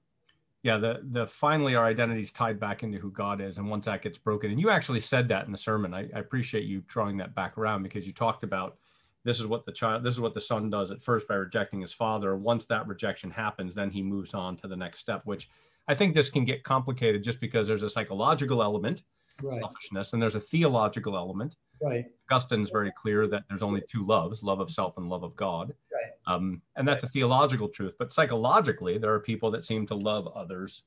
yeah 0.64 0.78
the 0.78 1.02
the 1.12 1.28
finally 1.28 1.76
our 1.76 1.86
identity 1.86 2.22
is 2.22 2.32
tied 2.32 2.60
back 2.60 2.84
into 2.84 2.98
who 2.98 3.12
god 3.12 3.42
is 3.42 3.58
and 3.58 3.70
once 3.70 3.86
that 3.86 4.02
gets 4.02 4.18
broken 4.18 4.52
and 4.52 4.60
you 4.60 4.70
actually 4.70 5.00
said 5.00 5.28
that 5.28 5.46
in 5.46 5.52
the 5.52 5.58
sermon 5.58 5.94
I, 5.94 6.02
I, 6.16 6.20
appreciate 6.20 6.66
you 6.66 6.84
drawing 6.88 7.18
that 7.18 7.34
back 7.36 7.58
around 7.58 7.84
because 7.84 8.06
you 8.06 8.14
talked 8.14 8.44
about 8.44 8.78
this 9.24 9.40
is 9.40 9.48
what 9.48 9.66
the 9.66 9.72
child 9.72 10.04
this 10.04 10.14
is 10.14 10.20
what 10.20 10.34
the 10.34 10.42
son 10.42 10.70
does 10.70 10.92
at 10.92 11.02
first 11.02 11.28
by 11.28 11.36
rejecting 11.36 11.82
his 11.82 11.94
father 11.94 12.36
once 12.36 12.66
that 12.68 12.88
rejection 12.88 13.32
happens 13.32 13.76
then 13.76 13.90
he 13.90 14.02
moves 14.02 14.34
on 14.34 14.56
to 14.58 14.68
the 14.68 14.76
next 14.76 15.00
step 15.00 15.22
which 15.26 15.50
i 15.88 15.96
think 15.96 16.14
this 16.14 16.30
can 16.30 16.46
get 16.46 16.64
complicated 16.64 17.24
just 17.24 17.40
because 17.40 17.68
there's 17.68 17.84
a 17.84 17.90
psychological 17.90 18.62
element 18.62 19.04
right. 19.42 19.60
selfishness 19.60 20.14
and 20.14 20.22
there's 20.22 20.36
a 20.36 20.40
theological 20.40 21.18
element 21.18 21.56
right 21.82 22.06
augustine's 22.30 22.70
very 22.70 22.92
clear 22.98 23.28
that 23.28 23.44
there's 23.50 23.64
only 23.64 23.82
two 23.92 24.06
loves 24.06 24.44
love 24.44 24.60
of 24.60 24.72
self 24.72 24.98
and 24.98 25.10
love 25.10 25.24
of 25.24 25.36
god 25.36 25.74
um, 26.28 26.62
and 26.76 26.88
that's 26.88 27.04
a 27.04 27.08
theological 27.08 27.68
truth. 27.68 27.96
But 27.98 28.14
psychologically, 28.14 28.98
there 28.98 29.14
are 29.14 29.20
people 29.20 29.52
that 29.52 29.66
seem 29.66 29.86
to 29.88 29.96
love 29.96 30.28
others 30.28 30.84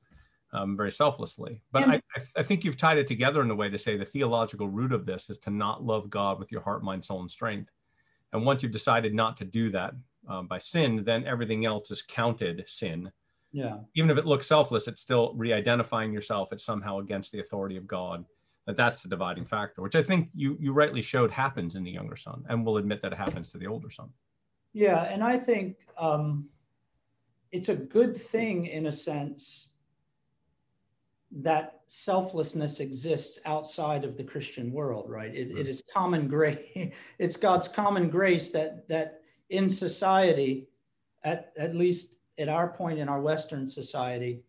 um, 0.53 0.77
very 0.77 0.93
selflessly. 0.93 1.61
But 1.73 1.89
I, 1.89 2.03
I, 2.37 2.43
think 2.45 2.65
you've 2.65 2.77
tied 2.77 2.99
it 2.99 3.09
together 3.09 3.43
in 3.43 3.51
a 3.51 3.55
way 3.55 3.69
to 3.69 3.79
say 3.79 3.97
the 3.97 4.05
theological 4.05 4.69
root 4.69 4.93
of 4.93 5.05
this 5.05 5.29
is 5.29 5.39
to 5.39 5.51
not 5.51 5.83
love 5.83 6.09
God 6.09 6.39
with 6.39 6.53
your 6.53 6.61
heart, 6.61 6.85
mind, 6.85 7.05
soul, 7.05 7.21
and 7.21 7.31
strength. 7.31 7.73
And 8.33 8.47
once 8.47 8.63
you've 8.63 8.71
decided 8.71 9.15
not 9.15 9.37
to 9.39 9.45
do 9.45 9.71
that 9.71 9.95
um, 10.29 10.47
by 10.47 10.61
sin, 10.61 11.03
then 11.05 11.27
everything 11.27 11.67
else 11.67 11.91
is 11.91 12.03
counted 12.03 12.65
sin. 12.69 13.11
Yeah. 13.53 13.79
Even 13.97 14.11
if 14.11 14.19
it 14.19 14.27
looks 14.27 14.47
selfless, 14.47 14.87
it's 14.87 15.03
still 15.03 15.33
re-identifying 15.35 16.13
yourself. 16.13 16.53
It's 16.53 16.65
somehow 16.65 16.99
against 16.99 17.33
the 17.33 17.41
authority 17.41 17.77
of 17.77 17.89
God. 17.89 18.25
That 18.66 18.77
that's 18.77 19.03
the 19.03 19.09
dividing 19.09 19.44
factor, 19.44 19.83
which 19.83 19.94
I 19.94 20.03
think 20.03 20.31
you 20.35 20.57
you 20.59 20.72
rightly 20.72 21.03
showed 21.03 21.31
happens 21.31 21.74
in 21.74 21.85
the 21.85 21.90
younger 21.90 22.16
son, 22.16 22.44
and 22.48 22.64
we'll 22.64 22.79
admit 22.79 23.03
that 23.03 23.12
it 23.12 23.18
happens 23.18 23.53
to 23.53 23.59
the 23.59 23.66
older 23.66 23.90
son. 23.90 24.09
Yeah, 24.72 25.05
and 25.05 25.22
I 25.22 25.37
think 25.37 25.77
um, 25.98 26.48
it's 27.53 27.68
a 27.68 27.77
good 27.77 28.16
thing 28.16 28.66
in 28.66 28.87
a 28.87 28.92
sense 28.92 29.68
that 31.31 31.81
selflessness 31.87 32.81
exists 32.81 33.38
outside 33.44 34.05
of 34.05 34.16
the 34.16 34.24
Christian 34.24 34.72
world, 34.72 35.11
right? 35.11 35.35
It, 35.35 35.57
it 35.57 35.68
is 35.68 35.83
common 35.92 36.29
grace. 36.29 36.59
It's 37.18 37.37
God's 37.37 37.68
common 37.68 38.09
grace 38.09 38.50
that 38.50 38.88
that 38.88 39.20
in 39.50 39.68
society, 39.68 40.68
at, 41.22 41.53
at 41.57 41.74
least 41.74 42.16
at 42.38 42.48
our 42.48 42.68
point 42.68 42.98
in 42.98 43.09
our 43.09 43.20
Western 43.20 43.66
society, 43.66 44.42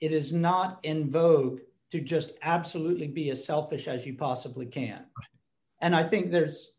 it 0.00 0.12
is 0.12 0.32
not 0.32 0.78
in 0.82 1.10
vogue 1.10 1.60
to 1.94 2.00
just 2.00 2.32
absolutely 2.42 3.06
be 3.06 3.30
as 3.30 3.44
selfish 3.44 3.86
as 3.86 4.04
you 4.04 4.14
possibly 4.14 4.66
can. 4.66 5.04
And 5.80 5.94
I 5.94 6.02
think 6.02 6.32
there's 6.32 6.72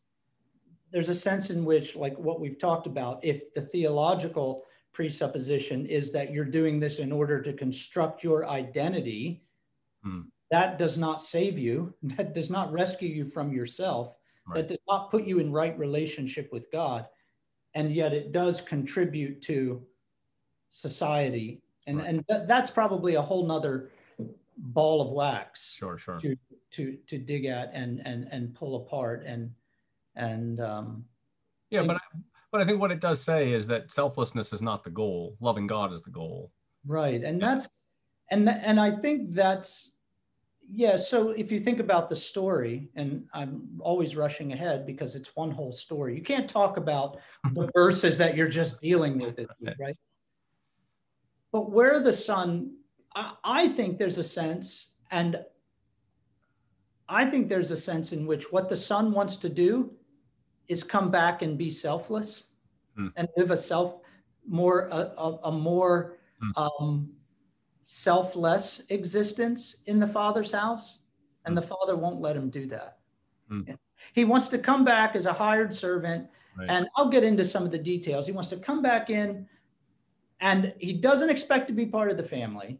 there's 0.91 1.07
a 1.07 1.15
sense 1.15 1.51
in 1.51 1.63
which, 1.63 1.95
like 1.95 2.17
what 2.19 2.41
we've 2.41 2.59
talked 2.59 2.85
about, 2.85 3.23
if 3.23 3.53
the 3.53 3.61
theological 3.61 4.63
presupposition 4.91 5.85
is 5.85 6.11
that 6.11 6.33
you're 6.33 6.43
doing 6.43 6.81
this 6.81 6.99
in 6.99 7.13
order 7.13 7.41
to 7.41 7.53
construct 7.53 8.25
your 8.25 8.49
identity, 8.49 9.41
hmm. 10.03 10.23
that 10.51 10.77
does 10.77 10.97
not 10.97 11.21
save 11.21 11.57
you. 11.57 11.93
That 12.17 12.33
does 12.33 12.51
not 12.51 12.73
rescue 12.73 13.07
you 13.07 13.23
from 13.23 13.53
yourself. 13.53 14.15
Right. 14.45 14.55
That 14.55 14.67
does 14.67 14.83
not 14.85 15.11
put 15.11 15.25
you 15.25 15.39
in 15.39 15.49
right 15.49 15.79
relationship 15.79 16.51
with 16.51 16.69
God. 16.73 17.07
And 17.73 17.95
yet 17.95 18.11
it 18.11 18.33
does 18.33 18.59
contribute 18.59 19.41
to 19.43 19.81
society. 20.67 21.61
And, 21.87 21.99
right. 21.99 22.07
and 22.09 22.27
th- 22.27 22.47
that's 22.47 22.69
probably 22.69 23.15
a 23.15 23.21
whole 23.21 23.47
nother 23.47 23.91
ball 24.57 25.01
of 25.01 25.09
wax 25.09 25.75
sure, 25.75 25.97
sure. 25.97 26.19
To, 26.19 26.35
to, 26.71 26.97
to 27.07 27.17
dig 27.17 27.45
at 27.45 27.71
and, 27.73 28.01
and, 28.05 28.27
and 28.31 28.53
pull 28.53 28.75
apart. 28.77 29.25
And, 29.25 29.51
and 30.15 30.59
um, 30.61 31.05
yeah, 31.69 31.83
but 31.83 31.97
I, 31.97 32.19
but 32.51 32.61
I 32.61 32.65
think 32.65 32.79
what 32.79 32.91
it 32.91 33.01
does 33.01 33.21
say 33.21 33.51
is 33.51 33.67
that 33.67 33.91
selflessness 33.91 34.53
is 34.53 34.61
not 34.61 34.83
the 34.83 34.89
goal. 34.89 35.35
Loving 35.41 35.67
God 35.67 35.91
is 35.91 36.01
the 36.01 36.09
goal. 36.09 36.51
Right, 36.85 37.23
and 37.23 37.41
that's 37.41 37.69
and 38.31 38.47
and 38.47 38.79
I 38.79 38.91
think 38.91 39.31
that's 39.31 39.93
yeah. 40.69 40.95
So 40.95 41.31
if 41.31 41.51
you 41.51 41.59
think 41.59 41.79
about 41.79 42.07
the 42.07 42.15
story, 42.15 42.89
and 42.95 43.25
I'm 43.33 43.67
always 43.81 44.15
rushing 44.15 44.53
ahead 44.53 44.85
because 44.85 45.15
it's 45.15 45.35
one 45.35 45.51
whole 45.51 45.71
story. 45.71 46.15
You 46.15 46.23
can't 46.23 46.49
talk 46.49 46.77
about 46.77 47.17
the 47.51 47.69
verses 47.75 48.17
that 48.19 48.37
you're 48.37 48.47
just 48.47 48.79
dealing 48.81 49.19
with 49.19 49.37
it, 49.37 49.49
right? 49.79 49.97
But 51.51 51.71
where 51.71 51.99
the 51.99 52.13
son, 52.13 52.77
I, 53.15 53.33
I 53.43 53.67
think 53.69 53.97
there's 53.97 54.17
a 54.17 54.23
sense, 54.23 54.91
and 55.09 55.39
I 57.07 57.25
think 57.25 57.49
there's 57.49 57.71
a 57.71 57.77
sense 57.77 58.13
in 58.13 58.25
which 58.25 58.51
what 58.51 58.69
the 58.69 58.77
son 58.77 59.11
wants 59.11 59.37
to 59.37 59.49
do 59.49 59.91
is 60.67 60.83
come 60.83 61.11
back 61.11 61.41
and 61.41 61.57
be 61.57 61.69
selfless 61.69 62.47
mm. 62.97 63.11
and 63.15 63.27
live 63.37 63.51
a 63.51 63.57
self 63.57 63.95
more 64.47 64.87
a, 64.91 65.13
a, 65.17 65.39
a 65.45 65.51
more 65.51 66.17
mm. 66.43 66.81
um, 66.81 67.09
selfless 67.83 68.83
existence 68.89 69.77
in 69.85 69.99
the 69.99 70.07
father's 70.07 70.51
house 70.51 70.99
and 71.45 71.55
mm. 71.55 71.61
the 71.61 71.67
father 71.67 71.95
won't 71.95 72.19
let 72.19 72.35
him 72.35 72.49
do 72.49 72.65
that 72.67 72.97
mm. 73.51 73.77
he 74.13 74.25
wants 74.25 74.49
to 74.49 74.57
come 74.57 74.83
back 74.83 75.15
as 75.15 75.25
a 75.25 75.33
hired 75.33 75.73
servant 75.73 76.27
right. 76.57 76.69
and 76.69 76.87
i'll 76.95 77.09
get 77.09 77.23
into 77.23 77.45
some 77.45 77.63
of 77.63 77.71
the 77.71 77.77
details 77.77 78.25
he 78.25 78.31
wants 78.31 78.49
to 78.49 78.57
come 78.57 78.81
back 78.81 79.09
in 79.09 79.47
and 80.41 80.73
he 80.79 80.93
doesn't 80.93 81.29
expect 81.29 81.67
to 81.67 81.73
be 81.73 81.85
part 81.85 82.09
of 82.09 82.17
the 82.17 82.23
family 82.23 82.67
hmm. 82.67 82.75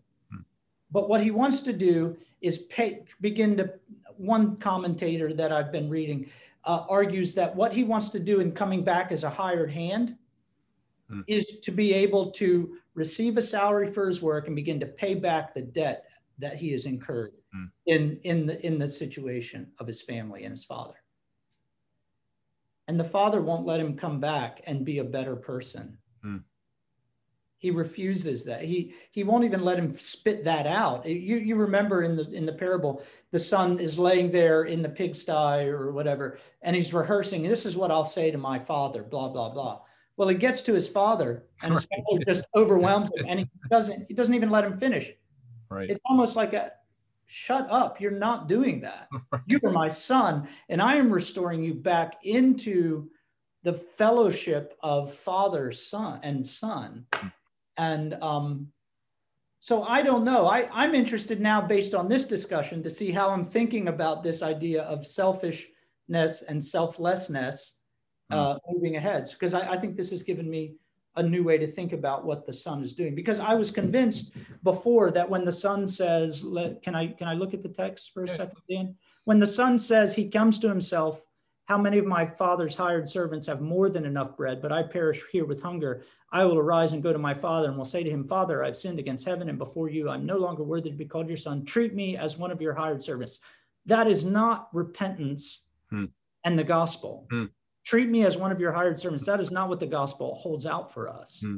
But 0.92 1.10
what 1.10 1.22
he 1.22 1.32
wants 1.32 1.62
to 1.62 1.74
do 1.74 2.16
is 2.42 2.60
pay, 2.60 3.04
begin 3.22 3.58
to 3.58 3.74
one 4.18 4.56
commentator 4.58 5.34
that 5.34 5.52
i've 5.52 5.72
been 5.72 5.90
reading 5.90 6.30
uh, 6.66 6.86
argues 6.90 7.36
that 7.36 7.56
what 7.56 7.74
he 7.74 7.84
wants 7.84 8.10
to 8.10 8.20
do 8.20 8.40
in 8.40 8.52
coming 8.52 8.84
back 8.84 9.12
as 9.12 9.24
a 9.24 9.30
hired 9.30 9.70
hand 9.70 10.18
hmm. 11.10 11.22
is 11.28 11.60
to 11.60 11.72
be 11.72 11.94
able 11.94 12.32
to 12.32 12.78
receive 12.96 13.38
a 13.38 13.42
salary 13.42 13.92
for 13.92 14.08
his 14.08 14.22
work 14.22 14.48
and 14.48 14.56
begin 14.56 14.80
to 14.80 14.86
pay 14.86 15.14
back 15.14 15.54
the 15.54 15.62
debt 15.62 16.06
that 16.40 16.58
he 16.58 16.72
has 16.72 16.86
incurred 16.86 17.34
hmm. 17.54 17.66
in, 17.86 18.20
in, 18.24 18.46
the, 18.46 18.66
in 18.66 18.80
the 18.80 18.88
situation 18.88 19.72
of 19.80 19.88
his 19.88 20.02
family 20.02 20.44
and 20.44 20.52
his 20.52 20.64
father. 20.64 20.96
And 22.88 23.00
the 23.00 23.04
father 23.04 23.42
won't 23.42 23.66
let 23.66 23.80
him 23.80 23.98
come 23.98 24.20
back 24.20 24.62
and 24.66 24.86
be 24.86 25.00
a 25.00 25.04
better 25.04 25.36
person. 25.36 25.98
Hmm. 26.22 26.38
He 27.66 27.72
refuses 27.72 28.44
that. 28.44 28.62
He 28.62 28.94
he 29.10 29.24
won't 29.24 29.44
even 29.44 29.64
let 29.64 29.80
him 29.80 29.98
spit 29.98 30.44
that 30.44 30.68
out. 30.68 31.04
You 31.04 31.38
you 31.38 31.56
remember 31.56 32.04
in 32.04 32.16
the 32.16 32.30
in 32.32 32.46
the 32.46 32.54
parable, 32.54 33.02
the 33.32 33.40
son 33.40 33.80
is 33.80 33.98
laying 33.98 34.30
there 34.30 34.66
in 34.66 34.84
the 34.84 34.90
pigsty 34.90 35.68
or 35.68 35.92
whatever, 35.92 36.38
and 36.62 36.76
he's 36.76 36.94
rehearsing. 36.94 37.42
This 37.42 37.66
is 37.66 37.76
what 37.76 37.90
I'll 37.90 38.06
say 38.06 38.30
to 38.30 38.38
my 38.38 38.60
father. 38.60 39.02
Blah 39.02 39.30
blah 39.30 39.50
blah. 39.50 39.82
Well, 40.16 40.28
he 40.28 40.36
gets 40.36 40.62
to 40.62 40.76
his 40.76 40.88
father, 40.88 41.46
and 41.64 41.74
his 41.74 41.86
father 41.86 42.24
just 42.24 42.44
overwhelms 42.54 43.10
him, 43.16 43.26
and 43.28 43.40
he 43.40 43.50
doesn't 43.72 44.06
he 44.10 44.14
doesn't 44.14 44.36
even 44.36 44.52
let 44.52 44.64
him 44.64 44.78
finish. 44.78 45.12
Right. 45.72 45.90
It's 45.90 46.00
almost 46.06 46.36
like 46.36 46.54
a 46.54 46.74
shut 47.26 47.66
up. 47.72 48.00
You're 48.00 48.12
not 48.12 48.48
doing 48.48 48.82
that. 48.82 49.10
You 49.48 49.60
are 49.64 49.72
my 49.72 49.88
son, 49.88 50.48
and 50.70 50.84
I 50.84 50.98
am 50.98 51.12
restoring 51.12 51.64
you 51.64 51.74
back 51.74 52.18
into 52.22 53.10
the 53.64 53.74
fellowship 53.74 54.78
of 54.84 55.12
father, 55.12 55.72
son, 55.72 56.20
and 56.22 56.46
son. 56.46 57.08
Hmm. 57.12 57.30
And 57.78 58.14
um, 58.16 58.68
so 59.60 59.84
I 59.84 60.02
don't 60.02 60.24
know. 60.24 60.48
I, 60.48 60.70
I'm 60.72 60.96
interested 60.96 61.42
now, 61.42 61.62
based 61.62 61.94
on 61.94 62.08
this 62.08 62.26
discussion, 62.26 62.84
to 62.84 62.90
see 62.90 63.12
how 63.12 63.30
I'm 63.30 63.46
thinking 63.46 63.88
about 63.88 64.24
this 64.24 64.42
idea 64.42 64.84
of 64.84 65.06
selfishness 65.06 66.44
and 66.44 66.64
selflessness 66.64 67.78
uh, 68.32 68.56
mm. 68.56 68.60
moving 68.70 68.96
ahead. 68.96 69.30
Because 69.32 69.54
I, 69.54 69.72
I 69.72 69.78
think 69.78 69.96
this 69.96 70.12
has 70.12 70.24
given 70.24 70.50
me 70.50 70.76
a 71.18 71.24
new 71.24 71.44
way 71.44 71.58
to 71.58 71.68
think 71.68 71.94
about 71.94 72.26
what 72.26 72.46
the 72.46 72.54
son 72.54 72.84
is 72.84 72.94
doing. 72.94 73.16
Because 73.16 73.40
I 73.40 73.54
was 73.54 73.72
convinced 73.72 74.34
before 74.64 75.12
that 75.12 75.30
when 75.30 75.46
the 75.46 75.52
son 75.52 75.88
says, 75.88 76.44
let, 76.44 76.82
"Can 76.82 76.96
I 76.96 77.08
can 77.08 77.28
I 77.28 77.34
look 77.34 77.54
at 77.54 77.64
the 77.64 77.70
text 77.70 78.14
for 78.14 78.24
a 78.24 78.30
second, 78.30 78.62
Dan?" 78.70 78.96
When 79.24 79.40
the 79.40 79.48
son 79.48 79.80
says 79.80 80.16
he 80.16 80.30
comes 80.30 80.60
to 80.60 80.70
himself 80.70 81.24
how 81.66 81.80
many 81.80 81.98
of 81.98 82.06
my 82.06 82.26
father's 82.26 82.76
hired 82.76 83.10
servants 83.10 83.48
have 83.48 83.60
more 83.60 83.90
than 83.90 84.06
enough 84.06 84.38
bread, 84.38 84.62
but 84.62 84.72
I 84.72 84.84
perish 84.84 85.22
here 85.32 85.46
with 85.46 85.62
hunger? 85.62 86.04
I 86.32 86.46
will 86.46 86.60
arise 86.60 86.94
and 86.94 87.02
go 87.02 87.12
to 87.12 87.20
my 87.20 87.34
father 87.34 87.70
and 87.70 87.78
will 87.78 87.86
say 87.86 88.04
to 88.04 88.10
him, 88.10 88.28
Father, 88.28 88.64
I've 88.64 88.78
sinned 88.78 89.00
against 89.00 89.26
heaven 89.26 89.50
and 89.50 89.58
before 89.58 89.90
you. 89.90 90.10
I'm 90.10 90.26
no 90.26 90.38
longer 90.38 90.64
worthy 90.64 90.92
to 90.92 90.96
be 90.96 91.06
called 91.06 91.28
your 91.28 91.38
son. 91.38 91.66
Treat 91.66 91.96
me 91.96 92.18
as 92.18 92.38
one 92.38 92.52
of 92.52 92.62
your 92.62 92.74
hired 92.74 93.04
servants. 93.04 93.40
That 93.88 94.08
is 94.08 94.24
not 94.24 94.70
repentance 94.74 95.62
hmm. 95.90 96.06
and 96.44 96.58
the 96.58 96.64
gospel. 96.64 97.26
Hmm. 97.32 97.46
Treat 97.84 98.10
me 98.10 98.26
as 98.26 98.38
one 98.38 98.52
of 98.52 98.60
your 98.60 98.72
hired 98.72 99.00
servants. 99.00 99.26
That 99.26 99.40
is 99.40 99.50
not 99.50 99.68
what 99.68 99.80
the 99.80 99.88
gospel 99.88 100.36
holds 100.36 100.68
out 100.68 100.94
for 100.94 101.10
us. 101.10 101.42
Hmm. 101.44 101.58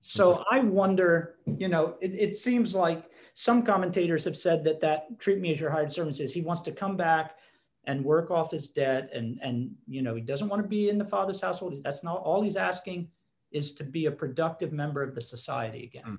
So 0.00 0.44
I 0.50 0.60
wonder, 0.60 1.36
you 1.46 1.68
know, 1.68 1.96
it, 2.00 2.14
it, 2.14 2.36
seems 2.36 2.72
like 2.72 3.10
some 3.34 3.64
commentators 3.64 4.24
have 4.24 4.36
said 4.36 4.62
that 4.64 4.80
that 4.80 5.18
treat 5.18 5.40
me 5.40 5.52
as 5.52 5.60
your 5.60 5.70
hired 5.70 5.92
servants 5.92 6.20
is 6.20 6.32
he 6.32 6.40
wants 6.40 6.62
to 6.62 6.72
come 6.72 6.96
back 6.96 7.37
and 7.84 8.04
work 8.04 8.30
off 8.30 8.50
his 8.50 8.68
debt 8.68 9.10
and 9.12 9.38
and 9.42 9.70
you 9.86 10.02
know 10.02 10.14
he 10.14 10.20
doesn't 10.20 10.48
want 10.48 10.62
to 10.62 10.68
be 10.68 10.88
in 10.88 10.98
the 10.98 11.04
father's 11.04 11.40
household 11.40 11.80
that's 11.84 12.04
not 12.04 12.18
all 12.18 12.42
he's 12.42 12.56
asking 12.56 13.08
is 13.50 13.72
to 13.74 13.84
be 13.84 14.06
a 14.06 14.10
productive 14.10 14.72
member 14.72 15.02
of 15.02 15.14
the 15.14 15.20
society 15.20 15.84
again 15.84 16.04
mm. 16.06 16.18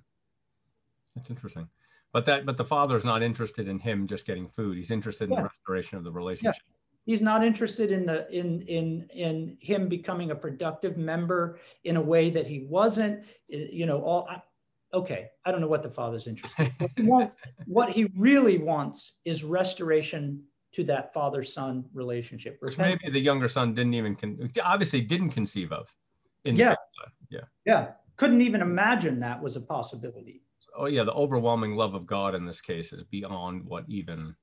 that's 1.15 1.29
interesting 1.29 1.67
but 2.11 2.25
that 2.25 2.45
but 2.45 2.57
the 2.57 2.65
father 2.65 2.95
is 2.95 3.05
not 3.05 3.21
interested 3.21 3.67
in 3.67 3.79
him 3.79 4.07
just 4.07 4.25
getting 4.25 4.47
food 4.47 4.77
he's 4.77 4.91
interested 4.91 5.25
in 5.25 5.31
yeah. 5.31 5.37
the 5.37 5.43
restoration 5.43 5.97
of 5.97 6.03
the 6.03 6.11
relationship 6.11 6.61
yeah. 6.65 6.73
he's 7.05 7.21
not 7.21 7.43
interested 7.43 7.91
in 7.91 8.05
the 8.05 8.29
in 8.31 8.61
in 8.63 9.07
in 9.13 9.57
him 9.59 9.87
becoming 9.87 10.31
a 10.31 10.35
productive 10.35 10.97
member 10.97 11.59
in 11.83 11.97
a 11.97 12.01
way 12.01 12.29
that 12.29 12.47
he 12.47 12.65
wasn't 12.67 13.23
you 13.47 13.85
know 13.85 14.01
all 14.01 14.27
okay, 14.93 15.29
I 15.45 15.51
don't 15.51 15.61
know 15.61 15.67
what 15.67 15.83
the 15.83 15.89
father's 15.89 16.27
interested 16.27 16.71
in. 16.97 17.31
what 17.65 17.89
he 17.89 18.05
really 18.17 18.57
wants 18.57 19.17
is 19.25 19.43
restoration 19.43 20.43
to 20.71 20.83
that 20.83 21.13
father 21.13 21.43
son 21.43 21.85
relationship. 21.93 22.57
Which 22.61 22.77
maybe 22.77 23.09
the 23.09 23.19
younger 23.19 23.47
son 23.47 23.73
didn't 23.73 23.93
even, 23.93 24.15
con- 24.15 24.51
obviously 24.63 25.01
didn't 25.01 25.31
conceive 25.31 25.71
of. 25.71 25.93
yeah. 26.45 26.75
Yeah. 27.29 27.39
Yeah. 27.65 27.87
Couldn't 28.17 28.41
even 28.41 28.61
imagine 28.61 29.19
that 29.21 29.41
was 29.41 29.55
a 29.55 29.61
possibility. 29.61 30.41
Oh, 30.77 30.85
yeah. 30.85 31.03
The 31.03 31.13
overwhelming 31.13 31.75
love 31.75 31.93
of 31.93 32.05
God 32.05 32.35
in 32.35 32.45
this 32.45 32.61
case 32.61 32.93
is 32.93 33.03
beyond 33.03 33.65
what 33.65 33.85
even, 33.87 34.35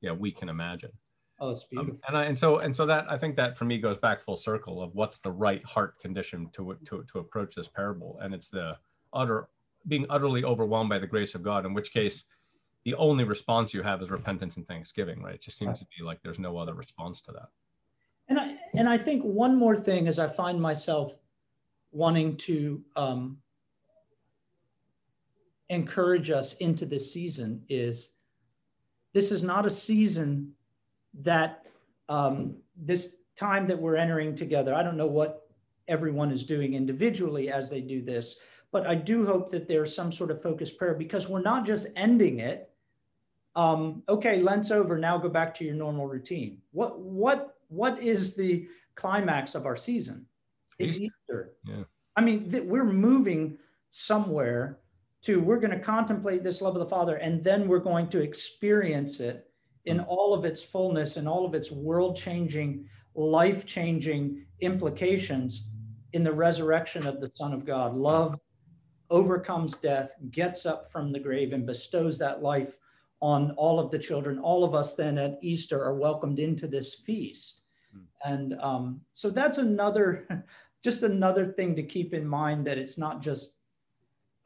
yeah, 0.00 0.12
we 0.12 0.32
can 0.32 0.48
imagine. 0.48 0.92
Oh, 1.40 1.50
it's 1.50 1.62
um, 1.62 1.68
beautiful. 1.70 1.94
Um, 1.94 2.00
and 2.08 2.16
I, 2.16 2.24
and 2.24 2.38
so 2.38 2.58
and 2.58 2.76
so 2.76 2.86
that 2.86 3.06
I 3.10 3.16
think 3.16 3.34
that 3.36 3.56
for 3.56 3.64
me 3.64 3.78
goes 3.78 3.96
back 3.96 4.22
full 4.22 4.36
circle 4.36 4.82
of 4.82 4.94
what's 4.94 5.18
the 5.20 5.32
right 5.32 5.64
heart 5.64 5.98
condition 5.98 6.50
to 6.52 6.76
to 6.86 7.04
to 7.10 7.18
approach 7.18 7.54
this 7.54 7.68
parable, 7.68 8.18
and 8.20 8.34
it's 8.34 8.48
the 8.48 8.76
utter 9.12 9.48
being 9.88 10.04
utterly 10.10 10.44
overwhelmed 10.44 10.90
by 10.90 10.98
the 10.98 11.06
grace 11.06 11.34
of 11.34 11.42
God. 11.42 11.64
In 11.64 11.72
which 11.72 11.92
case, 11.92 12.24
the 12.84 12.94
only 12.94 13.24
response 13.24 13.74
you 13.74 13.82
have 13.82 14.02
is 14.02 14.10
repentance 14.10 14.56
and 14.56 14.66
thanksgiving. 14.66 15.22
Right? 15.22 15.34
It 15.34 15.42
just 15.42 15.58
seems 15.58 15.78
to 15.80 15.86
be 15.96 16.04
like 16.04 16.22
there's 16.22 16.38
no 16.38 16.56
other 16.56 16.74
response 16.74 17.20
to 17.22 17.32
that. 17.32 17.48
And 18.28 18.38
I 18.38 18.56
and 18.74 18.88
I 18.88 18.98
think 18.98 19.22
one 19.22 19.56
more 19.56 19.76
thing 19.76 20.08
as 20.08 20.18
I 20.18 20.26
find 20.26 20.60
myself 20.60 21.18
wanting 21.92 22.36
to 22.36 22.82
um, 22.96 23.38
encourage 25.68 26.30
us 26.30 26.54
into 26.54 26.86
this 26.86 27.12
season 27.12 27.62
is 27.68 28.12
this 29.12 29.32
is 29.32 29.42
not 29.42 29.66
a 29.66 29.70
season 29.70 30.52
that 31.22 31.66
um, 32.08 32.56
this 32.76 33.16
time 33.36 33.66
that 33.66 33.80
we're 33.80 33.96
entering 33.96 34.34
together, 34.34 34.74
I 34.74 34.82
don't 34.82 34.96
know 34.96 35.06
what 35.06 35.48
everyone 35.88 36.30
is 36.30 36.44
doing 36.44 36.74
individually 36.74 37.50
as 37.50 37.70
they 37.70 37.80
do 37.80 38.02
this, 38.02 38.38
but 38.72 38.86
I 38.86 38.94
do 38.94 39.26
hope 39.26 39.50
that 39.50 39.66
there's 39.66 39.94
some 39.94 40.12
sort 40.12 40.30
of 40.30 40.40
focused 40.40 40.78
prayer 40.78 40.94
because 40.94 41.28
we're 41.28 41.42
not 41.42 41.66
just 41.66 41.88
ending 41.96 42.38
it. 42.38 42.69
Um, 43.56 44.02
okay, 44.08 44.40
Lent's 44.40 44.70
over. 44.70 44.98
Now 44.98 45.18
go 45.18 45.28
back 45.28 45.54
to 45.54 45.64
your 45.64 45.74
normal 45.74 46.06
routine. 46.06 46.58
What 46.72 47.00
what 47.00 47.56
what 47.68 48.02
is 48.02 48.36
the 48.36 48.66
climax 48.94 49.54
of 49.54 49.66
our 49.66 49.76
season? 49.76 50.26
It's 50.78 50.96
Easter. 50.96 51.52
Yeah. 51.64 51.84
I 52.16 52.22
mean, 52.22 52.50
th- 52.50 52.64
we're 52.64 52.84
moving 52.84 53.58
somewhere 53.90 54.78
to 55.22 55.40
we're 55.40 55.58
going 55.58 55.76
to 55.76 55.78
contemplate 55.78 56.42
this 56.42 56.60
love 56.60 56.74
of 56.74 56.80
the 56.80 56.88
Father, 56.88 57.16
and 57.16 57.42
then 57.42 57.68
we're 57.68 57.78
going 57.78 58.08
to 58.10 58.22
experience 58.22 59.20
it 59.20 59.50
in 59.84 59.98
hmm. 59.98 60.04
all 60.08 60.32
of 60.32 60.44
its 60.44 60.62
fullness 60.62 61.16
and 61.16 61.28
all 61.28 61.44
of 61.44 61.54
its 61.54 61.70
world 61.70 62.16
changing, 62.16 62.86
life 63.14 63.66
changing 63.66 64.46
implications 64.60 65.68
in 66.12 66.22
the 66.22 66.32
resurrection 66.32 67.06
of 67.06 67.20
the 67.20 67.30
Son 67.32 67.52
of 67.52 67.64
God. 67.64 67.94
Love 67.94 68.38
overcomes 69.10 69.76
death, 69.76 70.14
gets 70.30 70.66
up 70.66 70.90
from 70.90 71.12
the 71.12 71.18
grave, 71.18 71.52
and 71.52 71.66
bestows 71.66 72.18
that 72.18 72.42
life 72.42 72.76
on 73.20 73.52
all 73.52 73.78
of 73.78 73.90
the 73.90 73.98
children. 73.98 74.38
All 74.38 74.64
of 74.64 74.74
us 74.74 74.96
then 74.96 75.18
at 75.18 75.38
Easter 75.42 75.82
are 75.82 75.94
welcomed 75.94 76.38
into 76.38 76.66
this 76.66 76.94
feast. 76.94 77.62
Hmm. 77.92 78.02
And 78.24 78.54
um, 78.60 79.00
so 79.12 79.30
that's 79.30 79.58
another, 79.58 80.26
just 80.82 81.02
another 81.02 81.46
thing 81.46 81.74
to 81.76 81.82
keep 81.82 82.14
in 82.14 82.26
mind 82.26 82.66
that 82.66 82.78
it's 82.78 82.98
not 82.98 83.22
just 83.22 83.56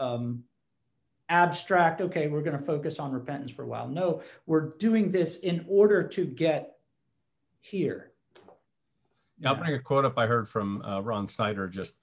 um, 0.00 0.44
abstract, 1.28 2.00
okay, 2.00 2.26
we're 2.26 2.42
going 2.42 2.58
to 2.58 2.64
focus 2.64 2.98
on 2.98 3.12
repentance 3.12 3.50
for 3.50 3.62
a 3.62 3.66
while. 3.66 3.88
No, 3.88 4.22
we're 4.46 4.70
doing 4.70 5.10
this 5.10 5.40
in 5.40 5.64
order 5.68 6.06
to 6.08 6.24
get 6.24 6.76
here. 7.60 8.12
Yeah, 9.38 9.50
I'll 9.50 9.56
bring 9.56 9.74
a 9.74 9.80
quote 9.80 10.04
up 10.04 10.18
I 10.18 10.26
heard 10.26 10.48
from 10.48 10.82
uh, 10.82 11.00
Ron 11.00 11.28
Snyder 11.28 11.68
just 11.68 11.94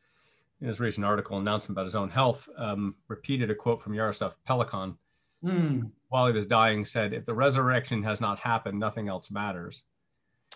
in 0.59 0.67
his 0.67 0.79
recent 0.79 1.05
article 1.05 1.37
announcement 1.37 1.75
about 1.75 1.85
his 1.85 1.95
own 1.95 2.09
health. 2.09 2.47
Um, 2.57 2.95
repeated 3.07 3.49
a 3.49 3.55
quote 3.55 3.81
from 3.81 3.93
Yaroslav 3.93 4.37
Pelikan 4.47 4.97
mm. 5.43 5.89
while 6.09 6.27
he 6.27 6.33
was 6.33 6.45
dying 6.45 6.85
said, 6.85 7.13
If 7.13 7.25
the 7.25 7.33
resurrection 7.33 8.03
has 8.03 8.21
not 8.21 8.39
happened, 8.39 8.79
nothing 8.79 9.07
else 9.07 9.31
matters. 9.31 9.83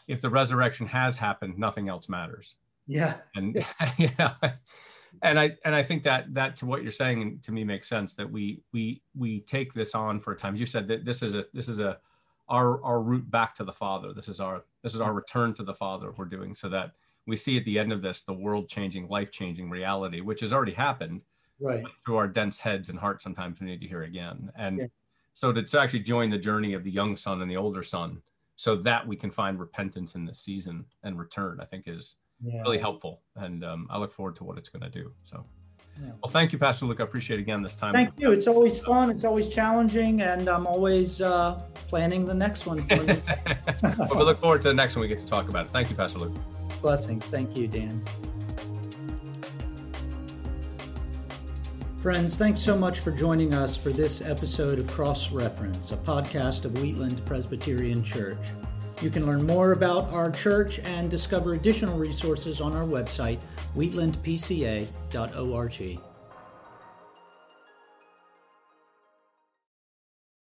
If 0.08 0.22
the 0.22 0.30
resurrection 0.30 0.88
has 0.88 1.18
happened, 1.18 1.58
nothing 1.58 1.90
else 1.90 2.08
matters. 2.08 2.56
Yeah. 2.88 3.16
And 3.36 3.66
yeah, 3.98 4.34
and 5.22 5.40
I 5.40 5.56
and 5.64 5.76
I 5.76 5.84
think 5.84 6.04
that 6.04 6.34
that 6.34 6.58
to 6.58 6.66
what 6.66 6.84
you're 6.84 6.92
saying 6.92 7.40
to 7.44 7.52
me 7.52 7.64
makes 7.64 7.88
sense 7.88 8.16
that 8.16 8.30
we 8.30 8.62
we 8.74 9.02
we 9.16 9.42
take 9.42 9.74
this 9.74 9.96
on 9.96 10.20
for 10.20 10.34
a 10.34 10.38
time. 10.38 10.56
You 10.56 10.66
said 10.66 10.88
that 10.90 11.06
this 11.06 11.22
is 11.22 11.36
a 11.36 11.46
this 11.54 11.68
is 11.68 11.80
a 11.80 11.98
our 12.50 12.84
our 12.84 13.02
route 13.02 13.30
back 13.30 13.56
to 13.56 13.64
the 13.64 13.74
Father. 13.74 14.14
This 14.14 14.28
is 14.28 14.40
our 14.40 14.64
this 14.84 14.94
is 14.94 15.02
our 15.02 15.14
return 15.14 15.54
to 15.56 15.64
the 15.64 15.74
Father. 15.74 16.14
We're 16.16 16.26
doing 16.26 16.56
so 16.56 16.70
that 16.70 16.92
we 17.28 17.38
see 17.38 17.58
at 17.58 17.66
the 17.66 17.80
end 17.80 17.92
of 17.92 18.02
this 18.02 18.22
the 18.22 18.34
world 18.34 18.70
changing, 18.70 19.08
life 19.08 19.32
changing 19.32 19.70
reality, 19.70 20.22
which 20.22 20.42
has 20.42 20.54
already 20.54 20.74
happened. 20.74 21.22
Right. 21.60 21.84
Through 22.06 22.18
our 22.18 22.28
dense 22.28 22.60
heads 22.60 22.90
and 22.90 23.00
hearts, 23.00 23.24
sometimes 23.24 23.60
we 23.60 23.68
need 23.68 23.82
to 23.82 23.88
hear 23.88 24.04
again. 24.04 24.52
And 24.58 24.78
yeah. 24.80 24.86
so 25.34 25.52
to, 25.52 25.64
to 25.64 25.80
actually 25.80 26.02
join 26.02 26.30
the 26.30 26.38
journey 26.38 26.74
of 26.74 26.84
the 26.84 26.92
young 26.92 27.16
son 27.16 27.42
and 27.42 27.50
the 27.50 27.58
older 27.58 27.84
son, 27.84 28.22
so 28.56 28.76
that 28.78 29.06
we 29.06 29.16
can 29.16 29.32
find 29.32 29.60
repentance 29.60 30.16
in 30.16 30.26
this 30.26 30.40
season 30.40 30.86
and 31.04 31.20
return, 31.20 31.60
I 31.62 31.66
think 31.66 31.86
is 31.88 32.16
yeah. 32.42 32.62
really 32.62 32.78
helpful. 32.78 33.22
And 33.36 33.64
um, 33.64 33.88
I 33.90 33.98
look 33.98 34.14
forward 34.14 34.36
to 34.38 34.44
what 34.44 34.58
it's 34.58 34.70
going 34.70 34.84
to 34.84 34.90
do. 34.90 35.12
So, 35.30 35.46
yeah. 36.02 36.12
well, 36.24 36.32
thank 36.32 36.54
you, 36.54 36.60
Pastor 36.60 36.86
Luke. 36.86 37.00
I 37.02 37.04
appreciate 37.04 37.40
again 37.40 37.62
this 37.62 37.76
time. 37.76 37.94
Thank 37.94 38.12
you. 38.18 38.32
It's 38.32 38.48
always 38.48 38.80
fun. 38.80 39.10
It's 39.10 39.24
always 39.24 39.50
challenging, 39.50 40.22
and 40.22 40.48
I'm 40.48 40.68
always 40.68 41.22
uh, 41.22 41.62
planning 41.88 42.26
the 42.26 42.34
next 42.34 42.66
one. 42.66 42.86
for 42.88 42.96
you. 42.96 43.04
but 43.82 44.16
we 44.16 44.24
look 44.24 44.40
forward 44.40 44.62
to 44.64 44.70
the 44.70 44.74
next 44.74 44.96
one 44.96 45.02
we 45.02 45.08
get 45.08 45.20
to 45.20 45.26
talk 45.26 45.50
about 45.50 45.66
it. 45.66 45.72
Thank 45.72 45.90
you, 45.90 45.96
Pastor 45.96 46.20
Luke. 46.20 46.36
Blessings. 46.82 47.26
Thank 47.26 47.58
you, 47.58 47.68
Dan. 47.68 48.04
Friends, 52.06 52.38
thanks 52.38 52.62
so 52.62 52.78
much 52.78 53.00
for 53.00 53.10
joining 53.10 53.56
us 53.56 53.76
for 53.76 53.90
this 53.90 54.22
episode 54.22 54.78
of 54.78 54.86
Cross 54.86 55.32
Reference, 55.32 55.92
a 55.92 55.98
podcast 55.98 56.64
of 56.64 56.74
Wheatland 56.74 57.26
Presbyterian 57.26 58.04
Church. 58.04 58.38
You 59.02 59.10
can 59.10 59.26
learn 59.26 59.48
more 59.48 59.72
about 59.72 60.14
our 60.14 60.30
church 60.30 60.78
and 60.78 61.10
discover 61.10 61.54
additional 61.54 61.98
resources 61.98 62.62
on 62.62 62.76
our 62.76 62.86
website, 62.86 63.40
wheatlandpca.org. 63.76 66.00